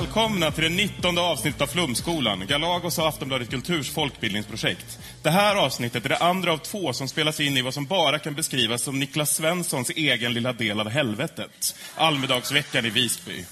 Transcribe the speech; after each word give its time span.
Välkomna 0.00 0.50
till 0.50 0.64
det 0.64 0.68
19 0.68 1.18
avsnittet 1.18 1.60
av 1.60 1.66
Flumskolan, 1.66 2.46
Galagos 2.46 2.98
och 2.98 3.08
Aftonbladet 3.08 3.50
Kulturs 3.50 3.90
folkbildningsprojekt. 3.90 4.98
Det 5.22 5.30
här 5.30 5.56
avsnittet 5.56 6.04
är 6.04 6.08
det 6.08 6.16
andra 6.16 6.52
av 6.52 6.58
två 6.58 6.92
som 6.92 7.08
spelas 7.08 7.40
in 7.40 7.56
i 7.56 7.62
vad 7.62 7.74
som 7.74 7.86
bara 7.86 8.18
kan 8.18 8.34
beskrivas 8.34 8.82
som 8.82 8.98
Niklas 8.98 9.36
Svenssons 9.36 9.90
egen 9.90 10.34
lilla 10.34 10.52
del 10.52 10.80
av 10.80 10.88
helvetet. 10.88 11.74
Almedagsveckan 11.94 12.86
i 12.86 12.90
Visby. 12.90 13.44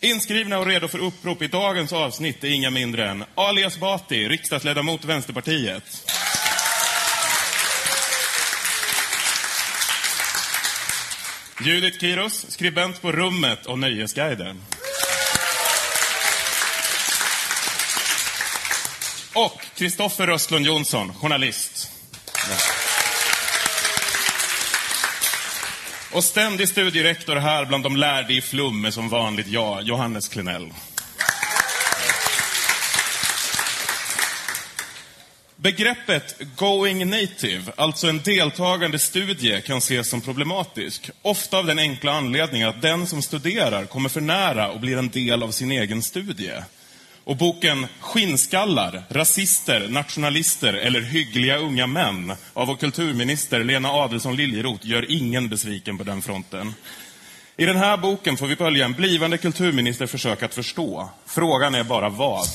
Inskrivna 0.00 0.58
och 0.58 0.66
redo 0.66 0.88
för 0.88 0.98
upprop 0.98 1.42
i 1.42 1.46
dagens 1.46 1.92
avsnitt 1.92 2.44
är 2.44 2.48
inga 2.48 2.70
mindre 2.70 3.10
än 3.10 3.24
Ali 3.34 3.68
Bati, 3.80 4.28
riksdagsledamot 4.28 5.04
Vänsterpartiet. 5.04 6.12
Judith 11.64 11.98
Kiros, 11.98 12.46
skribent 12.50 13.02
på 13.02 13.12
Rummet 13.12 13.66
och 13.66 13.78
Nöjesguiden. 13.78 14.60
Och 19.34 19.60
Kristoffer 19.74 20.26
Röstlund 20.26 20.66
Jonsson, 20.66 21.14
journalist. 21.14 21.90
Och 26.12 26.24
ständig 26.24 26.68
studierektor 26.68 27.36
här 27.36 27.64
bland 27.64 27.84
de 27.84 27.96
lärde 27.96 28.34
i 28.34 28.40
flum 28.40 28.84
är 28.84 28.90
som 28.90 29.08
vanligt 29.08 29.46
jag, 29.46 29.82
Johannes 29.82 30.28
Klenell. 30.28 30.72
Begreppet 35.56 36.36
going 36.56 37.10
native, 37.10 37.72
alltså 37.76 38.08
en 38.08 38.22
deltagande 38.22 38.98
studie, 38.98 39.60
kan 39.60 39.78
ses 39.78 40.08
som 40.08 40.20
problematisk. 40.20 41.10
Ofta 41.22 41.58
av 41.58 41.66
den 41.66 41.78
enkla 41.78 42.12
anledningen 42.12 42.68
att 42.68 42.82
den 42.82 43.06
som 43.06 43.22
studerar 43.22 43.84
kommer 43.84 44.08
för 44.08 44.20
nära 44.20 44.70
och 44.70 44.80
blir 44.80 44.98
en 44.98 45.10
del 45.10 45.42
av 45.42 45.50
sin 45.50 45.72
egen 45.72 46.02
studie. 46.02 46.52
Och 47.24 47.36
boken 47.36 47.86
Skinnskallar, 48.00 49.02
rasister, 49.08 49.88
nationalister 49.88 50.74
eller 50.74 51.00
hyggliga 51.00 51.56
unga 51.56 51.86
män 51.86 52.32
av 52.52 52.66
vår 52.66 52.76
kulturminister 52.76 53.64
Lena 53.64 53.88
Adelsohn 53.88 54.36
Liljeroth 54.36 54.86
gör 54.86 55.10
ingen 55.10 55.48
besviken 55.48 55.98
på 55.98 56.04
den 56.04 56.22
fronten. 56.22 56.74
I 57.56 57.64
den 57.64 57.76
här 57.76 57.96
boken 57.96 58.36
får 58.36 58.46
vi 58.46 58.56
följa 58.56 58.84
en 58.84 58.92
blivande 58.92 59.38
kulturminister 59.38 60.06
försöka 60.06 60.46
att 60.46 60.54
förstå. 60.54 61.08
Frågan 61.26 61.74
är 61.74 61.84
bara 61.84 62.08
vad. 62.08 62.48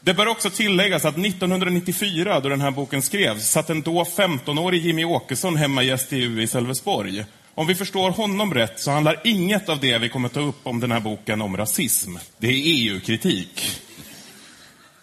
Det 0.00 0.14
bör 0.14 0.26
också 0.26 0.50
tilläggas 0.50 1.04
att 1.04 1.18
1994, 1.18 2.40
då 2.40 2.48
den 2.48 2.60
här 2.60 2.70
boken 2.70 3.02
skrevs, 3.02 3.50
satt 3.50 3.70
en 3.70 3.82
då 3.82 4.04
15-årig 4.04 4.86
Jimmy 4.86 5.04
Åkesson 5.04 5.56
hemma 5.56 5.82
i 5.82 5.98
STU 5.98 6.42
i 6.42 6.46
Sölvesborg. 6.46 7.24
Om 7.58 7.66
vi 7.66 7.74
förstår 7.74 8.10
honom 8.10 8.54
rätt 8.54 8.80
så 8.80 8.90
handlar 8.90 9.20
inget 9.24 9.68
av 9.68 9.80
det 9.80 9.98
vi 9.98 10.08
kommer 10.08 10.28
ta 10.28 10.40
upp 10.40 10.66
om 10.66 10.80
den 10.80 10.92
här 10.92 11.00
boken 11.00 11.42
om 11.42 11.56
rasism. 11.56 12.16
Det 12.38 12.46
är 12.46 12.62
EU-kritik. 12.64 13.80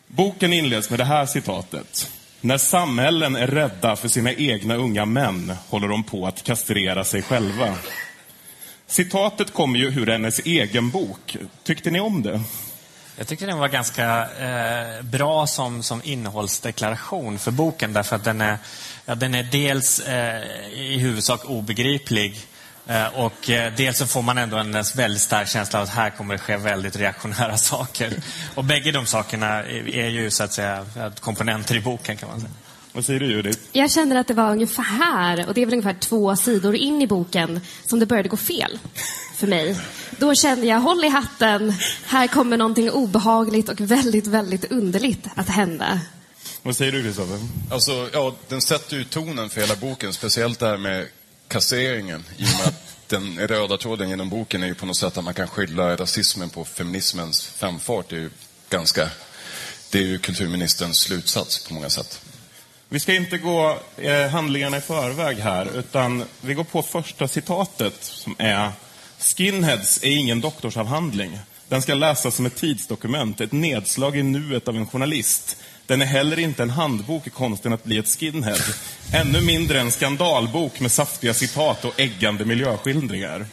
Boken 0.08 0.54
inleds 0.54 0.90
med 0.90 1.00
det 1.00 1.06
här 1.06 1.26
citatet. 1.26 2.12
När 2.42 2.58
samhällen 2.58 3.36
är 3.36 3.48
rädda 3.48 3.96
för 3.96 4.08
sina 4.08 4.34
egna 4.34 4.76
unga 4.76 5.06
män 5.06 5.54
håller 5.70 5.88
de 5.88 6.04
på 6.04 6.28
att 6.28 6.44
kastrera 6.44 7.04
sig 7.04 7.22
själva. 7.22 7.76
Citatet 8.88 9.54
kommer 9.54 9.80
ju 9.80 9.86
ur 9.86 10.08
hennes 10.08 10.40
egen 10.40 10.90
bok. 10.90 11.38
Tyckte 11.64 11.92
ni 11.92 12.00
om 12.00 12.24
det? 12.24 12.42
Jag 13.18 13.28
tyckte 13.28 13.46
den 13.46 13.60
var 13.60 13.68
ganska 13.68 14.28
eh, 14.40 15.02
bra 15.02 15.48
som, 15.48 15.84
som 15.84 16.02
innehållsdeklaration 16.04 17.40
för 17.40 17.52
boken 17.52 17.94
därför 17.94 18.16
att 18.16 18.24
den 18.24 18.42
är, 18.42 18.58
ja, 19.06 19.16
den 19.16 19.36
är 19.36 19.44
dels 19.44 20.00
eh, 20.00 20.44
i 20.74 20.98
huvudsak 20.98 21.46
obegriplig 21.46 22.38
eh, 22.88 23.08
och 23.08 23.50
eh, 23.50 23.74
dels 23.78 23.98
så 23.98 24.08
får 24.08 24.22
man 24.22 24.38
ändå 24.38 24.58
en 24.58 24.84
väldigt 24.96 25.22
stark 25.22 25.48
känsla 25.48 25.80
av 25.80 25.84
att 25.84 25.90
här 25.90 26.10
kommer 26.10 26.34
det 26.34 26.40
ske 26.40 26.58
väldigt 26.58 26.96
reaktionära 26.96 27.58
saker. 27.72 28.14
Och 28.56 28.64
bägge 28.64 28.92
de 28.92 29.06
sakerna 29.06 29.48
är, 29.48 29.96
är 29.96 30.10
ju 30.10 30.32
så 30.32 30.44
att 30.44 30.54
säga 30.54 30.86
komponenter 31.20 31.76
i 31.76 31.82
boken 31.82 32.18
kan 32.18 32.30
man 32.30 32.40
säga. 32.40 32.52
Vad 32.96 33.06
säger 33.06 33.20
du 33.20 33.32
Judith? 33.32 33.60
Jag 33.72 33.92
känner 33.92 34.16
att 34.16 34.28
det 34.28 34.34
var 34.34 34.52
ungefär 34.52 34.84
här, 34.84 35.48
och 35.48 35.54
det 35.54 35.62
är 35.62 35.66
väl 35.66 35.74
ungefär 35.74 36.00
två 36.00 36.36
sidor 36.36 36.76
in 36.76 37.02
i 37.02 37.08
boken, 37.08 37.62
som 37.86 38.00
det 38.00 38.06
började 38.06 38.30
gå 38.30 38.38
fel 38.38 38.80
för 39.36 39.48
mig. 39.48 39.76
Då 40.20 40.36
kände 40.36 40.66
jag, 40.66 40.80
håll 40.80 41.04
i 41.04 41.10
hatten, 41.10 41.74
här 42.06 42.28
kommer 42.28 42.58
någonting 42.58 42.92
obehagligt 42.92 43.70
och 43.70 43.82
väldigt, 43.82 44.28
väldigt 44.28 44.72
underligt 44.72 45.28
att 45.36 45.50
hända. 45.50 46.00
Vad 46.66 46.76
säger 46.76 46.92
du 46.92 47.04
Kristoffer? 47.04 47.40
Alltså, 47.70 48.10
ja, 48.14 48.36
den 48.48 48.62
sätter 48.62 48.98
ju 48.98 49.04
tonen 49.04 49.50
för 49.50 49.62
hela 49.62 49.76
boken, 49.76 50.14
speciellt 50.14 50.60
det 50.60 50.68
här 50.68 50.78
med 50.78 51.08
kasseringen. 51.48 52.24
I 52.38 52.44
och 52.44 52.58
med 52.58 52.68
att 52.68 52.96
den 53.08 53.48
röda 53.48 53.78
tråden 53.78 54.10
genom 54.10 54.30
boken 54.30 54.64
är 54.64 54.68
ju 54.68 54.76
på 54.76 54.86
något 54.86 54.98
sätt 54.98 55.18
att 55.18 55.24
man 55.24 55.34
kan 55.34 55.48
skylla 55.48 55.96
rasismen 55.96 56.50
på 56.50 56.66
feminismens 56.66 57.46
framfart. 57.46 58.10
Det 58.10 58.16
är 58.16 58.20
ju 58.20 58.30
ganska... 58.70 59.10
Det 59.92 60.00
är 60.00 60.04
ju 60.04 60.18
kulturministerns 60.20 60.98
slutsats 60.98 61.68
på 61.68 61.74
många 61.74 61.90
sätt. 61.90 62.22
Vi 62.90 63.00
ska 63.00 63.14
inte 63.14 63.38
gå 63.38 63.80
eh, 63.98 64.28
handlingarna 64.28 64.78
i 64.78 64.82
förväg 64.82 65.38
här, 65.38 65.78
utan 65.78 66.24
vi 66.42 66.54
går 66.54 66.64
på 66.64 66.82
första 66.82 67.28
citatet 67.28 67.94
som 68.02 68.36
är 68.38 68.72
Skinheads 69.20 70.04
är 70.04 70.10
ingen 70.10 70.42
doktorsavhandling. 70.42 71.40
Den 71.68 71.82
ska 71.82 71.94
läsas 71.94 72.36
som 72.36 72.46
ett 72.46 72.56
tidsdokument, 72.56 73.42
ett 73.42 73.52
nedslag 73.52 74.18
i 74.18 74.24
nuet 74.24 74.68
av 74.68 74.76
en 74.76 74.88
journalist. 74.88 75.58
Den 75.88 76.02
är 76.02 76.06
heller 76.06 76.40
inte 76.40 76.64
en 76.64 76.70
handbok 76.70 77.28
i 77.28 77.30
konsten 77.30 77.74
att 77.74 77.84
bli 77.84 77.98
ett 77.98 78.20
skinhead. 78.20 78.62
Ännu 79.14 79.42
mindre 79.42 79.80
en 79.80 79.92
skandalbok 79.92 80.80
med 80.80 80.92
saftiga 80.92 81.34
citat 81.34 81.86
och 81.86 82.00
äggande 82.00 82.46
miljöskildringar. 82.46 83.46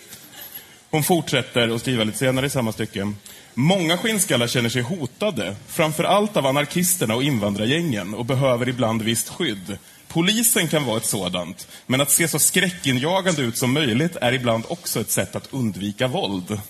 Hon 0.91 1.03
fortsätter 1.03 1.75
att 1.75 1.81
skriva 1.81 2.05
lite 2.05 2.19
senare 2.19 2.47
i 2.47 2.51
samma 2.51 2.73
stycke. 2.73 3.13
Många 3.55 3.99
skinnskallar 3.99 4.47
känner 4.47 4.69
sig 4.69 4.83
hotade, 4.83 5.57
framför 5.67 6.05
allt 6.05 6.37
av 6.37 6.47
anarkisterna 6.47 7.15
och 7.15 7.23
invandrargängen 7.23 8.15
och 8.15 8.25
behöver 8.25 8.69
ibland 8.69 9.03
visst 9.03 9.29
skydd. 9.29 9.79
Polisen 10.09 10.69
kan 10.69 10.85
vara 10.85 10.97
ett 10.97 11.07
sådant, 11.07 11.69
men 11.87 12.01
att 12.01 12.11
se 12.11 12.29
så 12.29 12.39
skräckinjagande 12.39 13.43
ut 13.43 13.57
som 13.57 13.73
möjligt 13.73 14.17
är 14.17 14.33
ibland 14.33 14.65
också 14.69 15.01
ett 15.01 15.11
sätt 15.11 15.37
att 15.37 15.49
undvika 15.53 16.07
våld. 16.09 16.61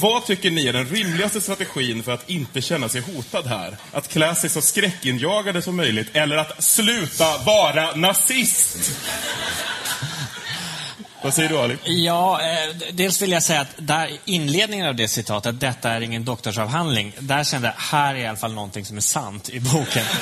Vad 0.00 0.26
tycker 0.26 0.50
ni 0.50 0.66
är 0.66 0.72
den 0.72 0.86
rimligaste 0.86 1.40
strategin 1.40 2.02
för 2.02 2.12
att 2.12 2.30
inte 2.30 2.60
känna 2.60 2.88
sig 2.88 3.00
hotad 3.00 3.46
här? 3.46 3.76
Att 3.92 4.08
klä 4.08 4.34
sig 4.34 4.50
så 4.50 4.60
skräckinjagande 4.60 5.62
som 5.62 5.76
möjligt 5.76 6.08
eller 6.12 6.36
att 6.36 6.64
sluta 6.64 7.38
vara 7.46 7.94
nazist? 7.94 8.92
Vad 11.22 11.34
säger 11.34 11.48
du 11.48 11.58
Ali? 11.58 11.78
Ja, 11.84 12.40
eh, 12.40 12.76
dels 12.92 13.22
vill 13.22 13.32
jag 13.32 13.42
säga 13.42 13.60
att 13.60 13.74
där, 13.78 14.10
inledningen 14.24 14.86
av 14.86 14.94
det 14.94 15.08
citatet, 15.08 15.60
detta 15.60 15.90
är 15.90 16.00
ingen 16.00 16.24
doktorsavhandling, 16.24 17.12
där 17.18 17.44
kände 17.44 17.68
jag, 17.68 17.74
här 17.82 18.14
är 18.14 18.18
i 18.18 18.26
alla 18.26 18.38
fall 18.38 18.52
någonting 18.52 18.84
som 18.84 18.96
är 18.96 19.00
sant 19.00 19.48
i 19.48 19.60
boken. 19.60 20.04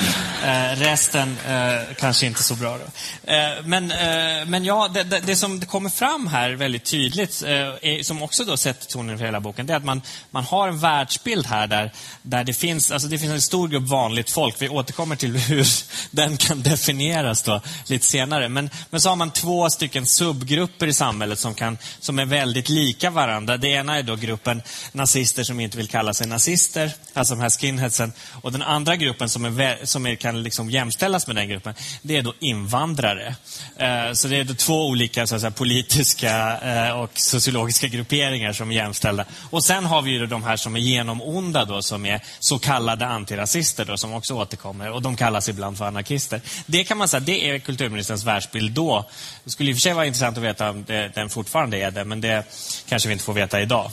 Eh, 0.44 0.76
resten 0.76 1.36
eh, 1.48 1.94
kanske 1.98 2.26
inte 2.26 2.42
så 2.42 2.54
bra. 2.54 2.78
Då. 2.78 2.84
Eh, 3.32 3.50
men, 3.64 3.90
eh, 3.90 4.46
men 4.46 4.64
ja, 4.64 4.88
det, 4.88 5.02
det, 5.02 5.20
det, 5.20 5.36
som 5.36 5.60
kommer 5.60 5.90
fram 5.90 6.26
här 6.26 6.50
väldigt 6.50 6.84
tydligt, 6.84 7.42
är, 7.42 8.02
som 8.02 8.22
också 8.22 8.44
då 8.44 8.56
sätter 8.56 8.86
tonen 8.86 9.18
för 9.18 9.24
hela 9.24 9.40
boken, 9.40 9.66
det 9.66 9.72
är 9.72 9.76
att 9.76 9.84
man, 9.84 10.02
man 10.30 10.44
har 10.44 10.68
en 10.68 10.78
världsbild 10.78 11.46
här 11.46 11.66
där, 11.66 11.92
där 12.22 12.44
det, 12.44 12.54
finns, 12.54 12.90
alltså 12.90 13.08
det 13.08 13.18
finns 13.18 13.32
en 13.32 13.40
stor 13.40 13.68
grupp 13.68 13.88
vanligt 13.88 14.30
folk. 14.30 14.54
Vi 14.58 14.68
återkommer 14.68 15.16
till 15.16 15.36
hur 15.48 15.66
den 16.10 16.36
kan 16.36 16.62
definieras 16.62 17.42
då, 17.42 17.60
lite 17.86 18.06
senare. 18.06 18.48
Men, 18.48 18.70
men 18.90 19.00
så 19.00 19.08
har 19.08 19.16
man 19.16 19.30
två 19.30 19.70
stycken 19.70 20.06
subgrupper 20.06 20.85
i 20.86 20.92
samhället 20.92 21.38
som, 21.38 21.54
kan, 21.54 21.78
som 22.00 22.18
är 22.18 22.24
väldigt 22.24 22.68
lika 22.68 23.10
varandra. 23.10 23.56
Det 23.56 23.68
ena 23.68 23.98
är 23.98 24.02
då 24.02 24.16
gruppen 24.16 24.62
nazister 24.92 25.44
som 25.44 25.60
inte 25.60 25.76
vill 25.76 25.88
kalla 25.88 26.14
sig 26.14 26.26
nazister, 26.26 26.92
alltså 27.12 27.34
de 27.34 27.40
här 27.40 27.50
skinheadsen. 27.50 28.12
Och 28.42 28.52
den 28.52 28.62
andra 28.62 28.96
gruppen 28.96 29.28
som, 29.28 29.44
är, 29.44 29.86
som 29.86 30.06
är, 30.06 30.14
kan 30.14 30.42
liksom 30.42 30.70
jämställas 30.70 31.26
med 31.26 31.36
den 31.36 31.48
gruppen, 31.48 31.74
det 32.02 32.16
är 32.16 32.22
då 32.22 32.34
invandrare. 32.40 33.34
Eh, 33.76 34.12
så 34.12 34.28
det 34.28 34.36
är 34.36 34.44
då 34.44 34.54
två 34.54 34.86
olika 34.86 35.26
så 35.26 35.34
att 35.34 35.40
säga, 35.40 35.50
politiska 35.50 36.58
eh, 36.58 36.90
och 36.90 37.10
sociologiska 37.14 37.86
grupperingar 37.88 38.52
som 38.52 38.70
är 38.70 38.74
jämställda. 38.74 39.24
Och 39.50 39.64
sen 39.64 39.84
har 39.84 40.02
vi 40.02 40.10
ju 40.10 40.26
de 40.26 40.42
här 40.42 40.56
som 40.56 40.76
är 40.76 40.80
genomonda 40.80 41.64
då, 41.64 41.82
som 41.82 42.06
är 42.06 42.22
så 42.38 42.58
kallade 42.58 43.06
antirasister 43.06 43.84
då, 43.84 43.96
som 43.96 44.12
också 44.12 44.34
återkommer. 44.34 44.90
Och 44.90 45.02
de 45.02 45.16
kallas 45.16 45.48
ibland 45.48 45.78
för 45.78 45.84
anarkister. 45.84 46.40
Det 46.66 46.84
kan 46.84 46.98
man 46.98 47.08
säga, 47.08 47.20
det 47.20 47.50
är 47.50 47.58
kulturministerns 47.58 48.24
världsbild 48.24 48.72
då. 48.72 49.04
Det 49.44 49.50
skulle 49.50 49.70
i 49.70 49.72
och 49.72 49.76
för 49.76 49.80
sig 49.80 49.92
vara 49.92 50.06
intressant 50.06 50.38
att 50.38 50.44
veta 50.44 50.75
om 50.76 50.84
det, 50.84 51.10
den 51.14 51.28
fortfarande 51.28 51.78
är 51.78 51.90
det, 51.90 52.04
men 52.04 52.20
det 52.20 52.44
kanske 52.88 53.08
vi 53.08 53.12
inte 53.12 53.24
får 53.24 53.34
veta 53.34 53.60
idag. 53.60 53.90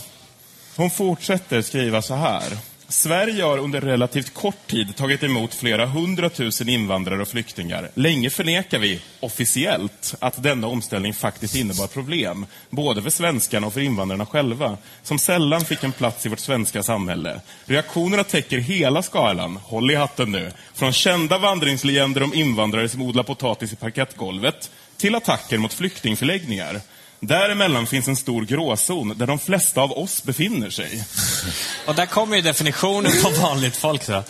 Hon 0.75 0.89
fortsätter 0.89 1.61
skriva 1.61 2.01
så 2.01 2.15
här. 2.15 2.43
Sverige 2.87 3.43
har 3.43 3.57
under 3.57 3.81
relativt 3.81 4.33
kort 4.33 4.67
tid 4.67 4.95
tagit 4.95 5.23
emot 5.23 5.53
flera 5.53 5.85
hundratusen 5.85 6.69
invandrare 6.69 7.21
och 7.21 7.27
flyktingar. 7.27 7.89
Länge 7.93 8.29
förnekar 8.29 8.79
vi, 8.79 9.01
officiellt, 9.19 10.15
att 10.19 10.43
denna 10.43 10.67
omställning 10.67 11.13
faktiskt 11.13 11.55
innebar 11.55 11.87
problem. 11.87 12.45
Både 12.69 13.01
för 13.01 13.09
svenskarna 13.09 13.67
och 13.67 13.73
för 13.73 13.81
invandrarna 13.81 14.25
själva, 14.25 14.77
som 15.03 15.19
sällan 15.19 15.65
fick 15.65 15.83
en 15.83 15.91
plats 15.91 16.25
i 16.25 16.29
vårt 16.29 16.39
svenska 16.39 16.83
samhälle. 16.83 17.41
Reaktionerna 17.65 18.23
täcker 18.23 18.57
hela 18.57 19.01
skalan, 19.01 19.57
håll 19.63 19.91
i 19.91 19.95
hatten 19.95 20.31
nu, 20.31 20.51
från 20.73 20.93
kända 20.93 21.37
vandringslegender 21.37 22.23
om 22.23 22.33
invandrare 22.33 22.89
som 22.89 23.01
odlar 23.01 23.23
potatis 23.23 23.73
i 23.73 23.75
parkettgolvet, 23.75 24.71
till 24.97 25.15
attacker 25.15 25.57
mot 25.57 25.73
flyktingförläggningar. 25.73 26.81
Däremellan 27.19 27.87
finns 27.87 28.07
en 28.07 28.15
stor 28.15 28.41
gråzon 28.45 29.13
där 29.17 29.27
de 29.27 29.39
flesta 29.39 29.81
av 29.81 29.91
oss 29.91 30.23
befinner 30.23 30.69
sig. 30.69 31.03
Och 31.87 31.95
där 31.95 32.05
kommer 32.05 32.35
ju 32.35 32.41
definitionen 32.41 33.11
på 33.23 33.29
vanligt 33.29 33.75
folk. 33.75 34.03
Så. 34.03 34.23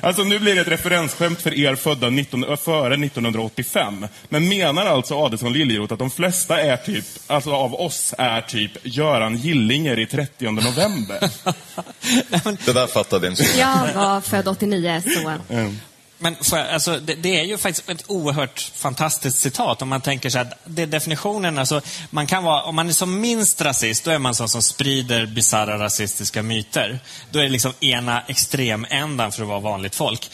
Alltså 0.00 0.24
nu 0.24 0.38
blir 0.38 0.54
det 0.54 0.60
ett 0.60 0.68
referensskämt 0.68 1.40
för 1.40 1.54
er 1.54 1.74
födda 1.74 2.10
19, 2.10 2.44
äh, 2.44 2.56
före 2.56 2.94
1985. 2.94 4.06
Men 4.28 4.48
menar 4.48 4.86
alltså 4.86 5.14
Adelsson 5.14 5.52
Liljeroth 5.52 5.92
att 5.92 5.98
de 5.98 6.10
flesta 6.10 6.60
är 6.60 6.76
typ, 6.76 7.04
alltså 7.26 7.52
av 7.52 7.74
oss 7.74 8.14
är 8.18 8.40
typ 8.40 8.70
Göran 8.82 9.36
Gillinger 9.36 9.98
i 9.98 10.06
30 10.06 10.50
november? 10.50 11.18
Det 12.66 12.72
där 12.72 12.86
fattade 12.86 13.28
inte 13.28 13.44
så. 13.44 13.58
Jag 13.58 13.94
var 13.94 14.20
född 14.20 14.48
89, 14.48 15.02
så... 15.06 15.38
Men 16.22 16.36
får 16.40 16.58
jag, 16.58 16.68
alltså, 16.68 16.98
det, 16.98 17.14
det, 17.14 17.40
är 17.40 17.44
ju 17.44 17.58
faktiskt 17.58 17.88
ett 17.88 18.04
oerhört 18.06 18.70
fantastiskt 18.74 19.38
citat 19.38 19.82
om 19.82 19.88
man 19.88 20.00
tänker 20.00 20.30
sig 20.30 20.40
att 20.40 20.52
det, 20.64 20.86
definitionen, 20.86 21.58
alltså, 21.58 21.80
man 22.10 22.26
kan 22.26 22.44
vara, 22.44 22.62
om 22.62 22.74
man 22.74 22.88
är 22.88 22.92
som 22.92 23.20
minst 23.20 23.60
rasist, 23.62 24.04
då 24.04 24.10
är 24.10 24.18
man 24.18 24.34
sån 24.34 24.48
som 24.48 24.62
sprider 24.62 25.26
bisarra 25.26 25.78
rasistiska 25.78 26.42
myter. 26.42 27.00
Då 27.30 27.38
är 27.38 27.42
det 27.42 27.48
liksom 27.48 27.72
ena 27.80 28.22
extremändan 28.26 29.32
för 29.32 29.42
att 29.42 29.48
vara 29.48 29.60
vanligt 29.60 29.94
folk 29.94 30.30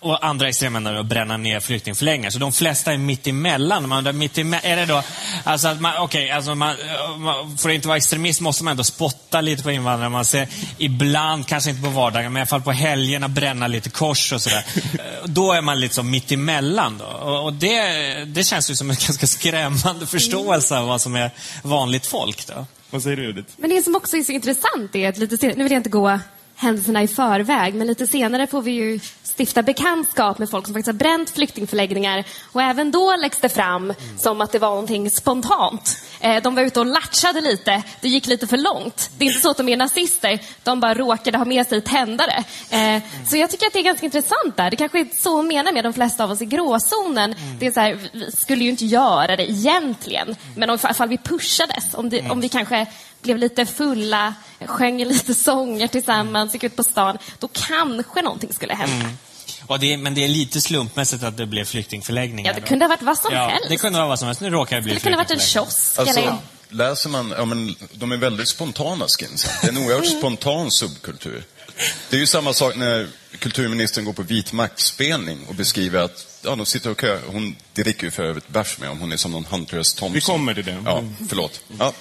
och 0.00 0.26
andra 0.26 0.48
extremändar 0.48 0.94
att 0.94 1.06
bränna 1.06 1.36
ner 1.36 1.60
flyktingförläggningar. 1.60 2.30
Så 2.30 2.38
de 2.38 2.52
flesta 2.52 2.92
är 2.92 2.98
mitt 2.98 3.26
emellan. 3.26 3.88
Man, 3.88 4.18
mitt 4.18 4.38
eme 4.38 4.60
är 4.62 4.76
det 4.76 4.86
då, 4.86 5.02
alltså 5.44 5.68
att 5.68 5.80
man, 5.80 6.02
okay, 6.02 6.30
alltså 6.30 6.54
man, 6.54 6.76
man, 7.18 7.58
för 7.58 7.68
att 7.68 7.74
inte 7.74 7.88
vara 7.88 7.96
extremist 7.96 8.40
måste 8.40 8.64
man 8.64 8.70
ändå 8.70 8.84
spotta 8.84 9.40
lite 9.40 9.62
på 9.62 9.70
invandrare. 9.70 10.08
Man 10.08 10.24
ser 10.24 10.48
ibland, 10.78 11.46
kanske 11.46 11.70
inte 11.70 11.82
på 11.82 11.88
vardagen, 11.88 12.32
men 12.32 12.40
i 12.40 12.40
alla 12.40 12.46
fall 12.46 12.62
på 12.62 12.72
helgerna 12.72 13.28
bränna 13.28 13.66
lite 13.66 13.90
kors 13.90 14.32
och 14.32 14.42
sådär. 14.42 14.64
då 15.24 15.52
är 15.52 15.62
man 15.62 15.80
liksom 15.80 16.10
mitt 16.10 16.32
emellan. 16.32 16.98
Då. 16.98 17.04
Och, 17.04 17.44
och 17.44 17.52
det, 17.52 17.84
det 18.24 18.44
känns 18.44 18.70
ju 18.70 18.74
som 18.74 18.90
en 18.90 18.96
ganska 19.06 19.26
skrämmande 19.26 20.06
förståelse 20.06 20.78
av 20.78 20.86
vad 20.86 21.00
som 21.00 21.16
är 21.16 21.30
vanligt 21.62 22.06
folk. 22.06 22.46
Då. 22.46 22.66
Vad 22.90 23.02
säger 23.02 23.16
du 23.16 23.22
Judith? 23.22 23.48
Men 23.56 23.70
det 23.70 23.82
som 23.82 23.96
också 23.96 24.16
är 24.16 24.22
så 24.22 24.32
intressant 24.32 24.94
är 24.94 25.08
att 25.08 25.18
lite 25.18 25.38
senare, 25.38 25.56
nu 25.56 25.62
vill 25.62 25.72
jag 25.72 25.80
inte 25.80 25.90
gå 25.90 26.18
händelserna 26.58 27.02
i 27.02 27.08
förväg, 27.08 27.74
men 27.74 27.86
lite 27.86 28.06
senare 28.06 28.46
får 28.46 28.62
vi 28.62 28.70
ju 28.70 29.00
stifta 29.38 29.62
bekantskap 29.62 30.38
med 30.38 30.50
folk 30.50 30.66
som 30.66 30.74
faktiskt 30.74 30.86
har 30.86 30.92
bränt 30.92 31.30
flyktingförläggningar. 31.30 32.24
Och 32.52 32.62
även 32.62 32.90
då 32.90 33.16
läggs 33.16 33.38
det 33.38 33.48
fram 33.48 33.94
som 34.18 34.40
att 34.40 34.52
det 34.52 34.58
var 34.58 34.68
någonting 34.68 35.10
spontant. 35.10 35.98
Eh, 36.20 36.42
de 36.42 36.54
var 36.54 36.62
ute 36.62 36.80
och 36.80 36.86
latchade 36.86 37.40
lite, 37.40 37.82
det 38.00 38.08
gick 38.08 38.26
lite 38.26 38.46
för 38.46 38.56
långt. 38.56 39.10
Det 39.18 39.24
är 39.24 39.28
inte 39.28 39.40
så 39.40 39.50
att 39.50 39.56
de 39.56 39.68
är 39.68 39.76
nazister, 39.76 40.38
de 40.62 40.80
bara 40.80 40.94
råkade 40.94 41.38
ha 41.38 41.44
med 41.44 41.66
sig 41.66 41.80
tändare. 41.80 42.44
Eh, 42.70 43.02
så 43.28 43.36
jag 43.36 43.50
tycker 43.50 43.66
att 43.66 43.72
det 43.72 43.78
är 43.78 43.82
ganska 43.82 44.06
intressant 44.06 44.56
där. 44.56 44.70
Det 44.70 44.76
kanske 44.76 45.00
är 45.00 45.06
så 45.18 45.36
hon 45.36 45.48
menar 45.48 45.72
med 45.72 45.84
de 45.84 45.92
flesta 45.92 46.24
av 46.24 46.30
oss 46.30 46.42
i 46.42 46.46
gråzonen. 46.46 47.34
Det 47.58 47.66
är 47.66 47.72
så 47.72 47.80
här, 47.80 47.98
vi 48.12 48.32
skulle 48.32 48.64
ju 48.64 48.70
inte 48.70 48.84
göra 48.84 49.36
det 49.36 49.50
egentligen, 49.50 50.36
men 50.56 50.70
om 50.70 50.78
fall 50.78 51.08
vi 51.08 51.18
pushades, 51.18 51.94
om, 51.94 52.08
det, 52.08 52.30
om 52.30 52.40
vi 52.40 52.48
kanske 52.48 52.86
blev 53.22 53.38
lite 53.38 53.66
fulla, 53.66 54.34
sjöng 54.66 55.04
lite 55.04 55.34
sånger 55.34 55.88
tillsammans, 55.88 56.52
gick 56.54 56.64
ut 56.64 56.76
på 56.76 56.84
stan, 56.84 57.18
då 57.38 57.48
kanske 57.52 58.22
någonting 58.22 58.52
skulle 58.52 58.74
hända. 58.74 59.04
Mm. 59.04 59.18
Och 59.66 59.80
det, 59.80 59.96
men 59.96 60.14
det 60.14 60.24
är 60.24 60.28
lite 60.28 60.60
slumpmässigt 60.60 61.22
att 61.22 61.36
det 61.36 61.46
blev 61.46 61.64
flyktingförläggningar. 61.64 62.52
Ja, 62.52 62.60
det 62.60 62.66
kunde 62.66 62.84
ha 62.84 62.88
varit 62.88 63.02
vad 63.02 63.18
som 63.18 63.34
ja, 63.34 63.48
helst. 63.48 63.68
Det 63.68 63.76
kunde 63.76 63.98
vara 63.98 64.08
vad 64.08 64.18
som 64.18 64.26
helst. 64.26 64.40
Nu 64.40 64.50
råkar 64.50 64.76
det 64.76 64.82
bli 64.82 64.94
Det 64.94 65.00
kunde 65.00 65.16
ha 65.18 65.24
varit 65.24 65.30
en 65.30 65.40
kiosk. 65.40 65.98
Alltså, 65.98 66.20
eller... 66.20 66.36
läser 66.68 67.10
man, 67.10 67.34
ja 67.38 67.44
men 67.44 67.76
de 67.92 68.12
är 68.12 68.16
väldigt 68.16 68.48
spontana 68.48 69.06
skinsen. 69.08 69.50
Det 69.60 69.66
är 69.66 69.72
en 69.72 69.78
oerhört 69.86 70.04
Mm. 70.06 70.18
spontan 70.18 70.70
subkultur. 70.70 71.44
Det 72.10 72.16
är 72.16 72.20
ju 72.20 72.26
samma 72.26 72.52
sak 72.52 72.76
när 72.76 73.08
kulturministern 73.38 74.04
går 74.04 74.12
på 74.12 74.22
vit 74.22 74.52
maktspelning 74.52 75.38
och 75.48 75.54
beskriver 75.54 76.00
att 76.00 76.26
ja, 76.42 76.56
de 76.56 76.66
sitter 76.66 76.90
och 76.90 77.00
kör. 77.00 77.20
Hon 77.26 77.56
dricker 77.74 78.04
ju 78.04 78.10
för 78.10 78.22
övrigt 78.22 78.48
bärs 78.48 78.78
med 78.78 78.90
om 78.90 79.00
hon 79.00 79.12
är 79.12 79.16
som 79.16 79.32
någon 79.32 79.44
Hunter 79.44 79.78
S. 79.78 79.94
Thompson. 79.94 80.12
Vi 80.12 80.20
kommer 80.20 80.54
till 80.54 80.64
det. 80.64 80.82
Ja, 80.84 81.04
förlåt. 81.28 81.60
Ja. 81.78 81.92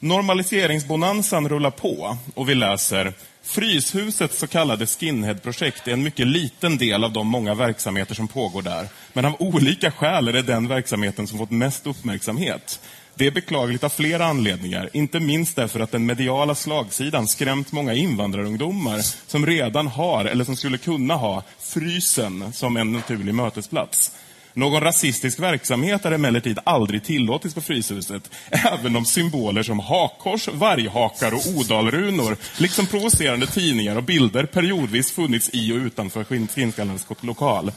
Normaliseringsbonanzan 0.00 1.48
rullar 1.48 1.70
på 1.70 2.16
och 2.34 2.48
vi 2.48 2.54
läser 2.54 3.12
Fryshusets 3.42 4.38
så 4.38 4.46
kallade 4.46 4.86
skinheadprojekt 4.86 5.88
är 5.88 5.92
en 5.92 6.02
mycket 6.02 6.26
liten 6.26 6.78
del 6.78 7.04
av 7.04 7.12
de 7.12 7.26
många 7.26 7.54
verksamheter 7.54 8.14
som 8.14 8.28
pågår 8.28 8.62
där. 8.62 8.88
Men 9.12 9.24
av 9.24 9.36
olika 9.38 9.90
skäl 9.90 10.28
är 10.28 10.32
det 10.32 10.42
den 10.42 10.68
verksamheten 10.68 11.26
som 11.26 11.38
fått 11.38 11.50
mest 11.50 11.86
uppmärksamhet. 11.86 12.80
Det 13.14 13.26
är 13.26 13.30
beklagligt 13.30 13.84
av 13.84 13.88
flera 13.88 14.26
anledningar, 14.26 14.90
inte 14.92 15.20
minst 15.20 15.56
därför 15.56 15.80
att 15.80 15.92
den 15.92 16.06
mediala 16.06 16.54
slagsidan 16.54 17.26
skrämt 17.26 17.72
många 17.72 17.94
invandrarungdomar 17.94 19.00
som 19.30 19.46
redan 19.46 19.86
har, 19.86 20.24
eller 20.24 20.44
som 20.44 20.56
skulle 20.56 20.78
kunna 20.78 21.14
ha, 21.14 21.42
frysen 21.60 22.52
som 22.52 22.76
en 22.76 22.92
naturlig 22.92 23.34
mötesplats. 23.34 24.12
Någon 24.54 24.80
rasistisk 24.80 25.38
verksamhet 25.40 26.04
är 26.04 26.12
emellertid 26.12 26.58
aldrig 26.64 27.04
tillåtits 27.04 27.54
på 27.54 27.60
Fryshuset, 27.60 28.30
även 28.50 28.96
om 28.96 29.04
symboler 29.04 29.62
som 29.62 29.78
hakkors, 29.78 30.48
varghakar 30.48 31.34
och 31.34 31.46
odalrunor, 31.46 32.36
liksom 32.56 32.86
provocerande 32.86 33.46
tidningar 33.46 33.96
och 33.96 34.02
bilder 34.02 34.44
periodvis 34.44 35.12
funnits 35.12 35.50
i 35.52 35.72
och 35.72 35.76
utanför 35.76 36.24
skinnskallens 36.24 37.06
lokal. 37.20 37.72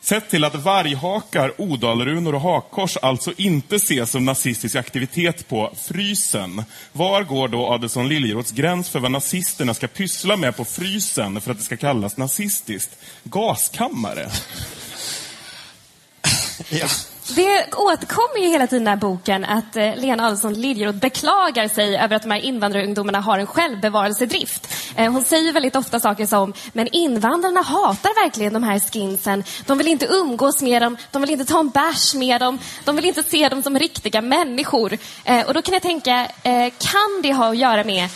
Sett 0.00 0.30
till 0.30 0.44
att 0.44 0.54
varghakar, 0.54 1.52
odalrunor 1.60 2.34
och 2.34 2.40
hakkors 2.40 2.96
alltså 2.96 3.32
inte 3.36 3.76
ses 3.76 4.10
som 4.10 4.24
nazistisk 4.24 4.76
aktivitet 4.76 5.48
på 5.48 5.74
Frysen. 5.76 6.64
Var 6.92 7.22
går 7.22 7.48
då 7.48 7.66
Adelsohn 7.66 8.08
Liljeroths 8.08 8.50
gräns 8.50 8.88
för 8.88 9.00
vad 9.00 9.10
nazisterna 9.10 9.74
ska 9.74 9.86
pyssla 9.86 10.36
med 10.36 10.56
på 10.56 10.64
Frysen 10.64 11.40
för 11.40 11.50
att 11.50 11.58
det 11.58 11.64
ska 11.64 11.76
kallas 11.76 12.16
nazistiskt? 12.16 12.90
Gaskammare? 13.22 14.30
Ja. 16.68 16.86
Det 17.36 17.74
återkommer 17.74 18.38
ju 18.38 18.48
hela 18.48 18.66
tiden 18.66 18.82
i 18.82 18.84
den 18.84 18.88
här 18.88 18.96
boken 18.96 19.44
att 19.44 19.76
eh, 19.76 19.96
Lena 19.96 20.26
Adelsohn 20.26 20.54
Liljeroth 20.54 20.98
beklagar 20.98 21.68
sig 21.68 21.96
över 21.96 22.16
att 22.16 22.22
de 22.22 22.30
här 22.30 22.40
invandrarungdomarna 22.40 23.20
har 23.20 23.38
en 23.38 23.46
självbevarelsedrift. 23.46 24.74
Eh, 24.96 25.12
hon 25.12 25.24
säger 25.24 25.52
väldigt 25.52 25.76
ofta 25.76 26.00
saker 26.00 26.26
som, 26.26 26.52
men 26.72 26.88
invandrarna 26.92 27.62
hatar 27.62 28.24
verkligen 28.24 28.52
de 28.52 28.62
här 28.62 28.80
skinsen. 28.80 29.44
De 29.66 29.78
vill 29.78 29.88
inte 29.88 30.06
umgås 30.06 30.62
med 30.62 30.82
dem, 30.82 30.96
de 31.10 31.22
vill 31.22 31.30
inte 31.30 31.44
ta 31.44 31.60
en 31.60 31.68
bärs 31.68 32.14
med 32.14 32.40
dem, 32.40 32.58
de 32.84 32.96
vill 32.96 33.04
inte 33.04 33.22
se 33.22 33.48
dem 33.48 33.62
som 33.62 33.78
riktiga 33.78 34.20
människor. 34.20 34.98
Eh, 35.24 35.46
och 35.46 35.54
då 35.54 35.62
kan 35.62 35.74
jag 35.74 35.82
tänka, 35.82 36.28
kan 36.78 37.22
det 37.22 37.32
ha 37.32 37.50
att 37.50 37.56
göra 37.56 37.84
med 37.84 38.08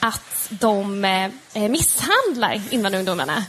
att 0.00 0.46
de 0.48 1.00
misshandlar 1.54 2.62
invandrarungdomarna? 2.70 3.44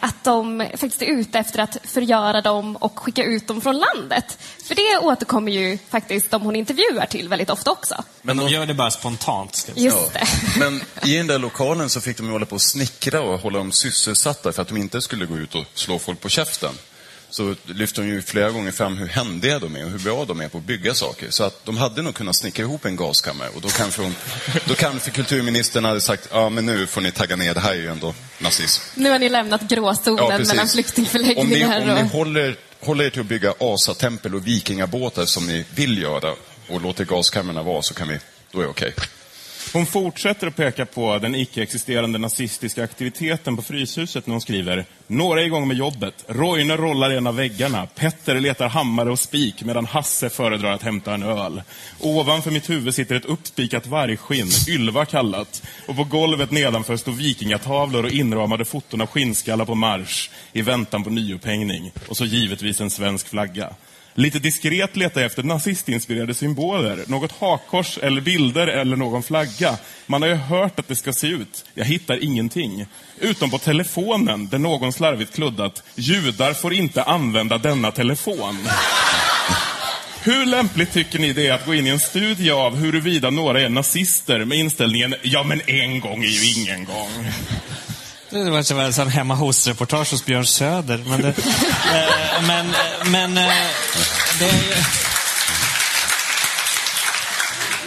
Att 0.00 0.24
de 0.24 0.68
faktiskt 0.70 1.02
är 1.02 1.06
ute 1.06 1.38
efter 1.38 1.58
att 1.58 1.76
förgöra 1.84 2.40
dem 2.40 2.76
och 2.76 2.98
skicka 2.98 3.24
ut 3.24 3.48
dem 3.48 3.60
från 3.60 3.78
landet. 3.78 4.38
För 4.64 4.74
det 4.74 5.06
återkommer 5.06 5.52
ju 5.52 5.78
faktiskt 5.88 6.30
de 6.30 6.42
hon 6.42 6.56
intervjuar 6.56 7.06
till 7.06 7.28
väldigt 7.28 7.50
ofta 7.50 7.70
också. 7.70 8.04
Men 8.22 8.36
de 8.36 8.48
gör 8.48 8.66
det 8.66 8.74
bara 8.74 8.90
spontant. 8.90 9.54
Ska 9.54 9.72
vi 9.72 9.80
säga. 9.80 9.92
Just 9.92 10.12
det. 10.12 10.26
Men 10.58 10.82
i 11.04 11.16
den 11.16 11.26
där 11.26 11.38
lokalen 11.38 11.90
så 11.90 12.00
fick 12.00 12.16
de 12.16 12.26
ju 12.26 12.32
hålla 12.32 12.46
på 12.46 12.54
och 12.54 12.62
snickra 12.62 13.20
och 13.20 13.40
hålla 13.40 13.58
dem 13.58 13.72
sysselsatta 13.72 14.52
för 14.52 14.62
att 14.62 14.68
de 14.68 14.76
inte 14.76 15.00
skulle 15.00 15.26
gå 15.26 15.36
ut 15.36 15.54
och 15.54 15.64
slå 15.74 15.98
folk 15.98 16.20
på 16.20 16.28
käften. 16.28 16.74
Så 17.36 17.54
lyfter 17.64 18.02
de 18.02 18.08
ju 18.08 18.22
flera 18.22 18.50
gånger 18.50 18.72
fram 18.72 18.96
hur 18.96 19.06
händiga 19.06 19.58
de 19.58 19.76
är 19.76 19.84
och 19.84 19.90
hur 19.90 19.98
bra 19.98 20.24
de 20.24 20.40
är 20.40 20.48
på 20.48 20.58
att 20.58 20.64
bygga 20.64 20.94
saker. 20.94 21.30
Så 21.30 21.44
att 21.44 21.64
de 21.64 21.76
hade 21.76 22.02
nog 22.02 22.14
kunnat 22.14 22.36
snickra 22.36 22.62
ihop 22.62 22.84
en 22.84 22.96
gaskammare 22.96 23.48
och 23.48 23.60
då 23.60 23.68
kanske, 23.68 24.02
hon, 24.02 24.14
då 24.64 24.74
kanske 24.74 25.10
kulturministern 25.10 25.84
hade 25.84 26.00
sagt, 26.00 26.28
ja 26.32 26.48
men 26.48 26.66
nu 26.66 26.86
får 26.86 27.00
ni 27.00 27.12
tagga 27.12 27.36
ner, 27.36 27.54
det 27.54 27.60
här 27.60 27.70
är 27.70 27.76
ju 27.76 27.88
ändå 27.88 28.14
nazism. 28.38 28.82
Nu 28.94 29.10
har 29.10 29.18
ni 29.18 29.28
lämnat 29.28 29.62
gråzonen 29.62 30.28
precis. 30.28 30.48
mellan 30.48 30.62
Om 30.62 30.66
ni, 30.66 30.72
flyktingförläggningar 30.72 31.80
om 31.80 31.94
ni 31.94 32.02
och... 32.02 32.06
håller, 32.06 32.56
håller 32.80 33.04
er 33.04 33.10
till 33.10 33.20
att 33.20 33.26
bygga 33.26 33.54
asatempel 33.60 34.34
och 34.34 34.46
vikingabåtar 34.46 35.24
som 35.24 35.46
ni 35.46 35.64
vill 35.74 35.98
göra 35.98 36.34
och 36.68 36.80
låter 36.80 37.04
gaskamrarna 37.04 37.62
vara 37.62 37.82
så 37.82 37.94
kan 37.94 38.08
vi, 38.08 38.18
då 38.52 38.58
är 38.58 38.62
det 38.62 38.70
okej. 38.70 38.94
Hon 39.72 39.86
fortsätter 39.86 40.46
att 40.46 40.56
peka 40.56 40.86
på 40.86 41.18
den 41.18 41.34
icke-existerande 41.34 42.18
nazistiska 42.18 42.84
aktiviteten 42.84 43.56
på 43.56 43.62
Fryshuset 43.62 44.26
när 44.26 44.34
hon 44.34 44.40
skriver 44.40 44.84
Några 45.06 45.40
är 45.40 45.44
igång 45.44 45.68
med 45.68 45.76
jobbet. 45.76 46.24
Roine 46.26 46.76
rollar 46.76 47.10
ena 47.10 47.18
en 47.18 47.26
av 47.26 47.36
väggarna. 47.36 47.86
Petter 47.86 48.40
letar 48.40 48.68
hammare 48.68 49.10
och 49.10 49.18
spik 49.18 49.64
medan 49.64 49.86
Hasse 49.86 50.30
föredrar 50.30 50.72
att 50.72 50.82
hämta 50.82 51.14
en 51.14 51.22
öl. 51.22 51.62
Ovanför 52.00 52.50
mitt 52.50 52.70
huvud 52.70 52.94
sitter 52.94 53.14
ett 53.14 53.24
uppspikat 53.24 53.86
vargskinn, 53.86 54.48
Ylva 54.68 55.04
kallat. 55.04 55.62
Och 55.88 55.96
på 55.96 56.04
golvet 56.04 56.50
nedanför 56.50 56.96
står 56.96 57.12
vikingatavlor 57.12 58.04
och 58.04 58.10
inramade 58.10 58.64
foton 58.64 59.00
av 59.00 59.06
skinnskallar 59.06 59.64
på 59.64 59.74
marsch 59.74 60.30
i 60.52 60.62
väntan 60.62 61.04
på 61.04 61.10
nyupphängning. 61.10 61.92
Och 62.08 62.16
så 62.16 62.24
givetvis 62.24 62.80
en 62.80 62.90
svensk 62.90 63.28
flagga. 63.28 63.70
Lite 64.18 64.38
diskret 64.38 64.96
letar 64.96 65.20
jag 65.20 65.26
efter 65.26 65.42
nazistinspirerade 65.42 66.34
symboler. 66.34 67.04
Något 67.06 67.32
hakkors 67.32 67.98
eller 67.98 68.20
bilder 68.20 68.66
eller 68.66 68.96
någon 68.96 69.22
flagga. 69.22 69.76
Man 70.06 70.22
har 70.22 70.28
ju 70.28 70.34
hört 70.34 70.78
att 70.78 70.88
det 70.88 70.96
ska 70.96 71.12
se 71.12 71.26
ut. 71.26 71.64
Jag 71.74 71.84
hittar 71.84 72.24
ingenting. 72.24 72.86
Utom 73.18 73.50
på 73.50 73.58
telefonen 73.58 74.48
där 74.48 74.58
någon 74.58 74.92
slarvigt 74.92 75.34
kluddat. 75.34 75.82
Judar 75.94 76.52
får 76.52 76.72
inte 76.74 77.02
använda 77.02 77.58
denna 77.58 77.90
telefon. 77.90 78.68
Hur 80.22 80.46
lämpligt 80.46 80.92
tycker 80.92 81.18
ni 81.18 81.32
det 81.32 81.46
är 81.46 81.52
att 81.52 81.66
gå 81.66 81.74
in 81.74 81.86
i 81.86 81.90
en 81.90 82.00
studie 82.00 82.50
av 82.50 82.76
huruvida 82.76 83.30
några 83.30 83.60
är 83.60 83.68
nazister 83.68 84.44
med 84.44 84.58
inställningen 84.58 85.14
ja 85.22 85.42
men 85.42 85.60
en 85.66 86.00
gång 86.00 86.24
är 86.24 86.28
ju 86.28 86.60
ingen 86.60 86.84
gång. 86.84 87.26
Det 88.44 88.50
var 88.50 88.62
som 88.62 88.78
en 88.78 88.92
sån 88.92 89.08
hemma 89.08 89.34
hos-reportage 89.34 90.10
hos 90.10 90.24
Björn 90.24 90.46
Söder. 90.46 91.04
Men 91.06 91.22
det, 91.22 91.28
eh, 91.38 92.46
men, 92.46 92.66
eh, 92.66 93.10
men 93.10 93.38
eh, 93.38 93.44
det 94.38 94.48
är 94.48 94.62
ju... 94.62 95.15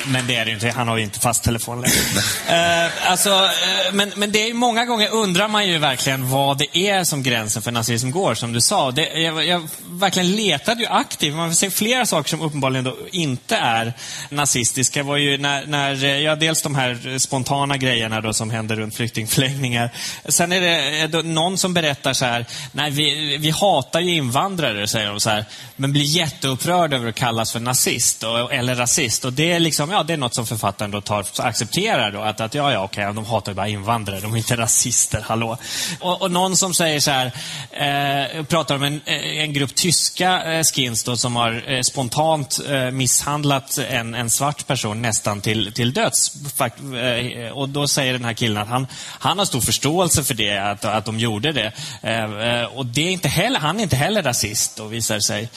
Men 0.09 0.27
det 0.27 0.35
är 0.35 0.45
det 0.45 0.49
ju 0.49 0.55
inte. 0.55 0.69
Han 0.69 0.87
har 0.87 0.97
ju 0.97 1.03
inte 1.03 1.19
fast 1.19 1.43
telefon 1.43 1.81
längre. 1.81 2.85
Eh, 2.85 3.11
alltså, 3.11 3.29
eh, 3.29 3.93
men, 3.93 4.11
men 4.15 4.31
det 4.31 4.49
är 4.49 4.53
många 4.53 4.85
gånger 4.85 5.09
undrar 5.09 5.47
man 5.47 5.67
ju 5.67 5.77
verkligen 5.77 6.29
vad 6.29 6.57
det 6.57 6.77
är 6.77 7.03
som 7.03 7.23
gränsen 7.23 7.61
för 7.61 7.71
nazism 7.71 8.11
går, 8.11 8.33
som 8.33 8.53
du 8.53 8.61
sa. 8.61 8.91
Det, 8.91 9.21
jag, 9.21 9.45
jag 9.45 9.67
verkligen 9.89 10.35
letade 10.35 10.81
ju 10.81 10.87
aktivt. 10.87 11.35
Man 11.35 11.55
ser 11.55 11.69
flera 11.69 12.05
saker 12.05 12.29
som 12.29 12.41
uppenbarligen 12.41 12.85
då 12.85 12.97
inte 13.11 13.55
är 13.55 13.93
nazistiska. 14.29 14.99
Det 14.99 15.03
var 15.03 15.17
ju 15.17 15.37
när, 15.37 15.65
när, 15.65 16.03
eh, 16.03 16.17
ja, 16.17 16.35
dels 16.35 16.61
de 16.61 16.75
här 16.75 17.17
spontana 17.17 17.77
grejerna 17.77 18.21
då 18.21 18.33
som 18.33 18.49
händer 18.49 18.75
runt 18.75 18.95
flyktingförläggningar. 18.95 19.91
Sen 20.25 20.51
är 20.51 20.61
det 20.61 21.01
eh, 21.01 21.09
då 21.09 21.21
någon 21.21 21.57
som 21.57 21.73
berättar 21.73 22.13
så 22.13 22.25
här, 22.25 22.45
nej 22.71 22.91
vi, 22.91 23.37
vi 23.37 23.49
hatar 23.49 23.99
ju 23.99 24.15
invandrare, 24.15 24.87
säger 24.87 25.07
de 25.07 25.19
så 25.19 25.29
här, 25.29 25.45
men 25.75 25.91
blir 25.91 26.03
jätteupprörd 26.03 26.93
över 26.93 27.09
att 27.09 27.15
kallas 27.15 27.51
för 27.51 27.59
nazist 27.59 28.23
och, 28.23 28.53
eller 28.53 28.75
rasist. 28.75 29.25
Och 29.25 29.33
det 29.33 29.51
är 29.51 29.59
liksom, 29.59 29.91
ja, 29.91 29.98
det 30.03 30.13
är 30.13 30.17
något 30.17 30.35
som 30.35 30.45
författaren 30.45 30.91
då 30.91 31.01
tar, 31.01 31.25
accepterar 31.37 32.11
då, 32.11 32.21
att, 32.21 32.41
att 32.41 32.53
ja, 32.53 32.71
ja, 32.73 32.83
okej, 32.83 33.13
de 33.13 33.25
hatar 33.25 33.51
ju 33.51 33.55
bara 33.55 33.67
invandrare, 33.67 34.19
de 34.19 34.33
är 34.33 34.37
inte 34.37 34.57
rasister, 34.57 35.21
hallå. 35.27 35.57
Och, 35.99 36.21
och 36.21 36.31
någon 36.31 36.57
som 36.57 36.73
säger 36.73 36.99
så 36.99 37.11
här, 37.11 37.31
eh, 37.71 38.43
pratar 38.43 38.75
om 38.75 38.83
en, 38.83 39.01
eh, 39.05 39.43
en 39.43 39.53
grupp 39.53 39.75
tyska 39.75 40.53
eh, 40.53 40.63
skins 40.63 41.03
då, 41.03 41.17
som 41.17 41.35
har 41.35 41.63
eh, 41.67 41.81
spontant 41.81 42.59
eh, 42.69 42.91
misshandlat 42.91 43.77
en, 43.77 44.13
en 44.15 44.29
svart 44.29 44.67
person 44.67 45.01
nästan 45.01 45.41
till, 45.41 45.73
till 45.73 45.93
döds. 45.93 46.33
Fakt, 46.55 46.79
eh, 46.79 47.51
och 47.51 47.69
då 47.69 47.87
säger 47.87 48.13
den 48.13 48.25
här 48.25 48.33
killen 48.33 48.57
att 48.57 48.67
han, 48.67 48.87
han 49.19 49.39
har 49.39 49.45
stor 49.45 49.61
förståelse 49.61 50.23
för 50.23 50.33
det, 50.33 50.57
att, 50.57 50.85
att 50.85 51.05
de 51.05 51.19
gjorde 51.19 51.51
det. 51.51 51.71
Eh, 52.01 52.63
och 52.63 52.85
det 52.85 53.01
är 53.01 53.11
inte 53.11 53.27
heller, 53.27 53.59
han 53.59 53.79
är 53.79 53.83
inte 53.83 53.95
heller 53.95 54.23
rasist, 54.23 54.77
då 54.77 54.85
visar 54.85 55.19
sig. 55.19 55.49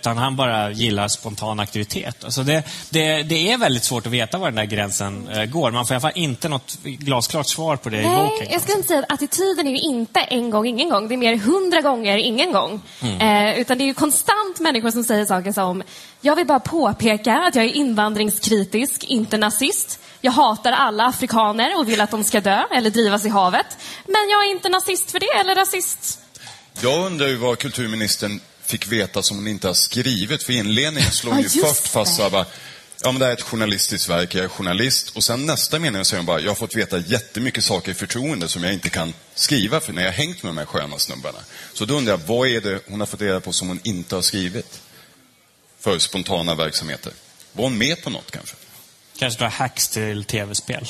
Utan 0.00 0.18
han 0.18 0.36
bara 0.36 0.70
gillar 0.70 1.08
spontan 1.08 1.60
aktivitet. 1.60 2.24
Alltså 2.24 2.42
det, 2.42 2.62
det, 2.90 3.22
det 3.22 3.52
är 3.52 3.58
väldigt 3.58 3.84
svårt 3.84 4.06
att 4.06 4.12
veta 4.12 4.38
var 4.38 4.46
den 4.46 4.54
där 4.54 4.64
gränsen 4.64 5.28
eh, 5.28 5.44
går. 5.44 5.70
Man 5.70 5.86
får 5.86 5.94
i 5.94 5.96
alla 5.96 6.00
fall 6.00 6.12
inte 6.14 6.48
något 6.48 6.78
glasklart 6.82 7.46
svar 7.46 7.76
på 7.76 7.88
det 7.88 7.96
i 7.96 8.06
Nej, 8.06 8.28
boken. 8.30 8.46
jag 8.50 8.62
skulle 8.62 8.76
inte 8.76 8.88
säga 8.88 9.00
att 9.00 9.12
attityden 9.12 9.66
är 9.66 9.70
ju 9.70 9.78
inte 9.78 10.20
en 10.20 10.50
gång, 10.50 10.66
ingen 10.66 10.88
gång. 10.88 11.08
Det 11.08 11.14
är 11.14 11.16
mer 11.16 11.36
hundra 11.36 11.80
gånger, 11.80 12.16
ingen 12.16 12.52
gång. 12.52 12.80
Eh, 13.20 13.58
utan 13.60 13.78
det 13.78 13.84
är 13.84 13.86
ju 13.86 13.94
konstant 13.94 14.60
människor 14.60 14.90
som 14.90 15.04
säger 15.04 15.26
saker 15.26 15.52
som, 15.52 15.82
jag 16.20 16.36
vill 16.36 16.46
bara 16.46 16.60
påpeka 16.60 17.38
att 17.38 17.54
jag 17.54 17.64
är 17.64 17.68
invandringskritisk, 17.76 19.04
inte 19.04 19.36
nazist. 19.36 20.00
Jag 20.20 20.32
hatar 20.32 20.72
alla 20.72 21.06
afrikaner 21.06 21.78
och 21.78 21.88
vill 21.88 22.00
att 22.00 22.10
de 22.10 22.24
ska 22.24 22.40
dö 22.40 22.62
eller 22.70 22.90
drivas 22.90 23.24
i 23.24 23.28
havet. 23.28 23.66
Men 24.06 24.28
jag 24.30 24.46
är 24.46 24.50
inte 24.50 24.68
nazist 24.68 25.10
för 25.10 25.20
det, 25.20 25.40
eller 25.40 25.54
rasist. 25.54 26.20
Jag 26.80 27.06
undrar 27.06 27.26
ju 27.26 27.36
vad 27.36 27.58
kulturministern 27.58 28.40
fick 28.70 28.86
veta 28.92 29.22
som 29.22 29.36
hon 29.36 29.48
inte 29.48 29.66
har 29.66 29.74
skrivit. 29.74 30.42
För 30.42 30.52
inledningen 30.52 31.10
slår 31.12 31.34
Ja, 31.34 31.40
ju 31.40 31.48
först 31.48 31.86
fast 31.88 32.16
så 32.16 32.22
här 32.22 32.30
bara, 32.30 32.46
ja 33.02 33.12
men 33.12 33.18
det 33.18 33.24
här 33.24 33.32
är 33.32 33.36
ett 33.36 33.42
journalistiskt 33.42 34.08
verk, 34.08 34.34
jag 34.34 34.44
är 34.44 34.48
journalist. 34.48 35.16
Och 35.16 35.24
sen 35.24 35.46
nästa 35.46 35.78
mening 35.78 36.04
säger 36.04 36.18
hon 36.18 36.26
bara, 36.26 36.40
jag 36.40 36.50
har 36.50 36.54
fått 36.54 36.76
veta 36.76 36.98
jättemycket 36.98 37.64
saker 37.64 37.90
i 37.92 37.94
förtroende 37.94 38.48
som 38.48 38.64
jag 38.64 38.72
inte 38.72 38.90
kan 38.90 39.14
skriva 39.34 39.80
för 39.80 39.92
när 39.92 40.02
jag 40.02 40.08
har 40.08 40.16
hängt 40.16 40.42
med 40.42 40.50
de 40.50 40.58
här 40.58 40.66
sköna 40.66 40.98
snubbarna. 40.98 41.38
Så 41.74 41.84
då 41.84 41.94
undrar 41.94 42.12
jag, 42.12 42.18
vad 42.26 42.48
är 42.48 42.60
det 42.60 42.80
hon 42.88 43.00
har 43.00 43.06
fått 43.06 43.20
reda 43.20 43.40
på 43.40 43.52
som 43.52 43.68
hon 43.68 43.80
inte 43.82 44.14
har 44.14 44.22
skrivit? 44.22 44.80
För 45.80 45.98
spontana 45.98 46.54
verksamheter. 46.54 47.12
Var 47.52 47.64
hon 47.64 47.78
med 47.78 48.02
på 48.02 48.10
något 48.10 48.30
kanske? 48.30 48.56
Kanske 49.18 49.40
några 49.40 49.50
hacks 49.50 49.88
till 49.88 50.24
tv-spel. 50.24 50.86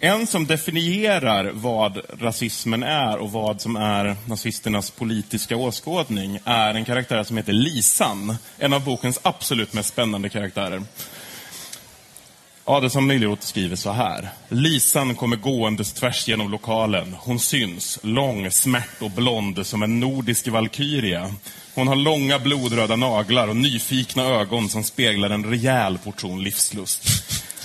En 0.00 0.26
som 0.26 0.46
definierar 0.46 1.50
vad 1.54 2.00
rasismen 2.20 2.82
är 2.82 3.16
och 3.16 3.32
vad 3.32 3.60
som 3.60 3.76
är 3.76 4.16
nazisternas 4.26 4.90
politiska 4.90 5.56
åskådning 5.56 6.38
är 6.44 6.74
en 6.74 6.84
karaktär 6.84 7.24
som 7.24 7.36
heter 7.36 7.52
Lisan. 7.52 8.36
En 8.58 8.72
av 8.72 8.84
bokens 8.84 9.20
absolut 9.22 9.72
mest 9.72 9.88
spännande 9.88 10.28
karaktärer. 10.28 10.82
Adelsson 12.64 13.08
Liljeroth 13.08 13.42
skriver 13.42 13.76
så 13.76 13.92
här. 13.92 14.28
Lisan 14.48 15.14
kommer 15.14 15.36
gåendes 15.36 15.92
tvärs 15.92 16.28
genom 16.28 16.50
lokalen. 16.50 17.16
Hon 17.18 17.40
syns, 17.40 17.98
lång, 18.02 18.50
smärt 18.50 19.02
och 19.02 19.10
blond 19.10 19.66
som 19.66 19.82
en 19.82 20.00
nordisk 20.00 20.48
valkyria. 20.48 21.34
Hon 21.74 21.88
har 21.88 21.96
långa 21.96 22.38
blodröda 22.38 22.96
naglar 22.96 23.48
och 23.48 23.56
nyfikna 23.56 24.24
ögon 24.24 24.68
som 24.68 24.84
speglar 24.84 25.30
en 25.30 25.44
rejäl 25.44 25.98
portion 25.98 26.42
livslust. 26.42 27.02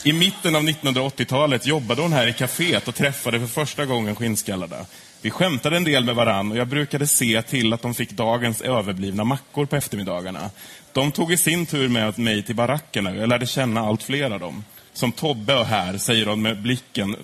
I 0.06 0.14
mitten 0.14 0.56
av 0.56 0.64
1980-talet 0.64 1.66
jobbade 1.66 2.02
hon 2.02 2.14
här 2.14 2.28
i 2.28 2.34
kaféet 2.34 2.88
och 2.88 2.96
träffade 2.96 3.40
för 3.40 3.48
första 3.48 3.86
gången 3.86 4.16
skinnskallarna. 4.16 4.86
Vi 5.22 5.30
skämtade 5.30 5.78
en 5.78 5.84
del 5.84 6.04
med 6.04 6.16
varann 6.16 6.52
och 6.52 6.58
jag 6.58 6.68
brukade 6.68 7.08
se 7.08 7.42
till 7.42 7.74
att 7.74 7.82
de 7.82 7.94
fick 7.94 8.12
dagens 8.12 8.62
överblivna 8.62 9.24
mackor 9.24 9.66
på 9.66 9.76
eftermiddagarna. 9.76 10.50
De 10.92 11.12
tog 11.12 11.34
i 11.34 11.38
sin 11.38 11.66
tur 11.66 11.90
med 11.90 12.20
mig 12.20 12.44
till 12.44 12.56
barackerna 12.56 13.10
och 13.10 13.16
jag 13.16 13.30
lärde 13.30 13.46
känna 13.46 13.82
allt 13.82 14.04
fler 14.04 14.32
av 14.32 14.40
dem. 14.40 14.64
Som 14.94 15.12
Tobbe 15.12 15.56
och 15.56 15.66
här, 15.66 15.98
säger 15.98 16.26
hon 16.26 16.42
med 16.42 16.62
blicken, 16.62 17.16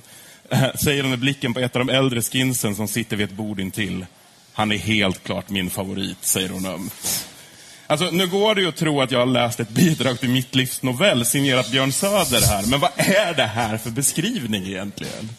säger 0.84 1.02
hon 1.02 1.10
med 1.10 1.20
blicken 1.20 1.54
på 1.54 1.60
ett 1.60 1.76
av 1.76 1.86
de 1.86 1.94
äldre 1.94 2.22
skinsen 2.22 2.76
som 2.76 2.88
sitter 2.88 3.18
vid 3.18 3.26
ett 3.26 3.38
bord 3.38 3.60
intill. 3.60 4.06
Han 4.54 4.72
är 4.72 4.78
helt 4.78 5.24
klart 5.24 5.50
min 5.50 5.70
favorit, 5.70 6.18
säger 6.22 6.50
hon 6.50 6.66
ömt. 6.66 7.26
Alltså, 7.90 8.10
nu 8.12 8.28
går 8.28 8.56
det 8.56 8.62
ju 8.62 8.68
att 8.68 8.76
tro 8.76 9.02
att 9.02 9.12
jag 9.12 9.20
har 9.20 9.26
läst 9.26 9.60
ett 9.60 9.70
bidrag 9.70 10.20
till 10.20 10.30
mitt 10.30 10.56
livs 10.56 10.82
novell 10.84 11.26
signerat 11.26 11.72
Björn 11.72 11.92
Söder 11.92 12.48
här. 12.48 12.66
Men 12.70 12.80
vad 12.80 12.92
är 12.96 13.34
det 13.34 13.44
här 13.44 13.78
för 13.78 13.90
beskrivning 13.90 14.66
egentligen? 14.66 15.30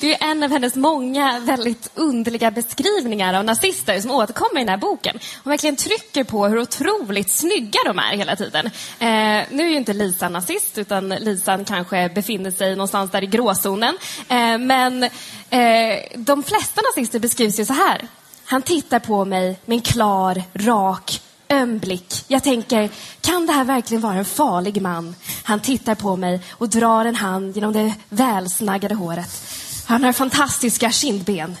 Det 0.00 0.06
är 0.06 0.10
ju 0.10 0.30
en 0.30 0.42
av 0.42 0.50
hennes 0.50 0.74
många 0.74 1.40
väldigt 1.40 1.90
underliga 1.94 2.50
beskrivningar 2.50 3.34
av 3.34 3.44
nazister 3.44 4.00
som 4.00 4.10
återkommer 4.10 4.60
i 4.60 4.64
den 4.64 4.68
här 4.68 4.76
boken. 4.76 5.18
Hon 5.44 5.50
verkligen 5.50 5.76
trycker 5.76 6.24
på 6.24 6.46
hur 6.46 6.58
otroligt 6.58 7.30
snygga 7.30 7.78
de 7.86 7.98
är 7.98 8.16
hela 8.16 8.36
tiden. 8.36 8.66
Eh, 8.66 9.42
nu 9.50 9.66
är 9.66 9.70
ju 9.70 9.76
inte 9.76 9.92
Lisa 9.92 10.28
nazist, 10.28 10.78
utan 10.78 11.08
Lisan 11.08 11.64
kanske 11.64 12.08
befinner 12.08 12.50
sig 12.50 12.70
någonstans 12.70 13.10
där 13.10 13.22
i 13.24 13.26
gråzonen. 13.26 13.98
Eh, 14.28 14.58
men 14.58 15.02
eh, 15.50 15.98
de 16.16 16.42
flesta 16.42 16.80
nazister 16.80 17.18
beskrivs 17.18 17.60
ju 17.60 17.64
så 17.64 17.72
här. 17.72 18.00
Han 18.44 18.62
tittar 18.62 18.98
på 18.98 19.24
mig 19.24 19.58
med 19.64 19.76
en 19.76 19.82
klar, 19.82 20.42
rak 20.54 21.20
öm 21.52 21.78
blick. 21.78 22.24
Jag 22.28 22.44
tänker, 22.44 22.90
kan 23.20 23.46
det 23.46 23.52
här 23.52 23.64
verkligen 23.64 24.00
vara 24.00 24.14
en 24.14 24.24
farlig 24.24 24.82
man? 24.82 25.14
Han 25.42 25.60
tittar 25.60 25.94
på 25.94 26.16
mig 26.16 26.40
och 26.50 26.68
drar 26.68 27.04
en 27.04 27.16
hand 27.16 27.54
genom 27.54 27.72
det 27.72 27.94
välsnaggade 28.08 28.94
håret. 28.94 29.42
Han 29.86 30.04
har 30.04 30.12
fantastiska 30.12 30.90
kindben. 30.90 31.56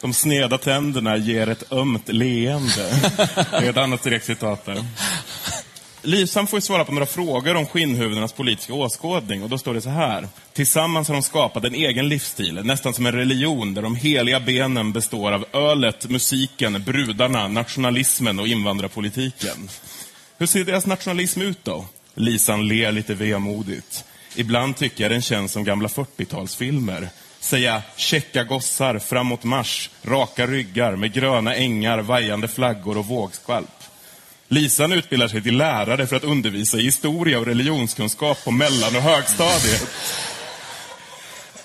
De 0.00 0.14
sneda 0.14 0.58
tänderna 0.58 1.16
ger 1.16 1.48
ett 1.48 1.72
ömt 1.72 2.08
leende. 2.08 2.90
Det 3.50 3.56
är 3.56 3.70
ett 3.70 3.76
annat 3.76 4.02
direkt 4.02 4.26
citat 4.26 4.64
där. 4.64 4.84
Lisan 6.02 6.46
får 6.46 6.56
ju 6.56 6.60
svara 6.60 6.84
på 6.84 6.92
några 6.92 7.06
frågor 7.06 7.54
om 7.54 7.66
skinnhuvudenas 7.66 8.32
politiska 8.32 8.74
åskådning 8.74 9.42
och 9.42 9.48
då 9.48 9.58
står 9.58 9.74
det 9.74 9.80
så 9.80 9.90
här. 9.90 10.28
Tillsammans 10.52 11.08
har 11.08 11.14
de 11.14 11.22
skapat 11.22 11.64
en 11.64 11.74
egen 11.74 12.08
livsstil, 12.08 12.60
nästan 12.64 12.94
som 12.94 13.06
en 13.06 13.12
religion 13.12 13.74
där 13.74 13.82
de 13.82 13.96
heliga 13.96 14.40
benen 14.40 14.92
består 14.92 15.32
av 15.32 15.44
ölet, 15.52 16.10
musiken, 16.10 16.84
brudarna, 16.84 17.48
nationalismen 17.48 18.40
och 18.40 18.48
invandrarpolitiken. 18.48 19.68
Hur 20.38 20.46
ser 20.46 20.64
deras 20.64 20.86
nationalism 20.86 21.42
ut 21.42 21.64
då? 21.64 21.84
Lisan 22.14 22.68
ler 22.68 22.92
lite 22.92 23.14
vemodigt. 23.14 24.04
Ibland 24.36 24.76
tycker 24.76 25.04
jag 25.04 25.10
den 25.10 25.22
känns 25.22 25.52
som 25.52 25.64
gamla 25.64 25.88
40-talsfilmer. 25.88 27.08
Säga 27.40 27.82
käcka 27.96 28.44
gossar 28.44 28.98
framåt 28.98 29.44
mars, 29.44 29.90
raka 30.02 30.46
ryggar 30.46 30.96
med 30.96 31.12
gröna 31.12 31.54
ängar, 31.54 31.98
vajande 31.98 32.48
flaggor 32.48 32.98
och 32.98 33.06
vågskvalp. 33.06 33.77
Lisan 34.48 34.92
utbildar 34.92 35.28
sig 35.28 35.42
till 35.42 35.56
lärare 35.56 36.06
för 36.06 36.16
att 36.16 36.24
undervisa 36.24 36.78
i 36.78 36.82
historia 36.82 37.38
och 37.38 37.46
religionskunskap 37.46 38.44
på 38.44 38.50
mellan 38.50 38.96
och 38.96 39.02
högstadiet. 39.02 39.86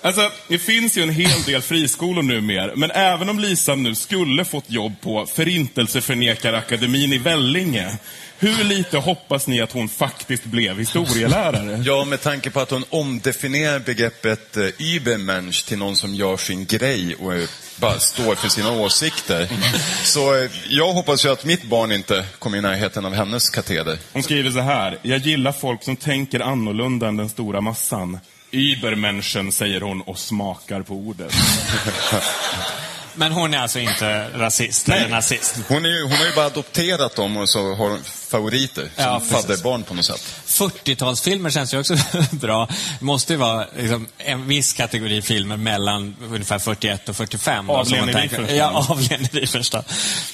Alltså, 0.02 0.30
det 0.48 0.58
finns 0.58 0.98
ju 0.98 1.02
en 1.02 1.10
hel 1.10 1.42
del 1.42 1.62
friskolor 1.62 2.22
numera, 2.22 2.72
men 2.76 2.90
även 2.90 3.28
om 3.28 3.38
Lisan 3.38 3.82
nu 3.82 3.94
skulle 3.94 4.44
fått 4.44 4.70
jobb 4.70 4.92
på 5.00 5.26
Förintelseförnekarakademin 5.26 7.12
i 7.12 7.18
Vellinge, 7.18 7.98
hur 8.38 8.64
lite 8.64 8.98
hoppas 8.98 9.46
ni 9.46 9.60
att 9.60 9.72
hon 9.72 9.88
faktiskt 9.88 10.44
blev 10.44 10.78
historielärare? 10.78 11.82
Ja, 11.84 12.04
med 12.04 12.20
tanke 12.20 12.50
på 12.50 12.60
att 12.60 12.70
hon 12.70 12.84
omdefinierar 12.90 13.78
begreppet 13.78 14.56
eh, 14.56 14.66
Übermensch 14.78 15.66
till 15.66 15.78
någon 15.78 15.96
som 15.96 16.14
gör 16.14 16.36
sin 16.36 16.64
grej 16.64 17.14
och 17.14 17.34
eh, 17.34 17.48
bara 17.76 17.98
står 17.98 18.34
för 18.34 18.48
sina 18.48 18.72
åsikter. 18.72 19.48
Så 20.04 20.36
eh, 20.36 20.50
jag 20.68 20.92
hoppas 20.92 21.24
ju 21.24 21.28
att 21.28 21.44
mitt 21.44 21.64
barn 21.64 21.92
inte 21.92 22.24
kommer 22.38 22.58
i 22.58 22.60
närheten 22.60 23.04
av 23.04 23.14
hennes 23.14 23.50
kateder. 23.50 23.98
Hon 24.12 24.22
skriver 24.22 24.50
så 24.50 24.60
här. 24.60 24.98
Jag 25.02 25.18
gillar 25.18 25.52
folk 25.52 25.82
som 25.84 25.96
tänker 25.96 26.40
annorlunda 26.40 27.08
än 27.08 27.16
den 27.16 27.28
stora 27.28 27.60
massan. 27.60 28.18
Übermenschen, 28.50 29.52
säger 29.52 29.80
hon 29.80 30.00
och 30.02 30.18
smakar 30.18 30.82
på 30.82 30.94
ordet. 30.94 31.32
Men 33.14 33.32
hon 33.32 33.54
är 33.54 33.58
alltså 33.58 33.78
inte 33.78 34.28
rasist 34.38 34.86
Nej. 34.86 34.98
eller 34.98 35.08
nazist? 35.10 35.56
Hon, 35.68 35.84
är 35.84 35.88
ju, 35.88 36.02
hon 36.02 36.12
har 36.12 36.24
ju 36.26 36.34
bara 36.34 36.46
adopterat 36.46 37.16
dem 37.16 37.36
och 37.36 37.48
så 37.48 37.74
har 37.74 37.90
hon 37.90 38.04
favoriter 38.04 38.82
som 38.82 38.90
Ja, 39.04 39.20
fadderbarn 39.20 39.82
på 39.82 39.94
något 39.94 40.04
sätt. 40.04 40.34
40-talsfilmer 40.46 41.50
känns 41.50 41.74
ju 41.74 41.78
också 41.80 41.96
bra. 42.30 42.68
Det 42.98 43.04
måste 43.04 43.32
ju 43.32 43.36
vara 43.36 43.66
liksom, 43.76 44.06
en 44.18 44.48
viss 44.48 44.72
kategori 44.72 45.22
filmer 45.22 45.56
mellan 45.56 46.16
ungefär 46.22 46.58
41 46.58 47.08
och 47.08 47.16
45. 47.16 47.66
då, 47.66 47.84
som 47.84 47.98
man 47.98 48.08
Avläneri 48.08 48.28
tänker- 48.28 48.36
första. 48.36 48.54
Ja, 48.54 48.70
avläneri 48.88 49.46
första. 49.46 49.82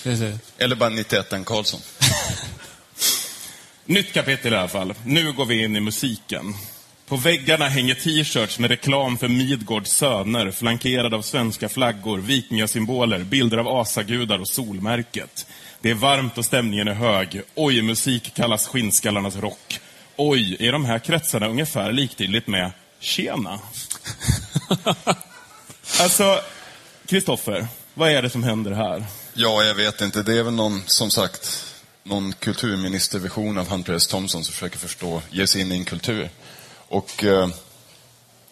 Precis. 0.02 0.34
Eller 0.58 0.76
bara 0.76 0.88
91 0.90 1.26
Karlsson. 1.44 1.80
Nytt 3.86 4.12
kapitel 4.12 4.52
i 4.52 4.56
alla 4.56 4.68
fall. 4.68 4.94
Nu 5.04 5.32
går 5.32 5.44
vi 5.46 5.64
in 5.64 5.76
i 5.76 5.80
musiken. 5.80 6.54
På 7.10 7.16
väggarna 7.16 7.68
hänger 7.68 7.94
t-shirts 7.94 8.58
med 8.58 8.70
reklam 8.70 9.18
för 9.18 9.28
Midgårds 9.28 9.90
söner, 9.90 10.50
flankerade 10.50 11.16
av 11.16 11.22
svenska 11.22 11.68
flaggor, 11.68 12.18
vikingasymboler, 12.18 13.18
bilder 13.18 13.58
av 13.58 13.68
asagudar 13.68 14.38
och 14.38 14.48
solmärket. 14.48 15.46
Det 15.80 15.90
är 15.90 15.94
varmt 15.94 16.38
och 16.38 16.44
stämningen 16.44 16.88
är 16.88 16.94
hög. 16.94 17.42
Oj, 17.54 17.82
musik 17.82 18.34
kallas 18.34 18.66
skinnskallarnas 18.66 19.36
rock. 19.36 19.80
Oj, 20.16 20.56
är 20.60 20.72
de 20.72 20.84
här 20.84 20.98
kretsarna 20.98 21.48
ungefär 21.48 21.92
liktydigt 21.92 22.46
med 22.46 22.72
tjena? 23.00 23.60
alltså, 26.00 26.40
Kristoffer, 27.06 27.66
vad 27.94 28.10
är 28.10 28.22
det 28.22 28.30
som 28.30 28.42
händer 28.42 28.70
här? 28.72 29.04
Ja, 29.34 29.62
jag 29.62 29.74
vet 29.74 30.00
inte. 30.00 30.22
Det 30.22 30.38
är 30.38 30.42
väl 30.42 30.54
någon, 30.54 30.82
som 30.86 31.10
sagt, 31.10 31.66
någon 32.02 32.32
kulturministerversion 32.32 33.58
av 33.58 33.68
Hunter 33.68 33.92
S. 33.92 34.06
Thompson 34.06 34.44
som 34.44 34.52
försöker 34.52 34.78
förstå, 34.78 35.22
ge 35.30 35.46
sig 35.46 35.60
in 35.60 35.72
i 35.72 35.76
en 35.76 35.84
kultur. 35.84 36.30
Och 36.90 37.24
eh, 37.24 37.48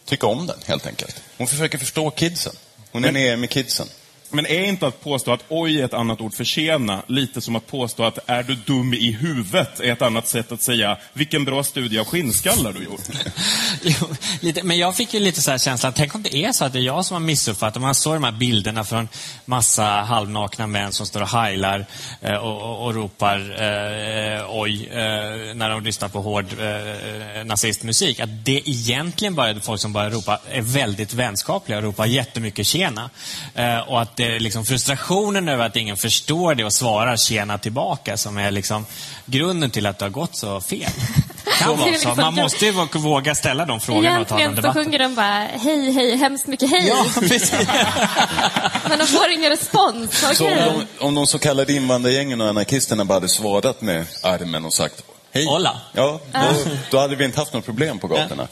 tycka 0.05 0.27
om 0.27 0.47
den, 0.47 0.59
helt 0.67 0.87
enkelt. 0.87 1.23
Hon 1.39 1.47
försöker 1.47 1.79
förstå 1.79 2.11
kidsen. 2.11 2.53
Hon 2.93 3.05
är 3.05 3.13
Men- 3.13 3.41
med 3.41 3.51
kidsen. 3.51 3.87
Men 4.31 4.47
är 4.47 4.65
inte 4.65 4.87
att 4.87 5.01
påstå 5.05 5.33
att 5.33 5.45
oj 5.49 5.81
är 5.81 5.85
ett 5.85 5.95
annat 5.95 6.21
ord 6.21 6.35
för 6.35 6.45
tjena, 6.45 7.03
lite 7.07 7.41
som 7.41 7.57
att 7.57 7.67
påstå 7.67 8.05
att 8.05 8.19
är 8.27 8.43
du 8.43 8.55
dum 8.55 8.95
i 8.95 9.11
huvudet 9.11 9.81
är 9.81 9.93
ett 9.93 10.03
annat 10.03 10.29
sätt 10.29 10.53
att 10.53 10.63
säga 10.63 10.99
vilken 11.13 11.45
bra 11.45 11.65
studie 11.65 11.99
av 11.99 12.05
skinnskallar 12.05 12.73
du 12.73 12.85
gjort? 12.85 13.01
Jo, 13.83 14.07
lite, 14.41 14.63
men 14.63 14.79
jag 14.79 14.97
fick 14.97 15.15
ju 15.15 15.21
lite 15.21 15.43
så 15.43 15.51
här 15.51 15.59
känslan, 15.59 15.93
tänk 15.97 16.15
om 16.15 16.23
det 16.23 16.37
är 16.37 16.53
så 16.53 16.65
att 16.65 16.73
det 16.73 16.79
är 16.79 16.83
jag 16.83 17.05
som 17.05 17.15
har 17.15 17.21
missuppfattat. 17.21 17.83
Man 17.83 17.95
såg 17.95 18.15
de 18.15 18.25
här 18.25 18.33
bilderna 18.33 18.85
från 18.85 19.09
massa 19.45 19.85
halvnakna 19.85 20.67
män 20.67 20.93
som 20.93 21.07
står 21.07 21.21
och 21.21 21.29
heilar 21.29 21.87
eh, 22.21 22.35
och, 22.35 22.63
och, 22.63 22.87
och 22.87 22.95
ropar 22.95 23.39
eh, 23.39 24.45
oj 24.49 24.87
eh, 24.87 25.55
när 25.55 25.71
de 25.71 25.85
lyssnar 25.85 26.09
på 26.09 26.21
hård 26.21 26.47
eh, 26.61 27.45
nazistmusik. 27.45 28.21
Att 28.21 28.45
det 28.45 28.69
egentligen 28.69 29.35
bara 29.35 29.49
är 29.49 29.55
folk 29.55 29.81
som 29.81 29.93
bara 29.93 30.11
ropar, 30.11 30.39
är 30.51 30.63
väldigt 30.63 31.15
vänskapliga 31.15 31.79
och 31.79 31.85
ropar 31.85 32.07
jättemycket 32.07 32.67
tjena. 32.67 33.11
Eh, 33.55 33.79
och 33.79 34.03
att 34.03 34.18
det 34.19 34.37
är 34.37 34.41
liksom 34.41 34.65
frustrationen 34.65 35.49
över 35.49 35.67
att 35.67 35.77
ingen 35.77 35.97
förstår 35.97 36.55
det 36.55 36.65
och 36.65 36.73
svarar 36.73 37.17
tjena 37.17 37.59
tillbaka 37.59 38.17
som 38.17 38.39
är 38.39 38.51
liksom 38.51 38.87
grunden 39.27 39.71
till 39.71 39.87
att 39.87 39.99
det 39.99 40.05
har 40.05 40.11
gått 40.11 40.37
så 40.37 40.61
fel. 40.61 40.91
Kan 41.59 41.69
vara 41.77 41.79
så. 41.81 41.91
liksom- 41.91 42.17
Man 42.17 42.35
måste 42.35 42.65
ju 42.67 42.73
våga- 42.73 42.99
våga 42.99 43.35
ställa 43.35 43.65
de 43.65 43.81
frågorna 43.81 44.21
och 44.21 44.29
ta 44.29 44.35
den 44.35 44.41
Egentligen 44.41 44.57
så 44.57 44.63
debatten. 44.63 44.85
sjunger 44.85 44.99
de 44.99 45.15
bara 45.15 45.47
hej, 45.65 45.93
hej, 45.93 46.17
hemskt 46.17 46.47
mycket 46.47 46.71
hej. 46.71 46.87
Ja, 46.89 47.07
precis. 47.15 47.53
Men 48.89 48.99
de 48.99 49.07
får 49.07 49.31
ingen 49.31 49.51
respons. 49.51 50.23
Okej. 50.25 50.37
Så 50.37 50.47
om 50.47 50.55
de, 50.99 51.05
om 51.05 51.15
de 51.15 51.27
så 51.27 51.39
kallade 51.39 51.73
invandrargängen 51.73 52.41
och 52.41 52.49
anarkisterna 52.49 53.05
bara 53.05 53.15
hade 53.15 53.29
svarat 53.29 53.81
med 53.81 54.07
armen 54.23 54.65
och 54.65 54.75
sagt 54.75 55.03
hej. 55.33 55.47
Hola. 55.47 55.81
Ja, 55.93 56.21
då, 56.33 56.41
då 56.91 56.99
hade 56.99 57.17
vi 57.17 57.25
inte 57.25 57.39
haft 57.41 57.53
något 57.53 57.65
problem 57.65 57.99
på 57.99 58.07
gatorna. 58.09 58.49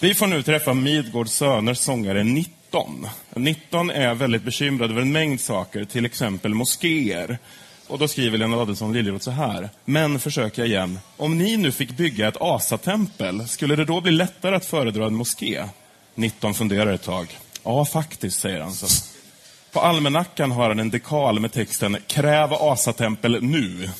Vi 0.00 0.14
får 0.14 0.26
nu 0.26 0.42
träffa 0.42 0.74
Midgårds 0.74 1.32
söners 1.32 1.78
sångare 1.78 2.24
19. 2.68 3.08
19 3.34 3.90
är 3.90 4.14
väldigt 4.14 4.42
bekymrad 4.42 4.90
över 4.90 5.02
en 5.02 5.12
mängd 5.12 5.40
saker, 5.40 5.84
till 5.84 6.04
exempel 6.04 6.54
moskéer. 6.54 7.38
Och 7.86 7.98
då 7.98 8.08
skriver 8.08 8.38
Lena 8.38 8.56
Adelsohn 8.56 8.92
Liljeroth 8.92 9.24
så 9.24 9.30
här. 9.30 9.70
Men 9.84 10.20
försöker 10.20 10.62
jag 10.62 10.68
igen. 10.68 10.98
Om 11.16 11.38
ni 11.38 11.56
nu 11.56 11.72
fick 11.72 11.96
bygga 11.96 12.28
ett 12.28 12.36
asatempel, 12.40 13.48
skulle 13.48 13.76
det 13.76 13.84
då 13.84 14.00
bli 14.00 14.12
lättare 14.12 14.56
att 14.56 14.64
föredra 14.64 15.06
en 15.06 15.14
moské? 15.14 15.64
19 16.14 16.54
funderar 16.54 16.92
ett 16.92 17.02
tag. 17.02 17.38
Ja, 17.64 17.84
faktiskt, 17.84 18.40
säger 18.40 18.60
han 18.60 18.72
så. 18.72 19.04
På 19.72 19.80
almanackan 19.80 20.50
har 20.50 20.68
han 20.68 20.78
en 20.78 20.90
dekal 20.90 21.40
med 21.40 21.52
texten 21.52 21.96
Kräv 22.06 22.52
asatempel 22.52 23.42
nu. 23.42 23.90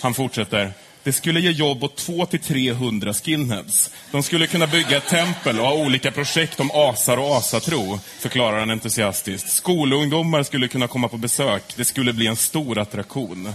Han 0.00 0.14
fortsätter. 0.14 0.72
Det 1.02 1.12
skulle 1.12 1.40
ge 1.40 1.50
jobb 1.50 1.84
åt 1.84 2.08
200-300 2.08 3.12
skinheads. 3.12 3.90
De 4.10 4.22
skulle 4.22 4.46
kunna 4.46 4.66
bygga 4.66 4.96
ett 4.96 5.08
tempel 5.08 5.60
och 5.60 5.66
ha 5.66 5.74
olika 5.74 6.10
projekt 6.10 6.60
om 6.60 6.70
asar 6.74 7.16
och 7.16 7.36
asatro, 7.36 8.00
förklarar 8.18 8.58
han 8.58 8.70
entusiastiskt. 8.70 9.48
Skolungdomar 9.48 10.42
skulle 10.42 10.68
kunna 10.68 10.88
komma 10.88 11.08
på 11.08 11.16
besök. 11.16 11.62
Det 11.76 11.84
skulle 11.84 12.12
bli 12.12 12.26
en 12.26 12.36
stor 12.36 12.78
attraktion. 12.78 13.52